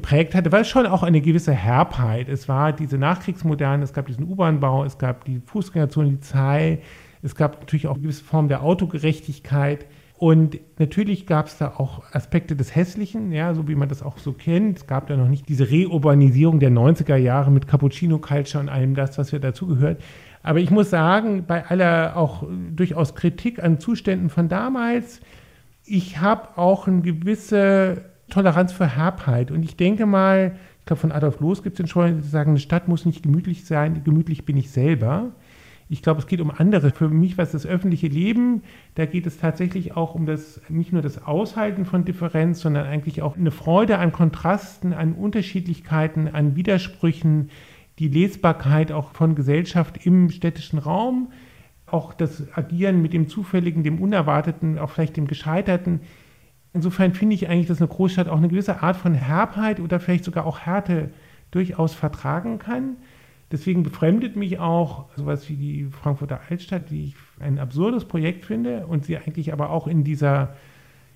prägt 0.00 0.36
hatte, 0.36 0.52
war 0.52 0.60
es 0.60 0.68
schon 0.68 0.86
auch 0.86 1.02
eine 1.02 1.20
gewisse 1.20 1.52
Herbheit. 1.52 2.28
Es 2.28 2.48
war 2.48 2.72
diese 2.72 2.98
Nachkriegsmoderne, 2.98 3.82
es 3.82 3.92
gab 3.92 4.06
diesen 4.06 4.28
U-Bahn-Bau, 4.28 4.84
es 4.84 4.98
gab 4.98 5.24
die 5.24 5.40
Fußgängerzone, 5.44 6.10
die 6.10 6.20
Zeit, 6.20 6.82
es 7.22 7.34
gab 7.34 7.58
natürlich 7.58 7.88
auch 7.88 7.94
eine 7.94 8.02
gewisse 8.02 8.22
Form 8.24 8.48
der 8.48 8.62
Autogerechtigkeit. 8.62 9.86
Und 10.18 10.58
natürlich 10.80 11.26
gab 11.26 11.46
es 11.46 11.58
da 11.58 11.74
auch 11.76 12.02
Aspekte 12.12 12.56
des 12.56 12.74
Hässlichen, 12.74 13.30
ja, 13.30 13.54
so 13.54 13.68
wie 13.68 13.76
man 13.76 13.88
das 13.88 14.02
auch 14.02 14.18
so 14.18 14.32
kennt. 14.32 14.78
Es 14.78 14.86
gab 14.88 15.06
da 15.06 15.16
noch 15.16 15.28
nicht 15.28 15.48
diese 15.48 15.70
Reurbanisierung 15.70 16.58
der 16.58 16.70
90er 16.70 17.14
Jahre 17.14 17.52
mit 17.52 17.68
Cappuccino-Culture 17.68 18.60
und 18.60 18.68
allem 18.68 18.96
das, 18.96 19.16
was 19.16 19.30
wir 19.30 19.38
dazugehört. 19.38 20.02
Aber 20.42 20.58
ich 20.58 20.72
muss 20.72 20.90
sagen, 20.90 21.44
bei 21.46 21.64
aller 21.64 22.16
auch 22.16 22.42
durchaus 22.74 23.14
Kritik 23.14 23.62
an 23.62 23.78
Zuständen 23.78 24.28
von 24.28 24.48
damals, 24.48 25.20
ich 25.84 26.18
habe 26.18 26.58
auch 26.58 26.88
eine 26.88 27.02
gewisse 27.02 28.02
Toleranz 28.28 28.72
für 28.72 28.96
Herbheit. 28.96 29.52
Und 29.52 29.62
ich 29.62 29.76
denke 29.76 30.04
mal, 30.04 30.56
ich 30.80 30.86
glaube, 30.86 31.00
von 31.00 31.12
Adolf 31.12 31.38
Loos 31.38 31.62
gibt 31.62 31.74
es 31.74 31.78
den 31.78 31.86
Schweigen, 31.86 32.22
die 32.22 32.26
sagen, 32.26 32.50
eine 32.50 32.58
Stadt 32.58 32.88
muss 32.88 33.06
nicht 33.06 33.22
gemütlich 33.22 33.66
sein, 33.66 34.02
gemütlich 34.02 34.44
bin 34.44 34.56
ich 34.56 34.72
selber. 34.72 35.30
Ich 35.90 36.02
glaube, 36.02 36.20
es 36.20 36.26
geht 36.26 36.40
um 36.40 36.50
andere. 36.50 36.90
Für 36.90 37.08
mich, 37.08 37.38
was 37.38 37.52
das 37.52 37.64
öffentliche 37.64 38.08
Leben, 38.08 38.62
da 38.94 39.06
geht 39.06 39.26
es 39.26 39.38
tatsächlich 39.38 39.96
auch 39.96 40.14
um 40.14 40.26
das, 40.26 40.60
nicht 40.68 40.92
nur 40.92 41.00
das 41.00 41.24
Aushalten 41.24 41.86
von 41.86 42.04
Differenz, 42.04 42.60
sondern 42.60 42.86
eigentlich 42.86 43.22
auch 43.22 43.36
eine 43.36 43.50
Freude 43.50 43.98
an 43.98 44.12
Kontrasten, 44.12 44.92
an 44.92 45.14
Unterschiedlichkeiten, 45.14 46.28
an 46.28 46.56
Widersprüchen, 46.56 47.48
die 47.98 48.08
Lesbarkeit 48.08 48.92
auch 48.92 49.12
von 49.12 49.34
Gesellschaft 49.34 50.04
im 50.04 50.30
städtischen 50.30 50.78
Raum, 50.78 51.32
auch 51.86 52.12
das 52.12 52.46
Agieren 52.54 53.00
mit 53.00 53.14
dem 53.14 53.28
Zufälligen, 53.28 53.82
dem 53.82 54.00
Unerwarteten, 54.00 54.78
auch 54.78 54.90
vielleicht 54.90 55.16
dem 55.16 55.26
Gescheiterten. 55.26 56.00
Insofern 56.74 57.14
finde 57.14 57.34
ich 57.34 57.48
eigentlich, 57.48 57.66
dass 57.66 57.80
eine 57.80 57.88
Großstadt 57.88 58.28
auch 58.28 58.36
eine 58.36 58.48
gewisse 58.48 58.82
Art 58.82 58.96
von 58.96 59.14
Herbheit 59.14 59.80
oder 59.80 60.00
vielleicht 60.00 60.24
sogar 60.24 60.46
auch 60.46 60.60
Härte 60.60 61.10
durchaus 61.50 61.94
vertragen 61.94 62.58
kann. 62.58 62.96
Deswegen 63.50 63.82
befremdet 63.82 64.36
mich 64.36 64.58
auch 64.58 65.06
sowas 65.16 65.48
wie 65.48 65.56
die 65.56 65.84
Frankfurter 65.84 66.40
Altstadt, 66.50 66.90
die 66.90 67.04
ich 67.04 67.14
ein 67.40 67.58
absurdes 67.58 68.04
Projekt 68.04 68.44
finde 68.44 68.86
und 68.86 69.04
sie 69.04 69.16
eigentlich 69.16 69.52
aber 69.52 69.70
auch 69.70 69.86
in 69.86 70.04
dieser 70.04 70.54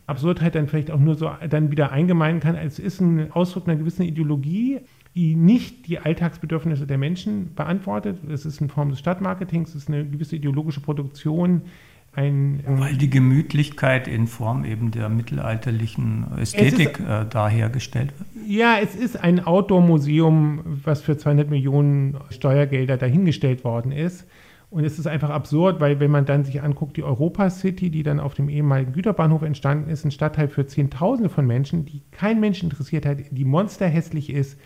Absurdheit 0.07 0.55
dann 0.55 0.67
vielleicht 0.67 0.91
auch 0.91 0.99
nur 0.99 1.15
so 1.15 1.31
dann 1.49 1.71
wieder 1.71 1.93
eingemeinen 1.93 2.41
kann, 2.41 2.57
als 2.57 2.79
ist 2.79 3.01
ein 3.01 3.31
Ausdruck 3.33 3.69
einer 3.69 3.77
gewissen 3.77 4.03
Ideologie, 4.03 4.81
die 5.15 5.37
nicht 5.37 5.87
die 5.87 5.99
Alltagsbedürfnisse 5.99 6.87
der 6.87 6.99
Menschen 6.99 7.55
beantwortet. 7.55 8.19
Es 8.29 8.47
ist 8.47 8.61
eine 8.61 8.71
Form 8.71 8.91
des 8.91 8.99
Stadtmarketings, 8.99 9.71
es 9.71 9.83
ist 9.83 9.89
eine 9.89 10.07
gewisse 10.07 10.37
ideologische 10.37 10.81
Produktion, 10.81 11.63
ein, 12.15 12.63
ähm, 12.67 12.81
Weil 12.81 12.97
die 12.97 13.09
Gemütlichkeit 13.09 14.07
in 14.07 14.27
Form 14.27 14.65
eben 14.65 14.91
der 14.91 15.09
mittelalterlichen 15.09 16.27
Ästhetik 16.37 16.99
ist, 16.99 17.07
äh, 17.07 17.27
darhergestellt 17.27 18.13
wird. 18.19 18.29
Ja, 18.47 18.79
es 18.81 18.95
ist 18.95 19.23
ein 19.23 19.45
Outdoor-Museum, 19.45 20.63
was 20.65 21.03
für 21.03 21.17
200 21.17 21.51
Millionen 21.51 22.19
Steuergelder 22.31 22.97
dahingestellt 22.97 23.65
worden 23.65 23.93
ist. 23.93 24.27
Und 24.71 24.85
es 24.85 24.99
ist 24.99 25.07
einfach 25.07 25.29
absurd, 25.29 25.81
weil 25.81 26.01
wenn 26.01 26.11
man 26.11 26.25
dann 26.25 26.45
sich 26.45 26.63
anguckt, 26.63 26.97
die 26.97 27.03
Europa 27.03 27.51
City, 27.51 27.91
die 27.91 28.03
dann 28.03 28.19
auf 28.19 28.35
dem 28.35 28.49
ehemaligen 28.49 28.93
Güterbahnhof 28.93 29.43
entstanden 29.43 29.91
ist, 29.91 30.05
ein 30.05 30.11
Stadtteil 30.11 30.49
für 30.49 30.67
Zehntausende 30.67 31.29
von 31.29 31.47
Menschen, 31.47 31.85
die 31.85 32.01
kein 32.11 32.41
Mensch 32.41 32.63
interessiert 32.63 33.05
hat, 33.05 33.19
die 33.31 33.45
monsterhässlich 33.45 34.31
ist, 34.31 34.59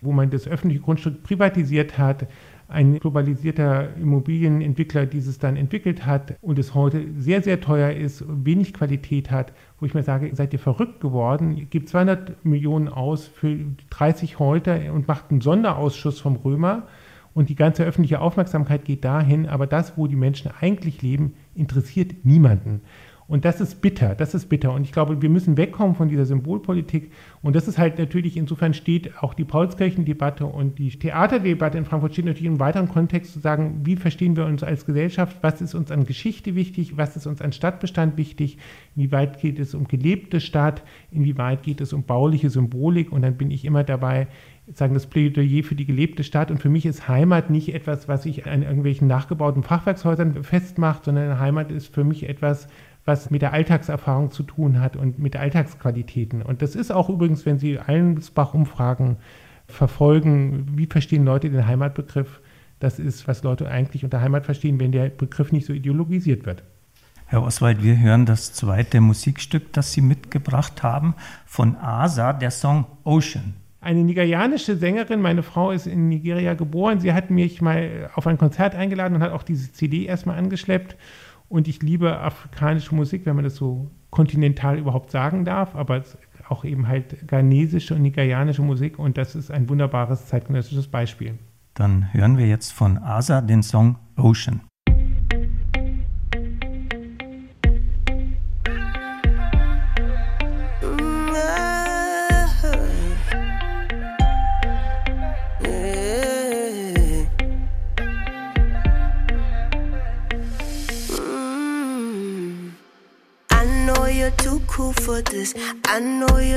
wo 0.00 0.10
man 0.10 0.30
das 0.30 0.48
öffentliche 0.48 0.82
Grundstück 0.82 1.22
privatisiert 1.22 1.96
hat, 1.96 2.26
ein 2.72 2.98
globalisierter 2.98 3.94
Immobilienentwickler 3.96 5.06
dieses 5.06 5.38
dann 5.38 5.56
entwickelt 5.56 6.06
hat 6.06 6.34
und 6.40 6.58
es 6.58 6.74
heute 6.74 7.06
sehr, 7.16 7.42
sehr 7.42 7.60
teuer 7.60 7.92
ist, 7.92 8.24
wenig 8.26 8.72
Qualität 8.72 9.30
hat, 9.30 9.52
wo 9.78 9.86
ich 9.86 9.94
mir 9.94 10.02
sage, 10.02 10.34
seid 10.34 10.52
ihr 10.52 10.58
verrückt 10.58 11.00
geworden, 11.00 11.68
gibt 11.68 11.88
200 11.88 12.44
Millionen 12.44 12.88
aus 12.88 13.26
für 13.26 13.58
30 13.90 14.38
heute 14.38 14.92
und 14.92 15.06
macht 15.06 15.30
einen 15.30 15.42
Sonderausschuss 15.42 16.20
vom 16.20 16.36
Römer 16.36 16.88
und 17.34 17.48
die 17.48 17.54
ganze 17.54 17.84
öffentliche 17.84 18.20
Aufmerksamkeit 18.20 18.84
geht 18.84 19.04
dahin, 19.04 19.46
aber 19.48 19.66
das, 19.66 19.96
wo 19.96 20.06
die 20.06 20.16
Menschen 20.16 20.50
eigentlich 20.60 21.02
leben, 21.02 21.34
interessiert 21.54 22.24
niemanden. 22.24 22.82
Und 23.28 23.44
das 23.44 23.60
ist 23.60 23.80
bitter, 23.80 24.14
das 24.14 24.34
ist 24.34 24.48
bitter. 24.48 24.72
Und 24.72 24.82
ich 24.82 24.92
glaube, 24.92 25.22
wir 25.22 25.30
müssen 25.30 25.56
wegkommen 25.56 25.94
von 25.94 26.08
dieser 26.08 26.26
Symbolpolitik. 26.26 27.12
Und 27.40 27.56
das 27.56 27.68
ist 27.68 27.78
halt 27.78 27.98
natürlich, 27.98 28.36
insofern 28.36 28.74
steht 28.74 29.22
auch 29.22 29.34
die 29.34 29.44
Paulskirchendebatte 29.44 30.44
und 30.44 30.78
die 30.78 30.90
Theaterdebatte 30.90 31.78
in 31.78 31.84
Frankfurt 31.84 32.12
steht 32.12 32.26
natürlich 32.26 32.46
im 32.46 32.60
weiteren 32.60 32.88
Kontext 32.88 33.32
zu 33.32 33.40
sagen, 33.40 33.80
wie 33.84 33.96
verstehen 33.96 34.36
wir 34.36 34.44
uns 34.44 34.62
als 34.62 34.86
Gesellschaft, 34.86 35.38
was 35.40 35.60
ist 35.60 35.74
uns 35.74 35.90
an 35.90 36.04
Geschichte 36.04 36.54
wichtig, 36.54 36.96
was 36.96 37.16
ist 37.16 37.26
uns 37.26 37.40
an 37.40 37.52
Stadtbestand 37.52 38.16
wichtig, 38.16 38.58
inwieweit 38.96 39.40
geht 39.40 39.58
es 39.58 39.74
um 39.74 39.88
gelebte 39.88 40.40
Stadt, 40.40 40.82
inwieweit 41.10 41.62
geht 41.62 41.80
es 41.80 41.92
um 41.92 42.02
bauliche 42.02 42.50
Symbolik. 42.50 43.12
Und 43.12 43.22
dann 43.22 43.36
bin 43.36 43.50
ich 43.50 43.64
immer 43.64 43.84
dabei, 43.84 44.26
sagen 44.72 44.94
das 44.94 45.06
Plädoyer 45.06 45.64
für 45.64 45.74
die 45.74 45.86
gelebte 45.86 46.24
Stadt. 46.24 46.50
Und 46.50 46.58
für 46.58 46.68
mich 46.68 46.86
ist 46.86 47.08
Heimat 47.08 47.50
nicht 47.50 47.74
etwas, 47.74 48.08
was 48.08 48.22
sich 48.24 48.46
an 48.46 48.62
irgendwelchen 48.62 49.08
nachgebauten 49.08 49.62
Fachwerkshäusern 49.62 50.44
festmacht, 50.44 51.04
sondern 51.04 51.38
Heimat 51.38 51.70
ist 51.70 51.92
für 51.92 52.04
mich 52.04 52.28
etwas, 52.28 52.68
was 53.04 53.30
mit 53.30 53.42
der 53.42 53.52
Alltagserfahrung 53.52 54.30
zu 54.30 54.42
tun 54.42 54.80
hat 54.80 54.96
und 54.96 55.18
mit 55.18 55.36
Alltagsqualitäten. 55.36 56.42
Und 56.42 56.62
das 56.62 56.76
ist 56.76 56.92
auch 56.92 57.08
übrigens, 57.08 57.44
wenn 57.46 57.58
Sie 57.58 57.78
Allensbach-Umfragen 57.78 59.16
verfolgen, 59.66 60.66
wie 60.76 60.86
verstehen 60.86 61.24
Leute 61.24 61.50
den 61.50 61.66
Heimatbegriff, 61.66 62.40
das 62.78 62.98
ist, 62.98 63.28
was 63.28 63.42
Leute 63.42 63.68
eigentlich 63.68 64.04
unter 64.04 64.20
Heimat 64.20 64.44
verstehen, 64.44 64.80
wenn 64.80 64.92
der 64.92 65.08
Begriff 65.08 65.52
nicht 65.52 65.66
so 65.66 65.72
ideologisiert 65.72 66.46
wird. 66.46 66.64
Herr 67.26 67.42
Oswald, 67.42 67.82
wir 67.82 67.98
hören 67.98 68.26
das 68.26 68.52
zweite 68.52 69.00
Musikstück, 69.00 69.72
das 69.72 69.92
Sie 69.92 70.02
mitgebracht 70.02 70.82
haben, 70.82 71.14
von 71.46 71.76
Asa, 71.76 72.32
der 72.32 72.50
Song 72.50 72.86
Ocean. 73.04 73.54
Eine 73.80 74.04
nigerianische 74.04 74.76
Sängerin, 74.76 75.20
meine 75.20 75.42
Frau 75.42 75.70
ist 75.70 75.86
in 75.86 76.08
Nigeria 76.08 76.54
geboren, 76.54 77.00
sie 77.00 77.12
hat 77.12 77.30
mich 77.30 77.60
mal 77.60 78.10
auf 78.14 78.26
ein 78.26 78.38
Konzert 78.38 78.74
eingeladen 78.74 79.16
und 79.16 79.22
hat 79.22 79.32
auch 79.32 79.42
diese 79.42 79.72
CD 79.72 80.04
erstmal 80.04 80.38
angeschleppt. 80.38 80.96
Und 81.52 81.68
ich 81.68 81.82
liebe 81.82 82.18
afrikanische 82.18 82.94
Musik, 82.94 83.26
wenn 83.26 83.36
man 83.36 83.44
das 83.44 83.56
so 83.56 83.90
kontinental 84.08 84.78
überhaupt 84.78 85.10
sagen 85.10 85.44
darf, 85.44 85.76
aber 85.76 86.02
auch 86.48 86.64
eben 86.64 86.88
halt 86.88 87.28
ghanesische 87.28 87.94
und 87.94 88.00
nigerianische 88.00 88.62
Musik. 88.62 88.98
Und 88.98 89.18
das 89.18 89.34
ist 89.34 89.50
ein 89.50 89.68
wunderbares 89.68 90.28
zeitgenössisches 90.28 90.88
Beispiel. 90.88 91.38
Dann 91.74 92.10
hören 92.14 92.38
wir 92.38 92.46
jetzt 92.46 92.72
von 92.72 92.96
Asa 92.96 93.42
den 93.42 93.62
Song 93.62 93.98
Ocean. 94.16 94.62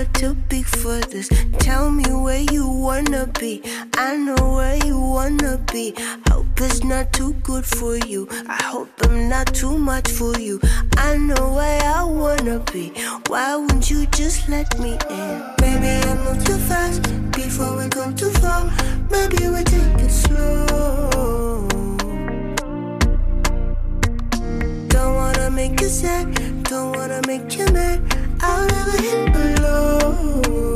You're 0.05 0.33
too 0.33 0.35
big 0.49 0.65
for 0.65 0.99
this. 0.99 1.29
Tell 1.59 1.89
me 1.89 2.03
where 2.11 2.41
you 2.51 2.67
wanna 2.67 3.27
be. 3.39 3.61
I 3.97 4.15
know 4.17 4.53
where 4.55 4.75
you 4.85 4.99
wanna 4.99 5.57
be. 5.71 5.93
Hope 6.29 6.45
it's 6.61 6.83
not 6.83 7.11
too 7.13 7.33
good 7.43 7.65
for 7.65 7.97
you. 7.97 8.27
I 8.47 8.61
hope 8.63 8.89
I'm 9.03 9.29
not 9.29 9.53
too 9.53 9.77
much 9.77 10.09
for 10.09 10.37
you. 10.39 10.59
I 10.97 11.17
know 11.17 11.53
where 11.53 11.81
I 11.83 12.03
wanna 12.03 12.59
be. 12.71 12.93
Why 13.27 13.55
wouldn't 13.55 13.89
you 13.89 14.05
just 14.07 14.49
let 14.49 14.77
me 14.79 14.97
in? 15.09 15.43
Maybe 15.61 15.89
I 16.07 16.13
move 16.23 16.43
too 16.43 16.57
fast 16.57 17.01
before 17.31 17.77
we 17.77 17.87
go 17.87 18.11
too 18.11 18.31
far. 18.41 18.65
Maybe 19.09 19.47
we 19.47 19.63
take 19.63 19.99
it 20.05 20.11
slow. 20.11 21.67
Don't 24.89 25.15
wanna 25.15 25.49
make 25.49 25.79
you 25.81 25.89
sad, 25.89 26.33
don't 26.63 26.95
wanna 26.95 27.21
make 27.27 27.57
you 27.57 27.65
mad. 27.67 28.24
I'll 28.41 28.67
never 28.67 29.01
hit 29.01 29.33
below. 29.33 30.74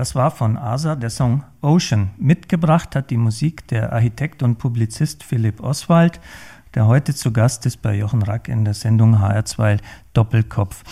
Das 0.00 0.14
war 0.14 0.30
von 0.30 0.56
Asa 0.56 0.96
der 0.96 1.10
Song 1.10 1.44
Ocean. 1.60 2.08
Mitgebracht 2.16 2.96
hat 2.96 3.10
die 3.10 3.18
Musik 3.18 3.68
der 3.68 3.92
Architekt 3.92 4.42
und 4.42 4.56
Publizist 4.56 5.22
Philipp 5.22 5.62
Oswald, 5.62 6.20
der 6.74 6.86
heute 6.86 7.14
zu 7.14 7.34
Gast 7.34 7.66
ist 7.66 7.82
bei 7.82 7.94
Jochen 7.94 8.22
Rack 8.22 8.48
in 8.48 8.64
der 8.64 8.72
Sendung 8.72 9.16
HR2 9.16 9.78
Doppelkopf. 10.14 10.84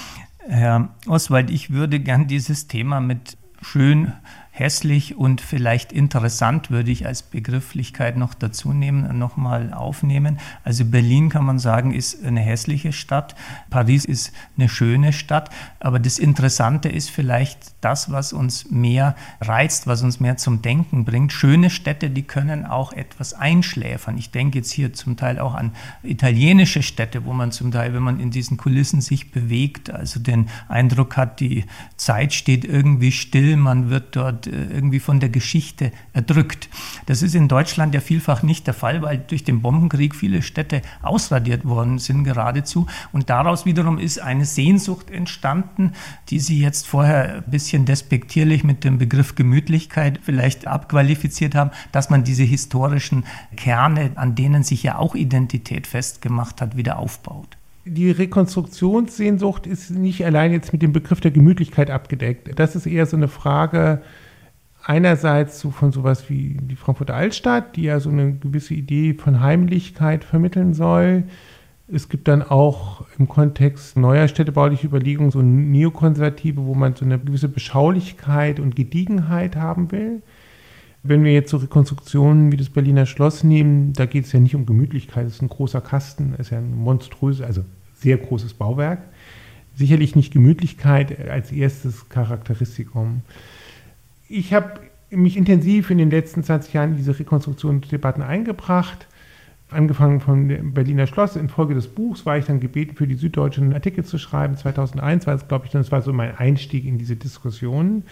Herr 0.47 0.91
Oswald, 1.07 1.49
ich 1.49 1.71
würde 1.71 2.01
gern 2.01 2.27
dieses 2.27 2.69
Thema 2.69 3.01
mit 3.01 3.39
schön 3.63 4.13
hässlich 4.59 5.17
und 5.17 5.41
vielleicht 5.41 5.93
interessant 5.93 6.71
würde 6.71 6.91
ich 6.91 7.07
als 7.07 7.23
Begrifflichkeit 7.23 8.17
noch 8.17 8.35
dazu 8.35 8.73
nehmen, 8.73 9.19
nochmal 9.19 9.73
aufnehmen. 9.73 10.39
Also 10.65 10.85
Berlin 10.85 11.29
kann 11.29 11.45
man 11.45 11.59
sagen, 11.59 11.95
ist 11.95 12.25
eine 12.25 12.41
hässliche 12.41 12.93
Stadt. 12.93 13.35
Paris 13.71 14.05
ist 14.05 14.33
eine 14.57 14.69
schöne 14.69 15.13
Stadt. 15.13 15.51
Aber 15.81 15.99
das 15.99 16.19
Interessante 16.19 16.89
ist 16.89 17.11
vielleicht 17.11 17.59
das, 17.81 18.11
was 18.11 18.33
uns 18.33 18.71
mehr 18.71 19.15
reizt, 19.41 19.87
was 19.87 20.03
uns 20.03 20.21
mehr 20.21 20.37
zum 20.37 20.63
Denken 20.63 21.05
bringt. 21.05 21.33
Schöne 21.33 21.71
Städte, 21.71 22.11
die 22.11 22.23
können 22.23 22.67
auch 22.67 22.93
etwas 22.93 23.35
einschläfern. 23.35 24.19
Ich 24.19 24.31
denke 24.31 24.59
jetzt 24.59 24.73
hier 24.73 24.93
zum 24.93 25.17
Teil 25.17 25.39
auch 25.39 25.55
an 25.55 25.73
italienische 26.03 26.83
Städte, 26.83 27.25
wo 27.25 27.33
man 27.33 27.53
zum 27.53 27.71
Teil, 27.71 27.95
wenn 27.95 28.03
man 28.03 28.21
in 28.21 28.31
diesen 28.31 28.57
Kulissen 28.57 29.01
sich 29.01 29.31
bewegt, 29.31 29.91
also 29.91 30.19
den 30.21 30.49
Eindruck 30.69 31.17
hat, 31.17 31.41
die 31.41 31.65
Zeit 31.97 32.33
steht 32.33 32.65
irgendwie 32.65 33.13
still, 33.13 33.57
man 33.57 33.91
wird 33.91 34.17
dort 34.17 34.48
irgendwie 34.49 35.01
von 35.01 35.21
der 35.21 35.29
Geschichte 35.29 35.93
erdrückt. 36.13 36.69
Das 37.07 37.23
ist 37.23 37.35
in 37.35 37.49
Deutschland 37.49 37.95
ja 37.95 38.01
vielfach 38.01 38.43
nicht 38.43 38.67
der 38.67 38.75
Fall, 38.75 39.03
weil 39.03 39.19
durch 39.19 39.45
den 39.45 39.63
Bombenkrieg 39.63 40.15
viele 40.15 40.43
Städte 40.43 40.83
ausradiert 41.03 41.65
worden 41.65 41.99
sind 41.99 42.25
geradezu. 42.25 42.87
Und 43.13 43.31
daraus 43.31 43.67
wiederum 43.67 43.99
ist 43.99 44.19
eine 44.19 44.45
Sehnsucht 44.45 45.11
entstanden, 45.11 45.93
die 46.31 46.41
Sie 46.41 46.61
jetzt 46.61 46.87
vorher 46.87 47.37
ein 47.37 47.51
bisschen 47.51 47.85
despektierlich 47.85 48.65
mit 48.65 48.85
dem 48.85 48.99
Begriff 48.99 49.35
Gemütlichkeit 49.35 50.21
vielleicht 50.23 50.67
abqualifiziert 50.67 51.55
haben, 51.55 51.71
dass 51.93 52.11
man 52.11 52.25
diese 52.25 52.45
historischen 52.45 53.25
Kerne, 53.57 54.13
an 54.15 54.35
denen 54.35 54.63
sich 54.63 54.83
ja 54.83 54.99
auch 54.99 55.15
Identität 55.15 55.87
festgemacht 55.87 56.61
hat, 56.61 56.77
wieder 56.77 56.99
aufbaut 56.99 57.59
die 57.91 58.11
Rekonstruktionssehnsucht 58.11 59.67
ist 59.67 59.91
nicht 59.91 60.25
allein 60.25 60.53
jetzt 60.53 60.73
mit 60.73 60.83
dem 60.83 60.93
Begriff 60.93 61.21
der 61.21 61.31
Gemütlichkeit 61.31 61.91
abgedeckt. 61.91 62.59
Das 62.59 62.77
ist 62.77 62.87
eher 62.87 63.07
so 63.07 63.17
eine 63.17 63.29
Frage 63.29 64.03
einerseits 64.89 65.61
so 65.61 65.71
von 65.71 65.93
sowas 65.93 66.31
wie 66.31 66.57
die 66.61 66.75
Frankfurter 66.75 67.15
Altstadt, 67.15 67.77
die 67.77 67.83
ja 67.83 68.01
so 68.01 68.09
eine 68.09 68.33
gewisse 68.33 68.73
Idee 68.73 69.13
von 69.13 69.41
Heimlichkeit 69.41 70.25
vermitteln 70.25 70.73
soll. 70.73 71.25
Es 71.93 72.09
gibt 72.09 72.27
dann 72.27 72.43
auch 72.43 73.05
im 73.19 73.29
Kontext 73.29 73.99
neuer 73.99 74.29
städtebaulicher 74.29 74.87
Überlegungen 74.87 75.31
so 75.31 75.43
neokonservative, 75.43 76.65
wo 76.65 76.75
man 76.75 76.97
so 76.97 77.05
eine 77.05 77.19
gewisse 77.19 77.49
Beschaulichkeit 77.49 78.61
und 78.61 78.77
Gediegenheit 78.77 79.57
haben 79.57 79.93
will. 79.93 80.23
Wenn 81.03 81.23
wir 81.23 81.33
jetzt 81.33 81.51
so 81.51 81.59
Rekonstruktionen 81.59 82.51
wie 82.51 82.57
das 82.57 82.71
Berliner 82.71 83.05
Schloss 83.05 83.45
nehmen, 83.45 83.93
da 83.93 84.07
geht 84.07 84.25
es 84.25 84.33
ja 84.33 84.41
nicht 84.41 84.55
um 84.55 84.65
Gemütlichkeit, 84.65 85.27
es 85.27 85.35
ist 85.35 85.43
ein 85.43 85.49
großer 85.49 85.83
Kasten, 85.83 86.33
es 86.35 86.47
ist 86.47 86.51
ja 86.51 86.59
ein 86.59 86.75
monströses, 86.75 87.45
also 87.45 87.63
sehr 87.95 88.17
großes 88.17 88.55
Bauwerk. 88.55 89.03
Sicherlich 89.75 90.17
nicht 90.17 90.33
Gemütlichkeit 90.33 91.29
als 91.29 91.53
erstes 91.53 92.09
Charakteristikum. 92.09 93.23
Ich 94.29 94.53
habe 94.53 94.81
mich 95.11 95.39
intensiv 95.39 95.91
in 95.91 95.99
den 95.99 96.11
letzten 96.11 96.43
20 96.43 96.75
Jahren 96.75 96.91
in 96.91 96.97
diese 96.99 97.19
Rekonstruktionsdebatten 97.19 98.23
eingebracht. 98.23 99.07
Angefangen 99.71 100.21
von 100.21 100.49
dem 100.49 100.75
Berliner 100.75 101.07
Schloss. 101.07 101.37
Infolge 101.37 101.75
des 101.75 101.89
Buchs 101.89 102.27
war 102.27 102.37
ich 102.37 102.45
dann 102.45 102.61
gebeten, 102.61 102.95
für 102.95 103.07
die 103.07 103.15
Süddeutsche 103.15 103.63
einen 103.63 103.73
Artikel 103.73 104.05
zu 104.05 104.19
schreiben. 104.19 104.57
2001 104.57 105.27
war 105.27 105.35
es, 105.35 105.49
glaube 105.49 105.67
ich, 105.67 105.73
das 105.73 105.91
war 105.91 106.03
so 106.03 106.13
mein 106.13 106.37
Einstieg 106.37 106.85
in 106.85 106.99
diese 106.99 107.17
Diskussion. 107.17 108.05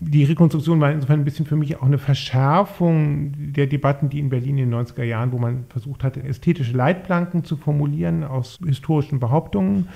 Die 0.00 0.24
Rekonstruktion 0.24 0.80
war 0.80 0.92
insofern 0.92 1.20
ein 1.20 1.24
bisschen 1.24 1.46
für 1.46 1.56
mich 1.56 1.76
auch 1.76 1.82
eine 1.82 1.98
Verschärfung 1.98 3.32
der 3.52 3.66
Debatten, 3.66 4.10
die 4.10 4.20
in 4.20 4.28
Berlin 4.28 4.58
in 4.58 4.70
den 4.70 4.80
90er 4.80 5.02
Jahren, 5.02 5.32
wo 5.32 5.38
man 5.38 5.64
versucht 5.70 6.04
hatte, 6.04 6.22
ästhetische 6.22 6.76
Leitplanken 6.76 7.42
zu 7.42 7.56
formulieren 7.56 8.22
aus 8.22 8.58
historischen 8.64 9.18
Behauptungen. 9.18 9.88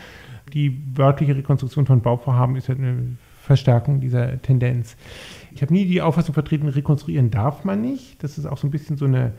Die 0.52 0.82
wörtliche 0.94 1.36
Rekonstruktion 1.36 1.86
von 1.86 2.00
Bauvorhaben 2.00 2.56
ist 2.56 2.68
ja 2.68 2.74
eine 2.74 3.16
Verstärkung 3.42 4.00
dieser 4.00 4.40
Tendenz. 4.42 4.96
Ich 5.54 5.62
habe 5.62 5.72
nie 5.72 5.84
die 5.84 6.02
Auffassung 6.02 6.34
vertreten, 6.34 6.68
rekonstruieren 6.68 7.30
darf 7.30 7.64
man 7.64 7.80
nicht. 7.80 8.22
Das 8.22 8.38
ist 8.38 8.46
auch 8.46 8.58
so 8.58 8.66
ein 8.66 8.70
bisschen 8.70 8.96
so 8.96 9.04
eine 9.04 9.32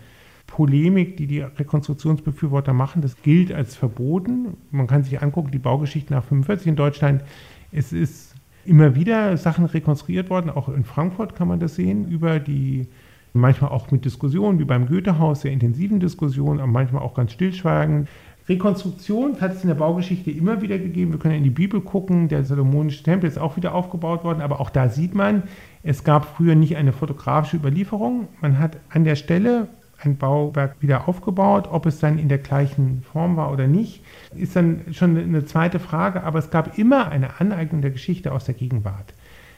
Polemik, 0.48 1.18
die 1.18 1.28
die 1.28 1.42
Rekonstruktionsbefürworter 1.42 2.74
machen. 2.74 3.02
Das 3.02 3.22
gilt 3.22 3.52
als 3.52 3.76
verboten. 3.76 4.58
Man 4.72 4.88
kann 4.88 5.04
sich 5.04 5.22
angucken, 5.22 5.52
die 5.52 5.60
Baugeschichte 5.60 6.14
nach 6.14 6.24
45 6.24 6.68
in 6.68 6.76
Deutschland. 6.76 7.24
Es 7.72 7.92
ist 7.92 8.36
immer 8.66 8.96
wieder 8.96 9.36
Sachen 9.38 9.66
rekonstruiert 9.66 10.30
worden, 10.30 10.50
auch 10.50 10.70
in 10.70 10.84
Frankfurt 10.84 11.36
kann 11.36 11.48
man 11.48 11.60
das 11.60 11.76
sehen, 11.76 12.08
über 12.08 12.40
die 12.40 12.88
manchmal 13.34 13.72
auch 13.72 13.92
mit 13.92 14.06
Diskussionen, 14.06 14.60
wie 14.60 14.64
beim 14.64 14.88
Goethehaus, 14.88 15.42
sehr 15.42 15.52
intensiven 15.52 16.00
Diskussionen, 16.00 16.60
aber 16.60 16.72
manchmal 16.72 17.02
auch 17.02 17.16
ganz 17.16 17.32
stillschweigend. 17.32 18.08
Rekonstruktion 18.50 19.40
hat 19.40 19.54
es 19.54 19.62
in 19.62 19.70
der 19.70 19.76
Baugeschichte 19.76 20.30
immer 20.30 20.62
wieder 20.62 20.78
gegeben. 20.78 21.12
Wir 21.12 21.20
können 21.20 21.36
in 21.36 21.44
die 21.44 21.50
Bibel 21.50 21.80
gucken. 21.80 22.28
Der 22.28 22.44
Salomonische 22.44 23.04
Tempel 23.04 23.30
ist 23.30 23.40
auch 23.40 23.56
wieder 23.56 23.74
aufgebaut 23.74 24.24
worden. 24.24 24.42
Aber 24.42 24.60
auch 24.60 24.70
da 24.70 24.90
sieht 24.90 25.16
man, 25.16 25.44
es 25.82 26.04
gab 26.04 26.26
früher 26.36 26.56
nicht 26.56 26.76
eine 26.76 26.92
fotografische 26.92 27.58
Überlieferung. 27.58 28.28
Man 28.42 28.60
hat 28.60 28.78
an 28.90 29.06
der 29.06 29.16
Stelle 29.16 29.70
ein 30.00 30.18
Bauwerk 30.18 30.76
wieder 30.82 31.08
aufgebaut. 31.08 31.70
Ob 31.72 31.86
es 31.86 32.00
dann 32.00 32.20
in 32.20 32.28
der 32.28 32.40
gleichen 32.40 33.02
Form 33.04 33.38
war 33.38 33.52
oder 33.52 33.68
nicht, 33.68 34.04
ist 34.36 34.58
dann 34.58 34.82
schon 34.92 35.18
eine 35.18 35.46
zweite 35.46 35.80
Frage. 35.80 36.24
Aber 36.24 36.40
es 36.40 36.50
gab 36.50 36.78
immer 36.78 37.10
eine 37.10 37.40
Aneignung 37.40 37.82
der 37.82 37.92
Geschichte 37.92 38.34
aus 38.34 38.44
der 38.44 38.56
Gegenwart. 38.56 39.14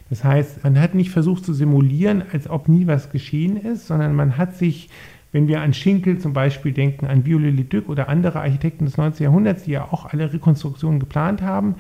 Das 0.10 0.24
heißt, 0.24 0.64
man 0.64 0.80
hat 0.80 0.94
nicht 0.94 1.10
versucht 1.10 1.44
zu 1.44 1.54
simulieren, 1.54 2.24
als 2.32 2.48
ob 2.48 2.68
nie 2.68 2.86
was 2.86 3.10
geschehen 3.10 3.58
ist, 3.58 3.88
sondern 3.88 4.14
man 4.14 4.38
hat 4.38 4.56
sich, 4.56 4.90
wenn 5.36 5.50
wir 5.50 5.60
an 5.60 5.74
Schinkel 5.74 6.18
zum 6.18 6.32
Beispiel 6.32 6.72
denken, 6.72 7.08
an 7.08 7.26
Viollet-le-Duc 7.26 7.90
oder 7.90 8.08
andere 8.08 8.40
Architekten 8.40 8.86
des 8.86 8.96
19. 8.96 9.26
Jahrhunderts, 9.26 9.64
die 9.64 9.72
ja 9.72 9.84
auch 9.84 10.06
alle 10.06 10.32
Rekonstruktionen 10.32 10.98
geplant 10.98 11.42
haben, 11.42 11.76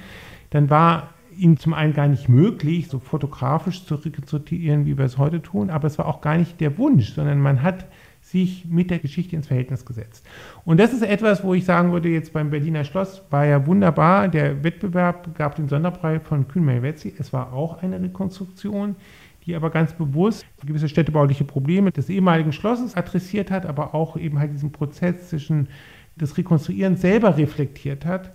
dann 0.49 0.69
war 0.69 1.11
ihnen 1.37 1.55
zum 1.55 1.73
einen 1.73 1.93
gar 1.93 2.09
nicht 2.09 2.27
möglich, 2.27 2.89
so 2.89 2.99
fotografisch 2.99 3.85
zu 3.85 3.95
rekonstruieren, 3.95 4.85
wie 4.85 4.97
wir 4.97 5.05
es 5.05 5.17
heute 5.17 5.41
tun, 5.41 5.69
aber 5.69 5.87
es 5.87 5.97
war 5.97 6.05
auch 6.05 6.19
gar 6.19 6.37
nicht 6.37 6.59
der 6.59 6.77
Wunsch, 6.77 7.13
sondern 7.13 7.39
man 7.39 7.63
hat 7.63 7.85
sich 8.19 8.65
mit 8.65 8.91
der 8.91 8.99
Geschichte 8.99 9.37
ins 9.37 9.47
Verhältnis 9.47 9.85
gesetzt. 9.85 10.27
Und 10.65 10.77
das 10.77 10.91
ist 10.91 11.03
etwas, 11.03 11.41
wo 11.45 11.53
ich 11.53 11.63
sagen 11.63 11.93
würde, 11.93 12.09
jetzt 12.09 12.33
beim 12.33 12.49
Berliner 12.49 12.83
Schloss 12.83 13.21
war 13.29 13.45
ja 13.45 13.65
wunderbar, 13.65 14.27
der 14.27 14.65
Wettbewerb 14.65 15.33
gab 15.37 15.55
den 15.55 15.69
Sonderpreis 15.69 16.21
von 16.23 16.49
Kühn 16.49 16.65
Melvetzi, 16.65 17.15
es 17.17 17.31
war 17.31 17.53
auch 17.53 17.81
eine 17.81 18.01
Rekonstruktion, 18.01 18.97
die 19.45 19.55
aber 19.55 19.69
ganz 19.69 19.93
bewusst 19.93 20.45
gewisse 20.65 20.89
städtebauliche 20.89 21.43
Probleme 21.43 21.91
des 21.91 22.09
ehemaligen 22.09 22.51
Schlosses 22.51 22.95
adressiert 22.95 23.51
hat, 23.51 23.65
aber 23.65 23.93
auch 23.93 24.17
eben 24.17 24.39
halt 24.39 24.53
diesen 24.53 24.71
Prozess 24.71 25.29
zwischen 25.29 25.67
des 26.15 26.37
Rekonstruierens 26.37 27.01
selber 27.01 27.37
reflektiert 27.37 28.05
hat. 28.05 28.31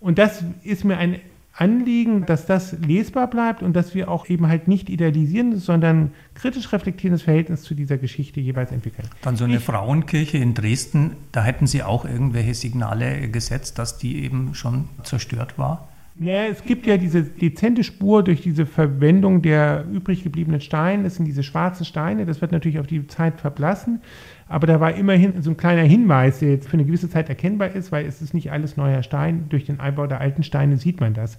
Und 0.00 0.18
das 0.18 0.44
ist 0.64 0.84
mir 0.84 0.98
ein 0.98 1.20
Anliegen, 1.52 2.24
dass 2.26 2.46
das 2.46 2.72
lesbar 2.80 3.28
bleibt 3.28 3.62
und 3.62 3.74
dass 3.74 3.94
wir 3.94 4.10
auch 4.10 4.28
eben 4.28 4.48
halt 4.48 4.66
nicht 4.66 4.88
idealisieren, 4.88 5.58
sondern 5.58 6.12
kritisch 6.34 6.72
reflektierendes 6.72 7.22
Verhältnis 7.22 7.62
zu 7.62 7.74
dieser 7.74 7.98
Geschichte 7.98 8.40
jeweils 8.40 8.72
entwickeln. 8.72 9.08
Dann 9.22 9.36
so 9.36 9.44
eine 9.44 9.56
ich, 9.56 9.64
Frauenkirche 9.64 10.38
in 10.38 10.54
Dresden, 10.54 11.16
da 11.32 11.44
hätten 11.44 11.66
Sie 11.66 11.82
auch 11.82 12.04
irgendwelche 12.04 12.54
Signale 12.54 13.28
gesetzt, 13.28 13.78
dass 13.78 13.98
die 13.98 14.24
eben 14.24 14.54
schon 14.54 14.88
zerstört 15.02 15.58
war? 15.58 15.89
Ja, 16.22 16.44
es 16.44 16.62
gibt 16.64 16.86
ja 16.86 16.98
diese 16.98 17.22
dezente 17.22 17.82
Spur 17.82 18.22
durch 18.22 18.42
diese 18.42 18.66
Verwendung 18.66 19.40
der 19.40 19.86
übrig 19.90 20.22
gebliebenen 20.22 20.60
Steine. 20.60 21.04
Das 21.04 21.14
sind 21.14 21.24
diese 21.24 21.42
schwarzen 21.42 21.86
Steine. 21.86 22.26
Das 22.26 22.42
wird 22.42 22.52
natürlich 22.52 22.78
auf 22.78 22.86
die 22.86 23.06
Zeit 23.06 23.40
verblassen. 23.40 24.02
Aber 24.46 24.66
da 24.66 24.80
war 24.80 24.94
immerhin 24.94 25.40
so 25.40 25.48
ein 25.48 25.56
kleiner 25.56 25.80
Hinweis, 25.80 26.40
der 26.40 26.50
jetzt 26.50 26.68
für 26.68 26.74
eine 26.74 26.84
gewisse 26.84 27.08
Zeit 27.08 27.30
erkennbar 27.30 27.70
ist, 27.74 27.90
weil 27.90 28.04
es 28.04 28.20
ist 28.20 28.34
nicht 28.34 28.52
alles 28.52 28.76
neuer 28.76 29.02
Stein. 29.02 29.46
Durch 29.48 29.64
den 29.64 29.80
Einbau 29.80 30.06
der 30.06 30.20
alten 30.20 30.42
Steine 30.42 30.76
sieht 30.76 31.00
man 31.00 31.14
das. 31.14 31.38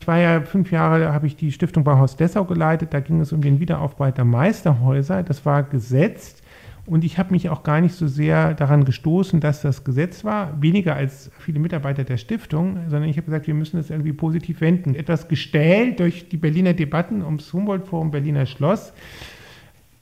Ich 0.00 0.08
war 0.08 0.18
ja 0.18 0.40
fünf 0.40 0.70
Jahre, 0.70 1.12
habe 1.12 1.26
ich 1.26 1.36
die 1.36 1.52
Stiftung 1.52 1.84
Bauhaus 1.84 2.16
Dessau 2.16 2.46
geleitet. 2.46 2.94
Da 2.94 3.00
ging 3.00 3.20
es 3.20 3.34
um 3.34 3.42
den 3.42 3.60
Wiederaufbau 3.60 4.10
der 4.12 4.24
Meisterhäuser. 4.24 5.24
Das 5.24 5.44
war 5.44 5.62
gesetzt. 5.62 6.42
Und 6.86 7.02
ich 7.02 7.18
habe 7.18 7.32
mich 7.32 7.48
auch 7.50 7.64
gar 7.64 7.80
nicht 7.80 7.94
so 7.94 8.06
sehr 8.06 8.54
daran 8.54 8.84
gestoßen, 8.84 9.40
dass 9.40 9.60
das 9.60 9.82
Gesetz 9.82 10.24
war, 10.24 10.62
weniger 10.62 10.94
als 10.94 11.32
viele 11.38 11.58
Mitarbeiter 11.58 12.04
der 12.04 12.16
Stiftung, 12.16 12.78
sondern 12.88 13.10
ich 13.10 13.16
habe 13.16 13.24
gesagt, 13.24 13.48
wir 13.48 13.54
müssen 13.54 13.76
das 13.76 13.90
irgendwie 13.90 14.12
positiv 14.12 14.60
wenden. 14.60 14.94
Etwas 14.94 15.26
gestählt 15.26 15.98
durch 15.98 16.28
die 16.28 16.36
Berliner 16.36 16.74
Debatten 16.74 17.22
ums 17.22 17.52
Humboldt-Forum 17.52 18.12
Berliner 18.12 18.46
Schloss 18.46 18.92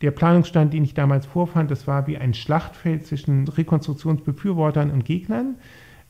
der 0.05 0.11
Planungsstand, 0.11 0.75
den 0.75 0.85
ich 0.85 0.93
damals 0.93 1.25
vorfand, 1.25 1.71
das 1.71 1.87
war 1.87 2.07
wie 2.07 2.19
ein 2.19 2.35
Schlachtfeld 2.35 3.07
zwischen 3.07 3.49
Rekonstruktionsbefürwortern 3.49 4.91
und 4.91 5.07
Gegnern, 5.07 5.55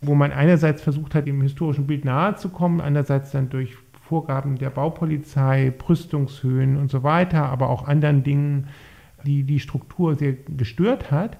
wo 0.00 0.16
man 0.16 0.32
einerseits 0.32 0.82
versucht 0.82 1.14
hat, 1.14 1.28
dem 1.28 1.40
historischen 1.42 1.86
Bild 1.86 2.04
nahe 2.04 2.34
zu 2.34 2.48
kommen, 2.48 2.80
andererseits 2.80 3.30
dann 3.30 3.50
durch 3.50 3.76
Vorgaben 4.02 4.58
der 4.58 4.70
Baupolizei, 4.70 5.72
Brüstungshöhen 5.76 6.76
und 6.76 6.90
so 6.90 7.04
weiter, 7.04 7.44
aber 7.44 7.70
auch 7.70 7.86
anderen 7.86 8.24
Dingen, 8.24 8.66
die 9.24 9.44
die 9.44 9.60
Struktur 9.60 10.14
sehr 10.14 10.32
gestört 10.32 11.10
hat. 11.10 11.38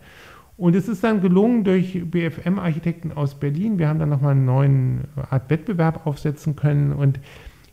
Und 0.57 0.77
es 0.77 0.89
ist 0.89 1.03
dann 1.03 1.21
gelungen 1.21 1.65
durch 1.65 2.01
BFM-Architekten 2.09 3.13
aus 3.13 3.35
Berlin. 3.35 3.79
Wir 3.79 3.89
haben 3.89 3.99
dann 3.99 4.09
nochmal 4.09 4.33
einen 4.33 4.45
neuen 4.45 5.09
Art 5.31 5.51
Wettbewerb 5.51 6.07
aufsetzen 6.07 6.55
können 6.55 6.93
und 6.93 7.21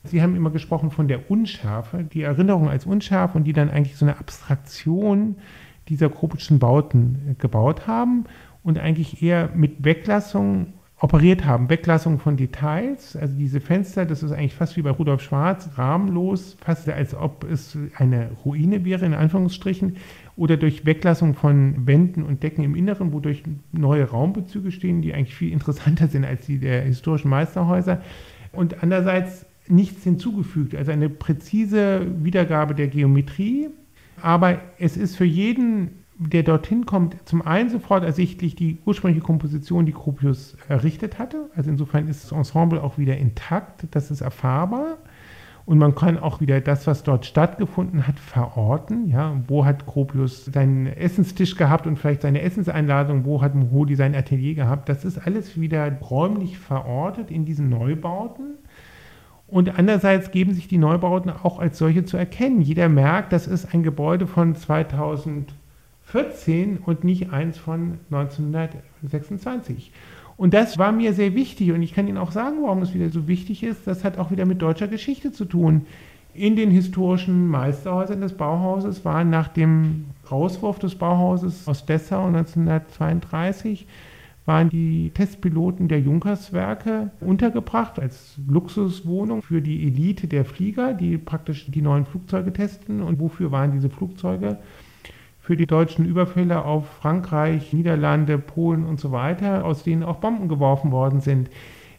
Sie 0.03 0.21
haben 0.21 0.35
immer 0.35 0.49
gesprochen 0.49 0.89
von 0.89 1.07
der 1.07 1.29
Unschärfe, 1.29 2.03
die 2.03 2.23
Erinnerung 2.23 2.69
als 2.69 2.87
Unschärfe 2.87 3.37
und 3.37 3.43
die 3.43 3.53
dann 3.53 3.69
eigentlich 3.69 3.97
so 3.97 4.05
eine 4.05 4.17
Abstraktion 4.17 5.35
dieser 5.89 6.09
Krupitschen 6.09 6.57
Bauten 6.57 7.35
gebaut 7.37 7.85
haben 7.85 8.25
und 8.63 8.79
eigentlich 8.79 9.21
eher 9.21 9.51
mit 9.53 9.83
Weglassung 9.83 10.73
operiert 11.01 11.45
haben. 11.45 11.67
Weglassung 11.67 12.19
von 12.19 12.37
Details, 12.37 13.15
also 13.15 13.35
diese 13.35 13.59
Fenster, 13.59 14.05
das 14.05 14.21
ist 14.21 14.31
eigentlich 14.31 14.53
fast 14.53 14.77
wie 14.77 14.83
bei 14.83 14.91
Rudolf 14.91 15.23
Schwarz, 15.23 15.71
rahmenlos, 15.75 16.55
fast 16.63 16.87
als 16.89 17.15
ob 17.15 17.43
es 17.43 17.75
eine 17.97 18.29
Ruine 18.45 18.85
wäre, 18.85 19.07
in 19.07 19.15
Anführungsstrichen, 19.15 19.97
oder 20.37 20.57
durch 20.57 20.85
Weglassung 20.85 21.33
von 21.33 21.87
Wänden 21.87 22.21
und 22.21 22.43
Decken 22.43 22.63
im 22.63 22.75
Inneren, 22.75 23.13
wodurch 23.13 23.41
neue 23.71 24.03
Raumbezüge 24.03 24.71
stehen, 24.71 25.01
die 25.01 25.15
eigentlich 25.15 25.35
viel 25.35 25.51
interessanter 25.51 26.07
sind 26.07 26.23
als 26.23 26.45
die 26.45 26.59
der 26.59 26.83
historischen 26.83 27.29
Meisterhäuser. 27.29 28.01
Und 28.51 28.83
andererseits 28.83 29.47
nichts 29.67 30.03
hinzugefügt, 30.03 30.75
also 30.75 30.91
eine 30.91 31.09
präzise 31.09 32.05
Wiedergabe 32.23 32.75
der 32.75 32.87
Geometrie, 32.87 33.69
aber 34.21 34.59
es 34.77 34.97
ist 34.97 35.15
für 35.15 35.25
jeden 35.25 36.00
der 36.29 36.43
dorthin 36.43 36.85
kommt, 36.85 37.15
zum 37.27 37.41
einen 37.41 37.69
sofort 37.69 38.03
ersichtlich 38.03 38.55
die 38.55 38.77
ursprüngliche 38.85 39.25
Komposition, 39.25 39.87
die 39.87 39.93
Gropius 39.93 40.55
errichtet 40.69 41.17
hatte. 41.17 41.49
Also 41.55 41.71
insofern 41.71 42.07
ist 42.07 42.23
das 42.23 42.31
Ensemble 42.31 42.83
auch 42.83 42.99
wieder 42.99 43.17
intakt, 43.17 43.87
das 43.91 44.11
ist 44.11 44.21
erfahrbar. 44.21 44.97
Und 45.65 45.77
man 45.77 45.95
kann 45.95 46.19
auch 46.19 46.41
wieder 46.41 46.59
das, 46.59 46.85
was 46.85 47.03
dort 47.03 47.25
stattgefunden 47.25 48.07
hat, 48.07 48.19
verorten. 48.19 49.07
Ja, 49.07 49.35
wo 49.47 49.63
hat 49.65 49.85
Gropius 49.85 50.45
seinen 50.45 50.87
Essenstisch 50.87 51.55
gehabt 51.55 51.87
und 51.87 51.97
vielleicht 51.97 52.21
seine 52.21 52.41
Essenseinladung? 52.41 53.25
Wo 53.25 53.41
hat 53.41 53.55
Mohodi 53.55 53.95
sein 53.95 54.15
Atelier 54.15 54.55
gehabt? 54.55 54.89
Das 54.89 55.05
ist 55.05 55.25
alles 55.25 55.59
wieder 55.59 55.91
räumlich 56.01 56.57
verortet 56.57 57.31
in 57.31 57.45
diesen 57.45 57.69
Neubauten. 57.69 58.55
Und 59.47 59.77
andererseits 59.77 60.31
geben 60.31 60.53
sich 60.53 60.67
die 60.67 60.77
Neubauten 60.77 61.29
auch 61.29 61.59
als 61.59 61.77
solche 61.77 62.05
zu 62.05 62.17
erkennen. 62.17 62.61
Jeder 62.61 62.89
merkt, 62.89 63.33
das 63.33 63.47
ist 63.47 63.73
ein 63.73 63.83
Gebäude 63.83 64.25
von 64.27 64.55
2000 64.55 65.53
14 66.11 66.77
und 66.77 67.03
nicht 67.03 67.31
eins 67.31 67.57
von 67.57 67.99
1926. 68.11 69.91
Und 70.35 70.53
das 70.53 70.77
war 70.77 70.91
mir 70.91 71.13
sehr 71.13 71.35
wichtig 71.35 71.71
und 71.71 71.81
ich 71.81 71.93
kann 71.93 72.07
Ihnen 72.07 72.17
auch 72.17 72.31
sagen, 72.31 72.57
warum 72.63 72.81
es 72.81 72.93
wieder 72.93 73.09
so 73.09 73.27
wichtig 73.27 73.63
ist. 73.63 73.87
Das 73.87 74.03
hat 74.03 74.17
auch 74.17 74.31
wieder 74.31 74.45
mit 74.45 74.61
deutscher 74.61 74.87
Geschichte 74.87 75.31
zu 75.31 75.45
tun. 75.45 75.85
In 76.33 76.55
den 76.55 76.71
historischen 76.71 77.47
Meisterhäusern 77.47 78.21
des 78.21 78.33
Bauhauses 78.33 79.05
waren 79.05 79.29
nach 79.29 79.49
dem 79.49 80.05
Rauswurf 80.29 80.79
des 80.79 80.95
Bauhauses 80.95 81.67
aus 81.67 81.85
Dessau 81.85 82.25
1932 82.25 83.85
waren 84.45 84.69
die 84.69 85.11
Testpiloten 85.13 85.87
der 85.87 85.99
Junkerswerke 85.99 87.11
untergebracht 87.19 87.99
als 87.99 88.39
Luxuswohnung 88.47 89.43
für 89.43 89.61
die 89.61 89.85
Elite 89.87 90.27
der 90.27 90.45
Flieger, 90.45 90.93
die 90.93 91.17
praktisch 91.17 91.69
die 91.69 91.81
neuen 91.81 92.05
Flugzeuge 92.05 92.51
testen. 92.51 93.01
Und 93.01 93.19
wofür 93.19 93.51
waren 93.51 93.71
diese 93.71 93.89
Flugzeuge? 93.89 94.57
Für 95.41 95.57
die 95.57 95.65
deutschen 95.65 96.05
Überfälle 96.05 96.63
auf 96.63 96.87
Frankreich, 96.87 97.73
Niederlande, 97.73 98.37
Polen 98.37 98.85
und 98.85 98.99
so 98.99 99.11
weiter, 99.11 99.65
aus 99.65 99.83
denen 99.83 100.03
auch 100.03 100.17
Bomben 100.17 100.47
geworfen 100.47 100.91
worden 100.91 101.19
sind. 101.19 101.49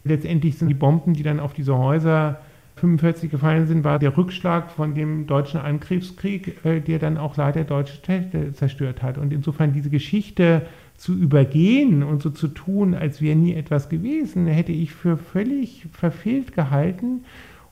Letztendlich 0.04 0.58
sind 0.58 0.68
die 0.68 0.74
Bomben, 0.74 1.14
die 1.14 1.22
dann 1.22 1.40
auf 1.40 1.52
diese 1.52 1.76
Häuser 1.76 2.38
45 2.76 3.30
gefallen 3.30 3.66
sind, 3.66 3.84
war 3.84 3.98
der 3.98 4.16
Rückschlag 4.16 4.70
von 4.70 4.94
dem 4.94 5.26
deutschen 5.26 5.60
Angriffskrieg, 5.60 6.64
äh, 6.64 6.80
der 6.80 6.98
dann 6.98 7.18
auch 7.18 7.36
leider 7.36 7.64
deutsche 7.64 7.94
Städte 7.94 8.52
zerstört 8.54 9.02
hat. 9.02 9.18
Und 9.18 9.32
insofern 9.32 9.72
diese 9.72 9.90
Geschichte 9.90 10.62
zu 10.96 11.14
übergehen 11.14 12.02
und 12.02 12.22
so 12.22 12.30
zu 12.30 12.48
tun, 12.48 12.94
als 12.94 13.20
wäre 13.20 13.36
nie 13.36 13.54
etwas 13.54 13.88
gewesen, 13.88 14.46
hätte 14.46 14.72
ich 14.72 14.92
für 14.92 15.16
völlig 15.16 15.86
verfehlt 15.92 16.54
gehalten. 16.54 17.24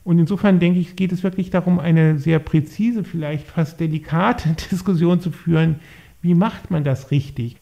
Und 0.03 0.19
insofern 0.19 0.59
denke 0.59 0.79
ich, 0.79 0.95
geht 0.95 1.11
es 1.11 1.23
wirklich 1.23 1.49
darum, 1.49 1.79
eine 1.79 2.17
sehr 2.17 2.39
präzise, 2.39 3.03
vielleicht 3.03 3.47
fast 3.47 3.79
delikate 3.79 4.55
Diskussion 4.71 5.21
zu 5.21 5.31
führen. 5.31 5.79
Wie 6.21 6.33
macht 6.33 6.71
man 6.71 6.83
das 6.83 7.11
richtig? 7.11 7.57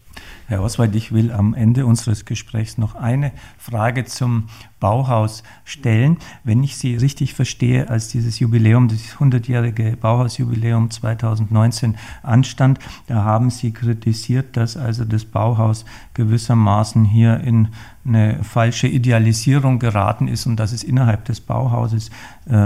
Herr 0.47 0.63
Oswald, 0.63 0.95
ich 0.95 1.11
will 1.11 1.31
am 1.31 1.53
Ende 1.53 1.85
unseres 1.85 2.25
Gesprächs 2.25 2.77
noch 2.77 2.95
eine 2.95 3.31
Frage 3.57 4.05
zum 4.05 4.45
Bauhaus 4.79 5.43
stellen. 5.63 6.17
Wenn 6.43 6.63
ich 6.63 6.75
Sie 6.75 6.95
richtig 6.95 7.35
verstehe, 7.35 7.89
als 7.89 8.07
dieses 8.07 8.39
Jubiläum, 8.39 8.87
das 8.87 9.17
100-jährige 9.17 9.95
Bauhausjubiläum 9.97 10.89
2019 10.89 11.97
anstand, 12.23 12.79
da 13.07 13.23
haben 13.23 13.51
Sie 13.51 13.71
kritisiert, 13.71 14.57
dass 14.57 14.75
also 14.75 15.05
das 15.05 15.25
Bauhaus 15.25 15.85
gewissermaßen 16.15 17.05
hier 17.05 17.39
in 17.41 17.69
eine 18.09 18.43
falsche 18.43 18.87
Idealisierung 18.87 19.79
geraten 19.79 20.27
ist 20.27 20.45
und 20.45 20.57
dass 20.57 20.73
es 20.73 20.83
innerhalb 20.83 21.25
des 21.25 21.39
Bauhauses 21.39 22.09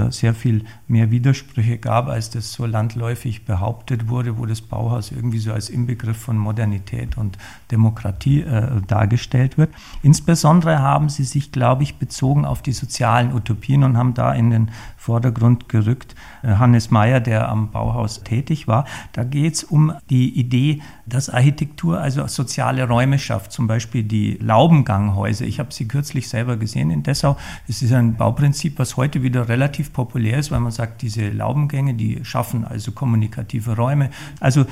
sehr 0.10 0.34
viel 0.34 0.64
mehr 0.88 1.12
Widersprüche 1.12 1.78
gab, 1.78 2.08
als 2.08 2.30
das 2.30 2.54
so 2.54 2.66
landläufig 2.66 3.46
behauptet 3.46 4.08
wurde, 4.08 4.38
wo 4.38 4.46
das 4.46 4.62
Bauhaus 4.62 5.12
irgendwie 5.12 5.40
so 5.40 5.52
als 5.52 5.70
Inbegriff 5.70 6.18
von 6.18 6.38
Modernität 6.38 7.18
und 7.18 7.38
Demokratie 7.72 8.42
äh, 8.42 8.82
dargestellt 8.88 9.58
wird. 9.58 9.74
Insbesondere 10.02 10.80
haben 10.80 11.10
sie 11.10 11.24
sich, 11.24 11.52
glaube 11.52 11.84
ich, 11.84 11.96
bezogen 11.96 12.46
auf 12.46 12.62
die 12.62 12.72
sozialen 12.72 13.34
Utopien 13.34 13.84
und 13.84 13.98
haben 13.98 14.14
da 14.14 14.34
in 14.34 14.52
den 14.52 14.72
Vordergrund 14.98 15.68
gerückt. 15.68 16.16
Äh, 16.44 16.56
Hannes 16.56 16.92
Mayer, 16.92 17.20
der 17.20 17.50
am 17.50 17.72
Bauhaus 17.72 18.24
tätig 18.24 18.68
war, 18.68 18.86
da 19.12 19.24
geht 19.24 19.56
es 19.56 19.64
um 19.64 19.94
die 20.10 20.40
Idee, 20.40 20.82
dass 21.06 21.30
Architektur 21.30 22.00
also 22.00 22.26
soziale 22.28 22.88
Räume 22.88 23.20
schafft, 23.20 23.52
zum 23.52 23.68
Beispiel 23.68 24.04
die 24.04 24.38
Laubenganghäuser. 24.40 25.46
Ich 25.46 25.60
habe 25.60 25.74
sie 25.74 25.88
kürzlich 25.88 26.30
selber 26.30 26.58
gesehen 26.58 26.92
in 26.92 27.04
Dessau. 27.04 27.36
Es 27.68 27.82
ist 27.82 27.92
ein 27.92 28.16
Bauprinzip, 28.16 28.80
was 28.80 28.96
heute 28.96 29.24
wieder 29.24 29.50
relativ 29.50 29.73
populär 29.94 30.38
ist, 30.40 30.52
weil 30.52 30.60
man 30.60 30.72
sagt, 30.72 31.02
diese 31.02 31.30
Laubengänge, 31.30 31.94
die 31.94 32.24
schaffen 32.24 32.66
also 32.66 32.92
kommunikative 32.92 33.76
Räume. 33.76 34.10
Also 34.40 34.66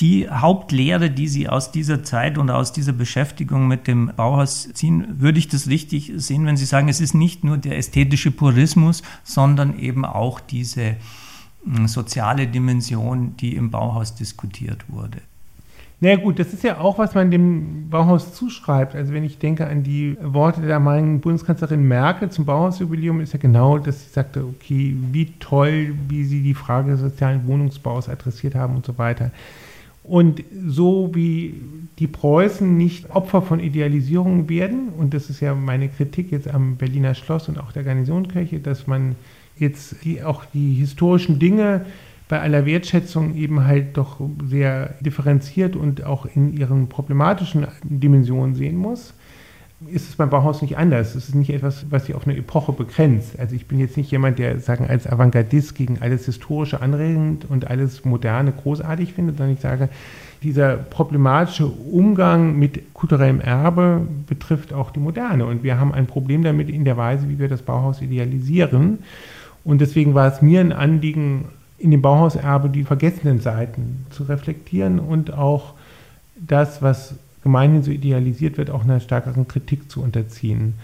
die 0.00 0.28
Hauptlehre, 0.28 1.10
die 1.10 1.28
Sie 1.28 1.48
aus 1.48 1.70
dieser 1.70 2.02
Zeit 2.02 2.38
und 2.38 2.50
aus 2.50 2.72
dieser 2.72 2.92
Beschäftigung 2.92 3.68
mit 3.68 3.86
dem 3.86 4.12
Bauhaus 4.16 4.72
ziehen, 4.72 5.20
würde 5.20 5.38
ich 5.38 5.48
das 5.48 5.68
richtig 5.68 6.12
sehen, 6.16 6.46
wenn 6.46 6.56
Sie 6.56 6.64
sagen, 6.64 6.88
es 6.88 7.00
ist 7.00 7.14
nicht 7.14 7.44
nur 7.44 7.58
der 7.58 7.76
ästhetische 7.76 8.30
Purismus, 8.30 9.02
sondern 9.22 9.78
eben 9.78 10.04
auch 10.04 10.40
diese 10.40 10.96
hm, 11.64 11.86
soziale 11.88 12.46
Dimension, 12.46 13.36
die 13.36 13.54
im 13.54 13.70
Bauhaus 13.70 14.14
diskutiert 14.14 14.84
wurde. 14.88 15.18
Na 16.04 16.16
gut, 16.16 16.40
das 16.40 16.52
ist 16.52 16.64
ja 16.64 16.80
auch, 16.80 16.98
was 16.98 17.14
man 17.14 17.30
dem 17.30 17.88
Bauhaus 17.88 18.34
zuschreibt. 18.34 18.96
Also 18.96 19.12
wenn 19.12 19.22
ich 19.22 19.38
denke 19.38 19.68
an 19.68 19.84
die 19.84 20.16
Worte 20.20 20.60
der 20.60 20.70
damaligen 20.70 21.20
Bundeskanzlerin 21.20 21.86
Merkel 21.86 22.28
zum 22.28 22.44
Bauhausjubiläum, 22.44 23.20
ist 23.20 23.34
ja 23.34 23.38
genau, 23.38 23.78
dass 23.78 24.02
sie 24.02 24.10
sagte, 24.10 24.44
okay, 24.44 24.96
wie 25.12 25.26
toll, 25.38 25.94
wie 26.08 26.24
sie 26.24 26.42
die 26.42 26.54
Frage 26.54 26.90
des 26.90 27.00
sozialen 27.02 27.46
Wohnungsbaus 27.46 28.08
adressiert 28.08 28.56
haben 28.56 28.74
und 28.74 28.84
so 28.84 28.98
weiter. 28.98 29.30
Und 30.02 30.42
so 30.66 31.12
wie 31.14 31.54
die 32.00 32.08
Preußen 32.08 32.76
nicht 32.76 33.10
Opfer 33.10 33.40
von 33.40 33.60
Idealisierungen 33.60 34.48
werden, 34.48 34.88
und 34.98 35.14
das 35.14 35.30
ist 35.30 35.38
ja 35.38 35.54
meine 35.54 35.88
Kritik 35.88 36.32
jetzt 36.32 36.52
am 36.52 36.78
Berliner 36.78 37.14
Schloss 37.14 37.48
und 37.48 37.60
auch 37.60 37.70
der 37.70 37.84
Garnisonkirche, 37.84 38.58
dass 38.58 38.88
man 38.88 39.14
jetzt 39.56 40.04
die, 40.04 40.24
auch 40.24 40.44
die 40.46 40.74
historischen 40.74 41.38
Dinge 41.38 41.86
bei 42.32 42.40
aller 42.40 42.64
Wertschätzung 42.64 43.34
eben 43.34 43.66
halt 43.66 43.98
doch 43.98 44.18
sehr 44.42 44.94
differenziert 45.00 45.76
und 45.76 46.02
auch 46.04 46.24
in 46.24 46.56
ihren 46.56 46.88
problematischen 46.88 47.66
Dimensionen 47.84 48.54
sehen 48.54 48.78
muss 48.78 49.12
ist 49.90 50.08
es 50.08 50.16
beim 50.16 50.30
Bauhaus 50.30 50.62
nicht 50.62 50.78
anders. 50.78 51.14
Es 51.14 51.28
ist 51.28 51.34
nicht 51.34 51.50
etwas, 51.50 51.86
was 51.90 52.06
sich 52.06 52.14
auf 52.14 52.26
eine 52.26 52.36
Epoche 52.36 52.72
begrenzt. 52.72 53.38
Also 53.38 53.54
ich 53.54 53.66
bin 53.66 53.80
jetzt 53.80 53.98
nicht 53.98 54.10
jemand, 54.10 54.38
der 54.38 54.60
sagen 54.60 54.86
als 54.88 55.06
Avantgardist 55.06 55.74
gegen 55.74 55.98
alles 56.00 56.24
Historische 56.24 56.80
anregend 56.80 57.44
und 57.50 57.68
alles 57.68 58.04
Moderne 58.04 58.52
großartig 58.52 59.12
findet, 59.12 59.38
sondern 59.38 59.54
ich 59.54 59.60
sage, 59.60 59.88
dieser 60.42 60.76
problematische 60.76 61.66
Umgang 61.66 62.58
mit 62.58 62.94
kulturellem 62.94 63.40
Erbe 63.40 64.06
betrifft 64.26 64.72
auch 64.72 64.90
die 64.92 65.00
Moderne. 65.00 65.44
Und 65.44 65.64
wir 65.64 65.78
haben 65.78 65.92
ein 65.92 66.06
Problem 66.06 66.44
damit 66.44 66.70
in 66.70 66.84
der 66.84 66.96
Weise, 66.96 67.28
wie 67.28 67.38
wir 67.38 67.48
das 67.48 67.60
Bauhaus 67.62 68.00
idealisieren. 68.00 69.00
Und 69.64 69.80
deswegen 69.80 70.14
war 70.14 70.32
es 70.32 70.40
mir 70.40 70.60
ein 70.60 70.72
Anliegen, 70.72 71.46
in 71.82 71.90
dem 71.90 72.00
Bauhauserbe 72.00 72.68
die 72.68 72.84
vergessenen 72.84 73.40
Seiten 73.40 74.06
zu 74.10 74.22
reflektieren 74.22 75.00
und 75.00 75.32
auch 75.32 75.74
das, 76.36 76.80
was 76.80 77.14
gemeinhin 77.42 77.82
so 77.82 77.90
idealisiert 77.90 78.56
wird, 78.56 78.70
auch 78.70 78.84
einer 78.84 79.00
stärkeren 79.00 79.48
Kritik 79.48 79.90
zu 79.90 80.00
unterziehen. 80.00 80.74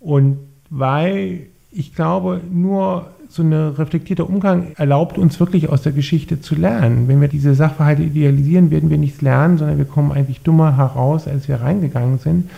Und 0.00 0.38
weil 0.70 1.40
ich 1.70 1.94
glaube, 1.94 2.40
nur 2.50 3.10
so 3.28 3.42
ein 3.42 3.52
reflektierter 3.52 4.28
Umgang 4.28 4.72
erlaubt 4.76 5.18
uns 5.18 5.38
wirklich 5.38 5.68
aus 5.68 5.82
der 5.82 5.92
Geschichte 5.92 6.40
zu 6.40 6.54
lernen. 6.54 7.08
Wenn 7.08 7.20
wir 7.20 7.28
diese 7.28 7.54
Sachverhalte 7.54 8.02
idealisieren, 8.02 8.70
werden 8.70 8.88
wir 8.88 8.96
nichts 8.96 9.20
lernen, 9.20 9.58
sondern 9.58 9.76
wir 9.76 9.84
kommen 9.84 10.12
eigentlich 10.12 10.40
dummer 10.40 10.78
heraus, 10.78 11.28
als 11.28 11.46
wir 11.46 11.56
reingegangen 11.56 12.18
sind. 12.18 12.48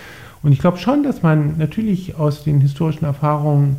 Und 0.43 0.53
ich 0.53 0.61
glaube 0.61 0.79
schon, 0.79 1.03
dass 1.03 1.23
man 1.23 1.59
natürlich 1.59 2.17
aus 2.17 2.45
den 2.45 2.61
historischen 2.61 3.05
Erfahrungen 3.05 3.79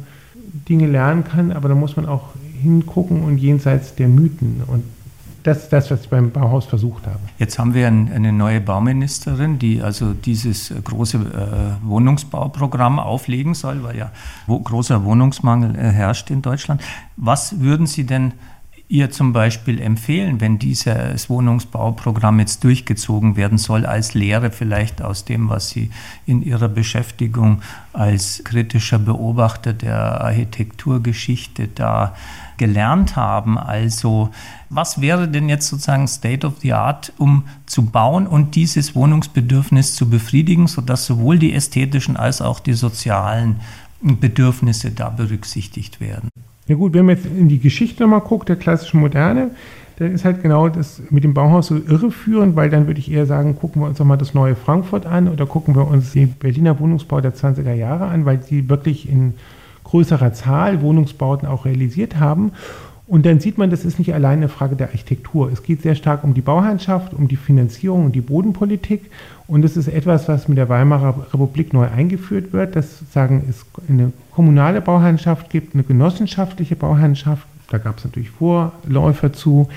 Dinge 0.67 0.87
lernen 0.87 1.23
kann, 1.23 1.53
aber 1.53 1.69
da 1.69 1.75
muss 1.75 1.95
man 1.95 2.05
auch 2.05 2.29
hingucken 2.61 3.23
und 3.23 3.37
jenseits 3.37 3.95
der 3.95 4.07
Mythen. 4.07 4.61
Und 4.67 4.83
das 5.43 5.63
ist 5.63 5.73
das, 5.73 5.89
was 5.89 6.01
ich 6.01 6.09
beim 6.09 6.31
Bauhaus 6.31 6.65
versucht 6.65 7.07
habe. 7.07 7.19
Jetzt 7.39 7.57
haben 7.57 7.73
wir 7.73 7.87
ein, 7.87 8.11
eine 8.13 8.31
neue 8.31 8.61
Bauministerin, 8.61 9.57
die 9.57 9.81
also 9.81 10.13
dieses 10.13 10.71
große 10.83 11.17
äh, 11.17 11.87
Wohnungsbauprogramm 11.87 12.99
auflegen 12.99 13.55
soll, 13.55 13.83
weil 13.83 13.97
ja 13.97 14.11
großer 14.47 15.03
Wohnungsmangel 15.03 15.75
äh, 15.75 15.91
herrscht 15.91 16.29
in 16.29 16.41
Deutschland. 16.41 16.81
Was 17.17 17.59
würden 17.59 17.87
Sie 17.87 18.05
denn 18.05 18.33
ihr 18.91 19.09
zum 19.09 19.31
Beispiel 19.31 19.79
empfehlen, 19.79 20.41
wenn 20.41 20.59
dieses 20.59 21.29
Wohnungsbauprogramm 21.29 22.39
jetzt 22.39 22.65
durchgezogen 22.65 23.37
werden 23.37 23.57
soll, 23.57 23.85
als 23.85 24.13
Lehre 24.13 24.51
vielleicht 24.51 25.01
aus 25.01 25.23
dem, 25.23 25.47
was 25.47 25.69
Sie 25.69 25.91
in 26.25 26.41
Ihrer 26.41 26.67
Beschäftigung 26.67 27.61
als 27.93 28.41
kritischer 28.43 28.99
Beobachter 28.99 29.71
der 29.71 30.19
Architekturgeschichte 30.19 31.69
da 31.69 32.13
gelernt 32.57 33.15
haben? 33.15 33.57
Also 33.57 34.29
was 34.69 34.99
wäre 34.99 35.29
denn 35.29 35.47
jetzt 35.47 35.69
sozusagen 35.69 36.09
State 36.09 36.45
of 36.45 36.59
the 36.59 36.73
Art, 36.73 37.13
um 37.17 37.45
zu 37.65 37.85
bauen 37.85 38.27
und 38.27 38.55
dieses 38.55 38.93
Wohnungsbedürfnis 38.93 39.95
zu 39.95 40.09
befriedigen, 40.09 40.67
sodass 40.67 41.05
sowohl 41.05 41.39
die 41.39 41.53
ästhetischen 41.53 42.17
als 42.17 42.41
auch 42.41 42.59
die 42.59 42.73
sozialen 42.73 43.61
Bedürfnisse 44.01 44.91
da 44.91 45.09
berücksichtigt 45.09 46.01
werden? 46.01 46.27
Ja 46.67 46.75
gut, 46.75 46.93
wenn 46.93 47.05
man 47.05 47.15
jetzt 47.15 47.25
in 47.25 47.47
die 47.47 47.59
Geschichte 47.59 48.03
nochmal 48.03 48.21
guckt, 48.21 48.49
der 48.49 48.55
klassischen 48.55 48.99
Moderne, 48.99 49.51
dann 49.97 50.13
ist 50.13 50.25
halt 50.25 50.41
genau 50.41 50.69
das 50.69 51.01
mit 51.09 51.23
dem 51.23 51.33
Bauhaus 51.33 51.67
so 51.67 51.75
irreführend, 51.75 52.55
weil 52.55 52.69
dann 52.69 52.87
würde 52.87 52.99
ich 52.99 53.11
eher 53.11 53.25
sagen, 53.25 53.55
gucken 53.55 53.81
wir 53.81 53.87
uns 53.87 53.99
nochmal 53.99 54.17
das 54.17 54.33
neue 54.33 54.55
Frankfurt 54.55 55.05
an 55.05 55.27
oder 55.27 55.45
gucken 55.45 55.75
wir 55.75 55.87
uns 55.87 56.13
den 56.13 56.33
Berliner 56.33 56.79
Wohnungsbau 56.79 57.21
der 57.21 57.35
20er 57.35 57.73
Jahre 57.73 58.05
an, 58.05 58.25
weil 58.25 58.41
sie 58.41 58.69
wirklich 58.69 59.09
in 59.09 59.33
größerer 59.83 60.33
Zahl 60.33 60.81
Wohnungsbauten 60.81 61.47
auch 61.47 61.65
realisiert 61.65 62.19
haben. 62.19 62.51
Und 63.11 63.25
dann 63.25 63.41
sieht 63.41 63.57
man, 63.57 63.69
das 63.69 63.83
ist 63.83 63.99
nicht 63.99 64.13
allein 64.13 64.37
eine 64.37 64.47
Frage 64.47 64.77
der 64.77 64.87
Architektur. 64.87 65.51
Es 65.51 65.63
geht 65.63 65.81
sehr 65.81 65.95
stark 65.95 66.23
um 66.23 66.33
die 66.33 66.39
Bauherrschaft, 66.39 67.13
um 67.13 67.27
die 67.27 67.35
Finanzierung 67.35 68.05
und 68.05 68.13
die 68.13 68.21
Bodenpolitik. 68.21 69.11
Und 69.47 69.65
es 69.65 69.75
ist 69.75 69.89
etwas, 69.89 70.29
was 70.29 70.47
mit 70.47 70.57
der 70.57 70.69
Weimarer 70.69 71.27
Republik 71.33 71.73
neu 71.73 71.89
eingeführt 71.89 72.53
wird, 72.53 72.77
dass 72.77 72.99
sozusagen 72.99 73.43
es 73.49 73.65
eine 73.89 74.13
kommunale 74.31 74.79
Bauherrschaft 74.79 75.49
gibt, 75.49 75.73
eine 75.73 75.83
genossenschaftliche 75.83 76.77
Bauherrschaft. 76.77 77.45
Da 77.69 77.79
gab 77.79 77.97
es 77.97 78.05
natürlich 78.05 78.29
Vorläufer 78.29 79.33
zu 79.33 79.67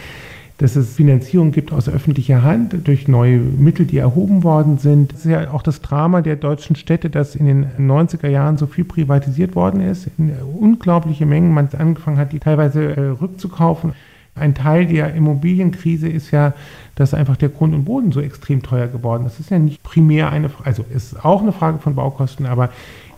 dass 0.59 0.77
es 0.77 0.95
Finanzierung 0.95 1.51
gibt 1.51 1.73
aus 1.73 1.89
öffentlicher 1.89 2.43
Hand 2.43 2.77
durch 2.87 3.09
neue 3.09 3.39
Mittel, 3.39 3.87
die 3.87 3.99
erhoben 3.99 4.45
worden 4.45 4.79
sind. 4.79 5.13
Das 5.13 5.21
ist 5.21 5.31
ja 5.31 5.51
auch 5.51 5.63
das 5.63 5.81
Drama 5.81 6.21
der 6.21 6.37
deutschen 6.37 6.77
Städte, 6.77 7.11
dass 7.11 7.35
in 7.35 7.47
den 7.47 7.67
90er 7.79 8.29
Jahren 8.29 8.57
so 8.57 8.67
viel 8.67 8.85
privatisiert 8.85 9.57
worden 9.57 9.81
ist. 9.81 10.09
In 10.17 10.33
unglaubliche 10.59 11.27
Mengen 11.27 11.53
man 11.53 11.69
angefangen 11.77 12.19
hat, 12.19 12.33
die 12.33 12.39
teilweise 12.39 12.97
äh, 12.97 13.01
rückzukaufen. 13.01 13.95
Ein 14.37 14.55
Teil 14.55 14.87
der 14.87 15.15
Immobilienkrise 15.15 16.09
ist 16.09 16.31
ja, 16.31 16.55
dass 16.95 17.15
einfach 17.15 17.37
der 17.37 17.49
Grund 17.49 17.75
und 17.75 17.85
Boden 17.85 18.13
so 18.13 18.21
extrem 18.21 18.63
teuer 18.63 18.87
geworden 18.89 19.27
ist. 19.27 19.35
Das 19.35 19.41
ist 19.41 19.51
ja 19.51 19.59
nicht 19.59 19.83
primär 19.83 20.31
eine, 20.31 20.51
also 20.65 20.85
ist 20.95 21.25
auch 21.25 21.43
eine 21.43 21.53
Frage 21.53 21.79
von 21.79 21.95
Baukosten, 21.95 22.47
aber 22.47 22.71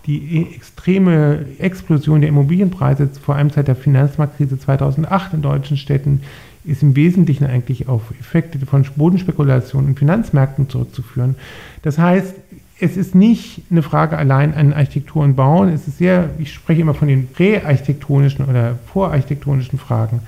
die 0.06 0.38
e, 0.38 0.54
extreme 0.54 1.44
Explosion 1.58 2.20
der 2.20 2.28
Immobilienpreise, 2.30 3.08
vor 3.20 3.34
allem 3.34 3.50
seit 3.50 3.68
der 3.68 3.76
Finanzmarktkrise 3.76 4.58
2008 4.58 5.34
in 5.34 5.42
deutschen 5.42 5.76
Städten, 5.76 6.20
ist 6.66 6.82
im 6.82 6.96
Wesentlichen 6.96 7.46
eigentlich 7.46 7.88
auf 7.88 8.02
Effekte 8.18 8.58
von 8.66 8.84
Bodenspekulation 8.96 9.86
und 9.86 9.98
Finanzmärkten 9.98 10.68
zurückzuführen. 10.68 11.36
Das 11.82 11.98
heißt, 11.98 12.34
es 12.78 12.96
ist 12.96 13.14
nicht 13.14 13.62
eine 13.70 13.82
Frage 13.82 14.18
allein 14.18 14.52
an 14.52 14.72
Architektur 14.72 15.22
und 15.22 15.34
Bauen. 15.34 15.68
Es 15.68 15.88
ist 15.88 15.98
sehr, 15.98 16.30
ich 16.38 16.52
spreche 16.52 16.82
immer 16.82 16.94
von 16.94 17.08
den 17.08 17.28
präarchitektonischen 17.28 18.44
oder 18.44 18.78
vorarchitektonischen 18.92 19.78
Fragen. 19.78 20.20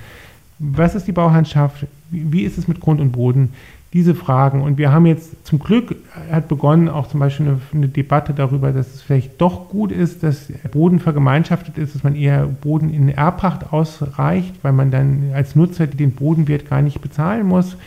Was 0.57 0.95
ist 0.95 1.07
die 1.07 1.11
Bauherrschaft? 1.11 1.85
Wie 2.09 2.41
ist 2.41 2.57
es 2.57 2.67
mit 2.67 2.79
Grund 2.79 2.99
und 2.99 3.11
Boden? 3.11 3.53
Diese 3.93 4.13
Fragen. 4.13 4.61
Und 4.61 4.77
wir 4.77 4.91
haben 4.91 5.05
jetzt 5.05 5.47
zum 5.47 5.59
Glück, 5.59 5.95
hat 6.31 6.47
begonnen 6.47 6.89
auch 6.89 7.07
zum 7.07 7.19
Beispiel 7.19 7.47
eine, 7.47 7.61
eine, 7.73 7.87
Debatte 7.87 8.33
darüber, 8.33 8.71
dass 8.71 8.93
es 8.93 9.01
vielleicht 9.01 9.41
doch 9.41 9.69
gut 9.69 9.91
ist, 9.91 10.21
dass 10.21 10.51
Boden 10.71 10.99
vergemeinschaftet 10.99 11.77
ist, 11.77 11.95
dass 11.95 12.03
man 12.03 12.15
eher 12.15 12.45
Boden 12.45 12.93
in 12.93 13.09
Erbpacht 13.09 13.73
ausreicht, 13.73 14.53
weil 14.61 14.73
man 14.73 14.91
dann 14.91 15.31
als 15.33 15.55
Nutzer 15.55 15.87
den 15.87 16.11
Bodenwert 16.11 16.69
gar 16.69 16.83
nicht 16.83 17.01
bezahlen 17.01 17.47
muss, 17.47 17.77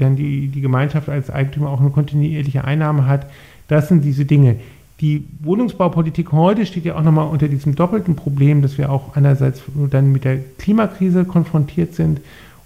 denn 0.00 0.16
die, 0.16 0.48
die 0.48 0.60
Gemeinschaft 0.60 1.08
als 1.08 1.30
Eigentümer 1.30 1.70
auch 1.70 1.80
eine 1.80 1.90
kontinuierliche 1.90 2.64
Einnahme 2.64 3.06
hat. 3.06 3.26
Das 3.68 3.88
sind 3.88 4.02
diese 4.04 4.24
Dinge. 4.24 4.56
Die 5.00 5.24
Wohnungsbaupolitik 5.40 6.32
heute 6.32 6.66
steht 6.66 6.84
ja 6.84 6.96
auch 6.96 7.02
nochmal 7.02 7.28
unter 7.28 7.46
diesem 7.46 7.76
doppelten 7.76 8.16
Problem, 8.16 8.62
dass 8.62 8.78
wir 8.78 8.90
auch 8.90 9.16
einerseits 9.16 9.62
dann 9.90 10.10
mit 10.10 10.24
der 10.24 10.38
Klimakrise 10.58 11.24
konfrontiert 11.24 11.94
sind 11.94 12.20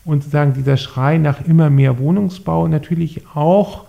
und 0.09 0.23
sozusagen 0.23 0.55
dieser 0.55 0.79
Schrei 0.79 1.19
nach 1.19 1.47
immer 1.47 1.69
mehr 1.69 1.99
Wohnungsbau 1.99 2.67
natürlich 2.67 3.27
auch 3.35 3.85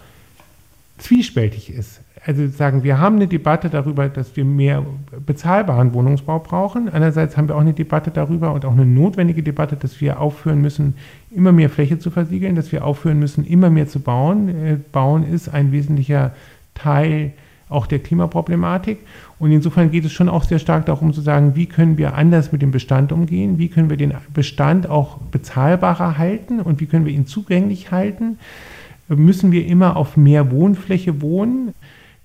zwiespältig 0.98 1.74
ist. 1.74 2.02
Also 2.26 2.46
sagen, 2.50 2.84
wir 2.84 3.00
haben 3.00 3.16
eine 3.16 3.28
Debatte 3.28 3.70
darüber, 3.70 4.10
dass 4.10 4.36
wir 4.36 4.44
mehr 4.44 4.86
bezahlbaren 5.26 5.94
Wohnungsbau 5.94 6.40
brauchen. 6.40 6.90
Andererseits 6.90 7.38
haben 7.38 7.48
wir 7.48 7.56
auch 7.56 7.62
eine 7.62 7.72
Debatte 7.72 8.12
darüber 8.12 8.52
und 8.52 8.66
auch 8.66 8.74
eine 8.74 8.86
notwendige 8.86 9.42
Debatte, 9.44 9.78
dass 9.78 10.02
wir 10.02 10.20
aufhören 10.20 10.60
müssen, 10.60 10.96
immer 11.32 11.54
mehr 11.54 11.70
Fläche 11.70 12.00
zu 12.00 12.12
versiegeln, 12.12 12.56
dass 12.56 12.74
wir 12.74 12.84
aufhören 12.84 13.20
müssen, 13.20 13.46
immer 13.46 13.70
mehr 13.70 13.88
zu 13.88 14.02
bauen. 14.02 14.50
Äh, 14.50 14.78
bauen 14.92 15.24
ist 15.24 15.48
ein 15.48 15.72
wesentlicher 15.72 16.34
Teil 16.74 17.32
auch 17.70 17.86
der 17.86 18.00
Klimaproblematik. 18.00 19.00
Und 19.38 19.52
insofern 19.52 19.92
geht 19.92 20.06
es 20.06 20.12
schon 20.12 20.28
auch 20.28 20.44
sehr 20.44 20.60
stark 20.60 20.88
darum 20.88 21.14
zu 21.14 21.22
sagen, 21.22 21.56
wie 21.56 21.68
können 21.68 21.98
wir 21.98 22.16
anders 22.16 22.52
mit 22.52 22.62
dem 22.62 22.72
Bestand 22.72 23.12
umgehen, 23.12 23.58
wie 23.58 23.70
können 23.70 23.90
wir 23.90 23.98
den 23.98 24.14
Bestand 24.34 24.90
auch 24.90 25.18
bezahlbarer 25.32 26.18
halten 26.18 26.60
und 26.60 26.80
wie 26.80 26.88
können 26.88 27.06
wir 27.06 27.14
ihn 27.14 27.28
zugänglich 27.28 27.92
halten. 27.92 28.40
Müssen 29.08 29.52
wir 29.52 29.66
immer 29.66 29.96
auf 29.96 30.18
mehr 30.18 30.52
Wohnfläche 30.52 31.22
wohnen? 31.22 31.74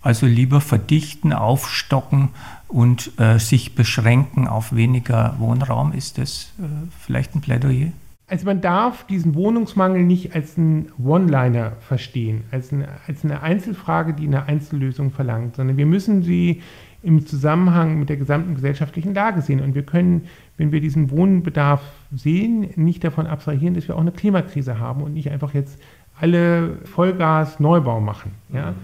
Also 0.03 0.27
lieber 0.27 0.61
verdichten, 0.61 1.33
aufstocken 1.33 2.31
und 2.69 3.13
äh, 3.19 3.39
sich 3.39 3.75
beschränken 3.75 4.47
auf 4.49 4.75
weniger 4.75 5.37
Wohnraum. 5.39 5.93
Ist 5.93 6.19
das 6.19 6.53
äh, 6.59 6.65
vielleicht 7.01 7.35
ein 7.35 7.41
Plädoyer? 7.41 7.93
Also 8.27 8.47
man 8.47 8.61
darf 8.61 9.07
diesen 9.07 9.35
Wohnungsmangel 9.35 10.03
nicht 10.03 10.35
als 10.35 10.57
einen 10.57 10.91
One-Liner 11.03 11.72
verstehen, 11.81 12.45
als 12.51 12.72
eine, 12.72 12.89
als 13.07 13.22
eine 13.22 13.43
Einzelfrage, 13.43 14.14
die 14.14 14.27
eine 14.27 14.47
Einzellösung 14.47 15.11
verlangt, 15.11 15.57
sondern 15.57 15.77
wir 15.77 15.87
müssen 15.87 16.22
sie 16.22 16.62
im 17.03 17.27
Zusammenhang 17.27 17.99
mit 17.99 18.09
der 18.09 18.16
gesamten 18.16 18.55
gesellschaftlichen 18.55 19.12
Lage 19.12 19.43
sehen. 19.43 19.61
Und 19.61 19.75
wir 19.75 19.83
können, 19.83 20.22
wenn 20.57 20.72
wir 20.72 20.81
diesen 20.81 21.11
Wohnbedarf 21.11 21.83
sehen, 22.14 22.70
nicht 22.77 23.05
davon 23.05 23.27
abstrahieren, 23.27 23.75
dass 23.75 23.89
wir 23.89 23.97
auch 23.97 24.01
eine 24.01 24.12
Klimakrise 24.12 24.79
haben 24.79 25.03
und 25.03 25.12
nicht 25.12 25.31
einfach 25.31 25.53
jetzt 25.53 25.79
alle 26.18 26.79
Vollgas 26.85 27.61
Neubau 27.61 28.01
machen. 28.01 28.33
Ja? 28.53 28.70
Mhm. 28.70 28.77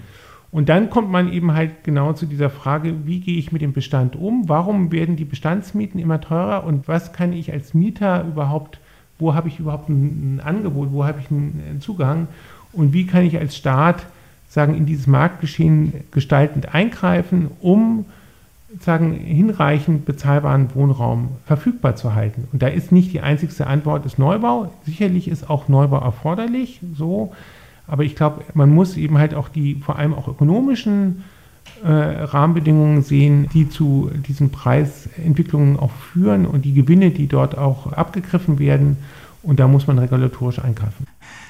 Und 0.52 0.68
dann 0.68 0.90
kommt 0.90 1.10
man 1.10 1.32
eben 1.32 1.54
halt 1.54 1.84
genau 1.84 2.12
zu 2.12 2.26
dieser 2.26 2.50
Frage, 2.50 3.06
wie 3.06 3.20
gehe 3.20 3.38
ich 3.38 3.52
mit 3.52 3.62
dem 3.62 3.72
Bestand 3.72 4.16
um? 4.16 4.48
Warum 4.48 4.90
werden 4.90 5.14
die 5.16 5.24
Bestandsmieten 5.24 6.00
immer 6.00 6.20
teurer? 6.20 6.64
Und 6.64 6.88
was 6.88 7.12
kann 7.12 7.32
ich 7.32 7.52
als 7.52 7.72
Mieter 7.72 8.24
überhaupt, 8.24 8.80
wo 9.20 9.34
habe 9.34 9.48
ich 9.48 9.58
überhaupt 9.58 9.88
ein, 9.88 10.36
ein 10.36 10.40
Angebot, 10.40 10.92
wo 10.92 11.04
habe 11.04 11.20
ich 11.20 11.30
einen 11.30 11.78
Zugang? 11.80 12.28
Und 12.72 12.92
wie 12.92 13.06
kann 13.06 13.24
ich 13.24 13.38
als 13.38 13.56
Staat 13.56 14.06
sagen, 14.48 14.74
in 14.74 14.86
dieses 14.86 15.06
Marktgeschehen 15.06 15.92
gestaltend 16.10 16.74
eingreifen, 16.74 17.50
um 17.60 18.04
sagen, 18.78 19.12
hinreichend 19.12 20.04
bezahlbaren 20.04 20.74
Wohnraum 20.74 21.30
verfügbar 21.46 21.96
zu 21.96 22.14
halten. 22.14 22.46
Und 22.52 22.62
da 22.62 22.68
ist 22.68 22.92
nicht 22.92 23.12
die 23.12 23.20
einzigste 23.20 23.66
Antwort 23.66 24.06
ist 24.06 24.18
Neubau. 24.18 24.72
Sicherlich 24.84 25.28
ist 25.28 25.50
auch 25.50 25.68
Neubau 25.68 25.98
erforderlich, 25.98 26.80
so. 26.96 27.32
Aber 27.86 28.04
ich 28.04 28.14
glaube, 28.14 28.42
man 28.54 28.72
muss 28.72 28.96
eben 28.96 29.18
halt 29.18 29.34
auch 29.34 29.48
die 29.48 29.74
vor 29.76 29.98
allem 29.98 30.14
auch 30.14 30.28
ökonomischen 30.28 31.24
Rahmenbedingungen 31.82 33.02
sehen, 33.02 33.48
die 33.52 33.68
zu 33.68 34.10
diesen 34.26 34.50
Preisentwicklungen 34.50 35.78
auch 35.78 35.92
führen 35.92 36.46
und 36.46 36.64
die 36.64 36.74
Gewinne, 36.74 37.10
die 37.10 37.26
dort 37.26 37.56
auch 37.56 37.92
abgegriffen 37.92 38.58
werden. 38.58 38.98
Und 39.42 39.58
da 39.58 39.68
muss 39.68 39.86
man 39.86 39.98
regulatorisch 39.98 40.58
eingreifen. 40.58 41.06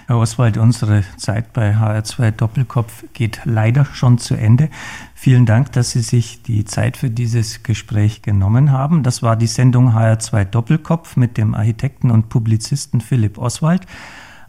Herr 0.06 0.18
Oswald, 0.18 0.58
unsere 0.58 1.04
Zeit 1.18 1.52
bei 1.52 1.76
HR2 1.76 2.32
Doppelkopf 2.32 3.04
geht 3.12 3.42
leider 3.44 3.84
schon 3.84 4.18
zu 4.18 4.34
Ende. 4.34 4.68
Vielen 5.14 5.46
Dank, 5.46 5.70
dass 5.72 5.92
Sie 5.92 6.02
sich 6.02 6.42
die 6.42 6.64
Zeit 6.64 6.96
für 6.96 7.10
dieses 7.10 7.62
Gespräch 7.62 8.22
genommen 8.22 8.72
haben. 8.72 9.04
Das 9.04 9.22
war 9.22 9.36
die 9.36 9.46
Sendung 9.46 9.90
HR2 9.94 10.46
Doppelkopf 10.46 11.16
mit 11.16 11.36
dem 11.36 11.54
Architekten 11.54 12.10
und 12.10 12.28
Publizisten 12.28 13.00
Philipp 13.00 13.38
Oswald. 13.38 13.86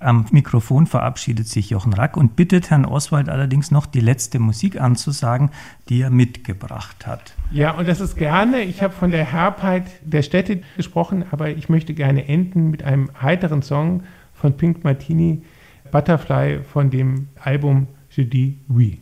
Am 0.01 0.25
Mikrofon 0.31 0.87
verabschiedet 0.87 1.47
sich 1.47 1.69
Jochen 1.69 1.93
Rack 1.93 2.17
und 2.17 2.35
bittet 2.35 2.71
Herrn 2.71 2.85
Oswald 2.85 3.29
allerdings 3.29 3.69
noch 3.69 3.85
die 3.85 3.99
letzte 3.99 4.39
Musik 4.39 4.81
anzusagen, 4.81 5.51
die 5.89 6.01
er 6.01 6.09
mitgebracht 6.09 7.05
hat. 7.05 7.35
Ja, 7.51 7.71
und 7.71 7.87
das 7.87 8.01
ist 8.01 8.15
gerne. 8.15 8.61
Ich 8.61 8.81
habe 8.81 8.93
von 8.93 9.11
der 9.11 9.25
Herbheit 9.25 9.85
der 10.03 10.23
Städte 10.23 10.61
gesprochen, 10.75 11.23
aber 11.29 11.49
ich 11.49 11.69
möchte 11.69 11.93
gerne 11.93 12.27
enden 12.27 12.71
mit 12.71 12.83
einem 12.83 13.11
heiteren 13.21 13.61
Song 13.61 14.01
von 14.33 14.57
Pink 14.57 14.83
Martini, 14.83 15.43
Butterfly 15.91 16.61
von 16.63 16.89
dem 16.89 17.27
Album 17.39 17.87
Je 18.09 18.25
dis 18.25 18.53
oui. 18.67 18.99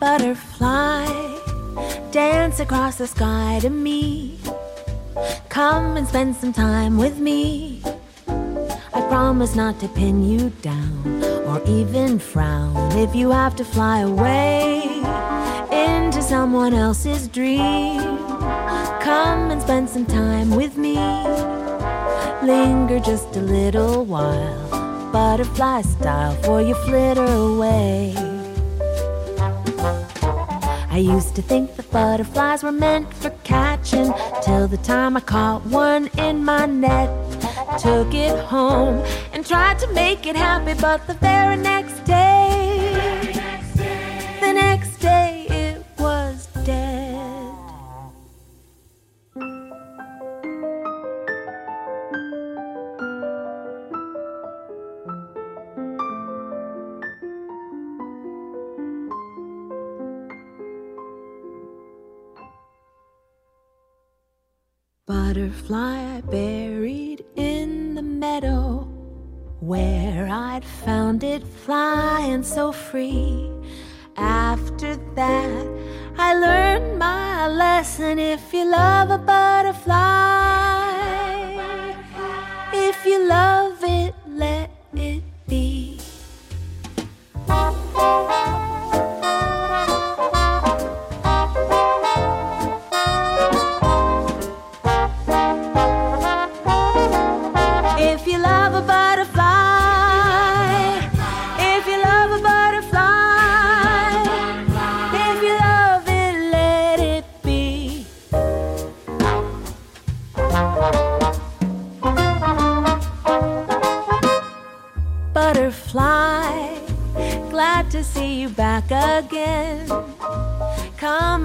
Butterfly, 0.00 1.09
dance 2.10 2.58
across 2.58 2.96
the 2.96 3.06
sky 3.06 3.58
to 3.62 3.70
me. 3.70 4.38
Come 5.48 5.96
and 5.96 6.06
spend 6.08 6.34
some 6.34 6.52
time 6.52 6.98
with 6.98 7.18
me. 7.18 7.82
I 8.26 9.00
promise 9.08 9.54
not 9.54 9.78
to 9.80 9.88
pin 9.88 10.24
you 10.28 10.50
down 10.62 11.22
or 11.46 11.62
even 11.66 12.18
frown 12.18 12.74
if 12.98 13.14
you 13.14 13.30
have 13.30 13.54
to 13.56 13.64
fly 13.64 14.00
away 14.00 14.82
into 15.70 16.20
someone 16.20 16.74
else's 16.74 17.28
dream. 17.28 18.18
Come 19.00 19.50
and 19.52 19.62
spend 19.62 19.88
some 19.88 20.06
time 20.06 20.50
with 20.50 20.76
me. 20.76 20.96
Linger 22.42 22.98
just 22.98 23.36
a 23.36 23.40
little 23.40 24.04
while, 24.04 25.12
butterfly 25.12 25.82
style, 25.82 26.34
for 26.42 26.60
you 26.60 26.74
flitter 26.86 27.24
away. 27.24 28.29
I 30.92 30.98
used 30.98 31.36
to 31.36 31.42
think 31.42 31.76
that 31.76 31.88
butterflies 31.92 32.64
were 32.64 32.72
meant 32.72 33.14
for 33.14 33.30
catching, 33.44 34.12
till 34.42 34.66
the 34.66 34.76
time 34.78 35.16
I 35.16 35.20
caught 35.20 35.64
one 35.66 36.10
in 36.18 36.44
my 36.44 36.66
net. 36.66 37.08
Took 37.78 38.12
it 38.12 38.36
home 38.46 38.96
and 39.32 39.46
tried 39.46 39.78
to 39.78 39.86
make 39.92 40.26
it 40.26 40.34
happy, 40.34 40.74
but 40.80 41.06
the 41.06 41.14
very 41.14 41.56
next 41.56 42.04
day, 42.04 42.69
Butterfly 65.10 66.20
buried 66.20 67.24
in 67.34 67.96
the 67.96 68.02
meadow 68.02 68.86
where 69.58 70.28
I'd 70.30 70.64
found 70.64 71.24
it 71.24 71.42
flying 71.42 72.44
so 72.44 72.70
free. 72.70 73.50
After 74.16 74.94
that, 75.16 75.66
I 76.16 76.34
learned 76.34 76.96
my 76.96 77.48
lesson. 77.48 78.20
If 78.20 78.54
you 78.54 78.70
love 78.70 79.10
a 79.10 79.18
butterfly, 79.18 79.96
if 82.72 83.04
you 83.04 83.26
love 83.26 83.79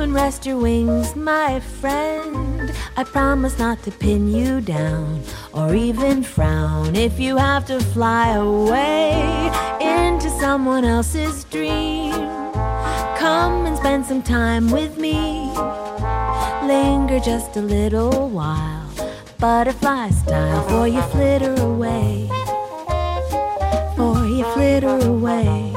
and 0.06 0.14
rest 0.14 0.46
your 0.46 0.58
wings, 0.58 1.16
my 1.16 1.60
friend. 1.60 2.72
I 2.96 3.04
promise 3.04 3.58
not 3.58 3.82
to 3.84 3.92
pin 3.92 4.32
you 4.32 4.62
down 4.62 5.24
or 5.52 5.74
even 5.74 6.22
frown 6.22 6.96
if 6.96 7.20
you 7.20 7.38
have 7.38 7.66
to 7.66 7.80
fly 7.80 8.34
away 8.34 9.50
into 9.82 10.30
someone 10.40 10.86
else's 10.86 11.44
dream. 11.46 12.12
Come 13.18 13.66
and 13.66 13.76
spend 13.76 14.06
some 14.06 14.22
time 14.22 14.70
with 14.70 14.96
me. 15.00 15.50
Linger 16.70 17.20
just 17.20 17.58
a 17.58 17.62
little 17.62 18.30
while, 18.30 18.88
butterfly 19.40 20.12
style, 20.12 20.62
for 20.70 20.88
you 20.88 21.02
flitter 21.14 21.56
away. 21.64 22.30
For 23.96 24.24
you 24.28 24.44
flitter 24.54 25.00
away. 25.08 25.75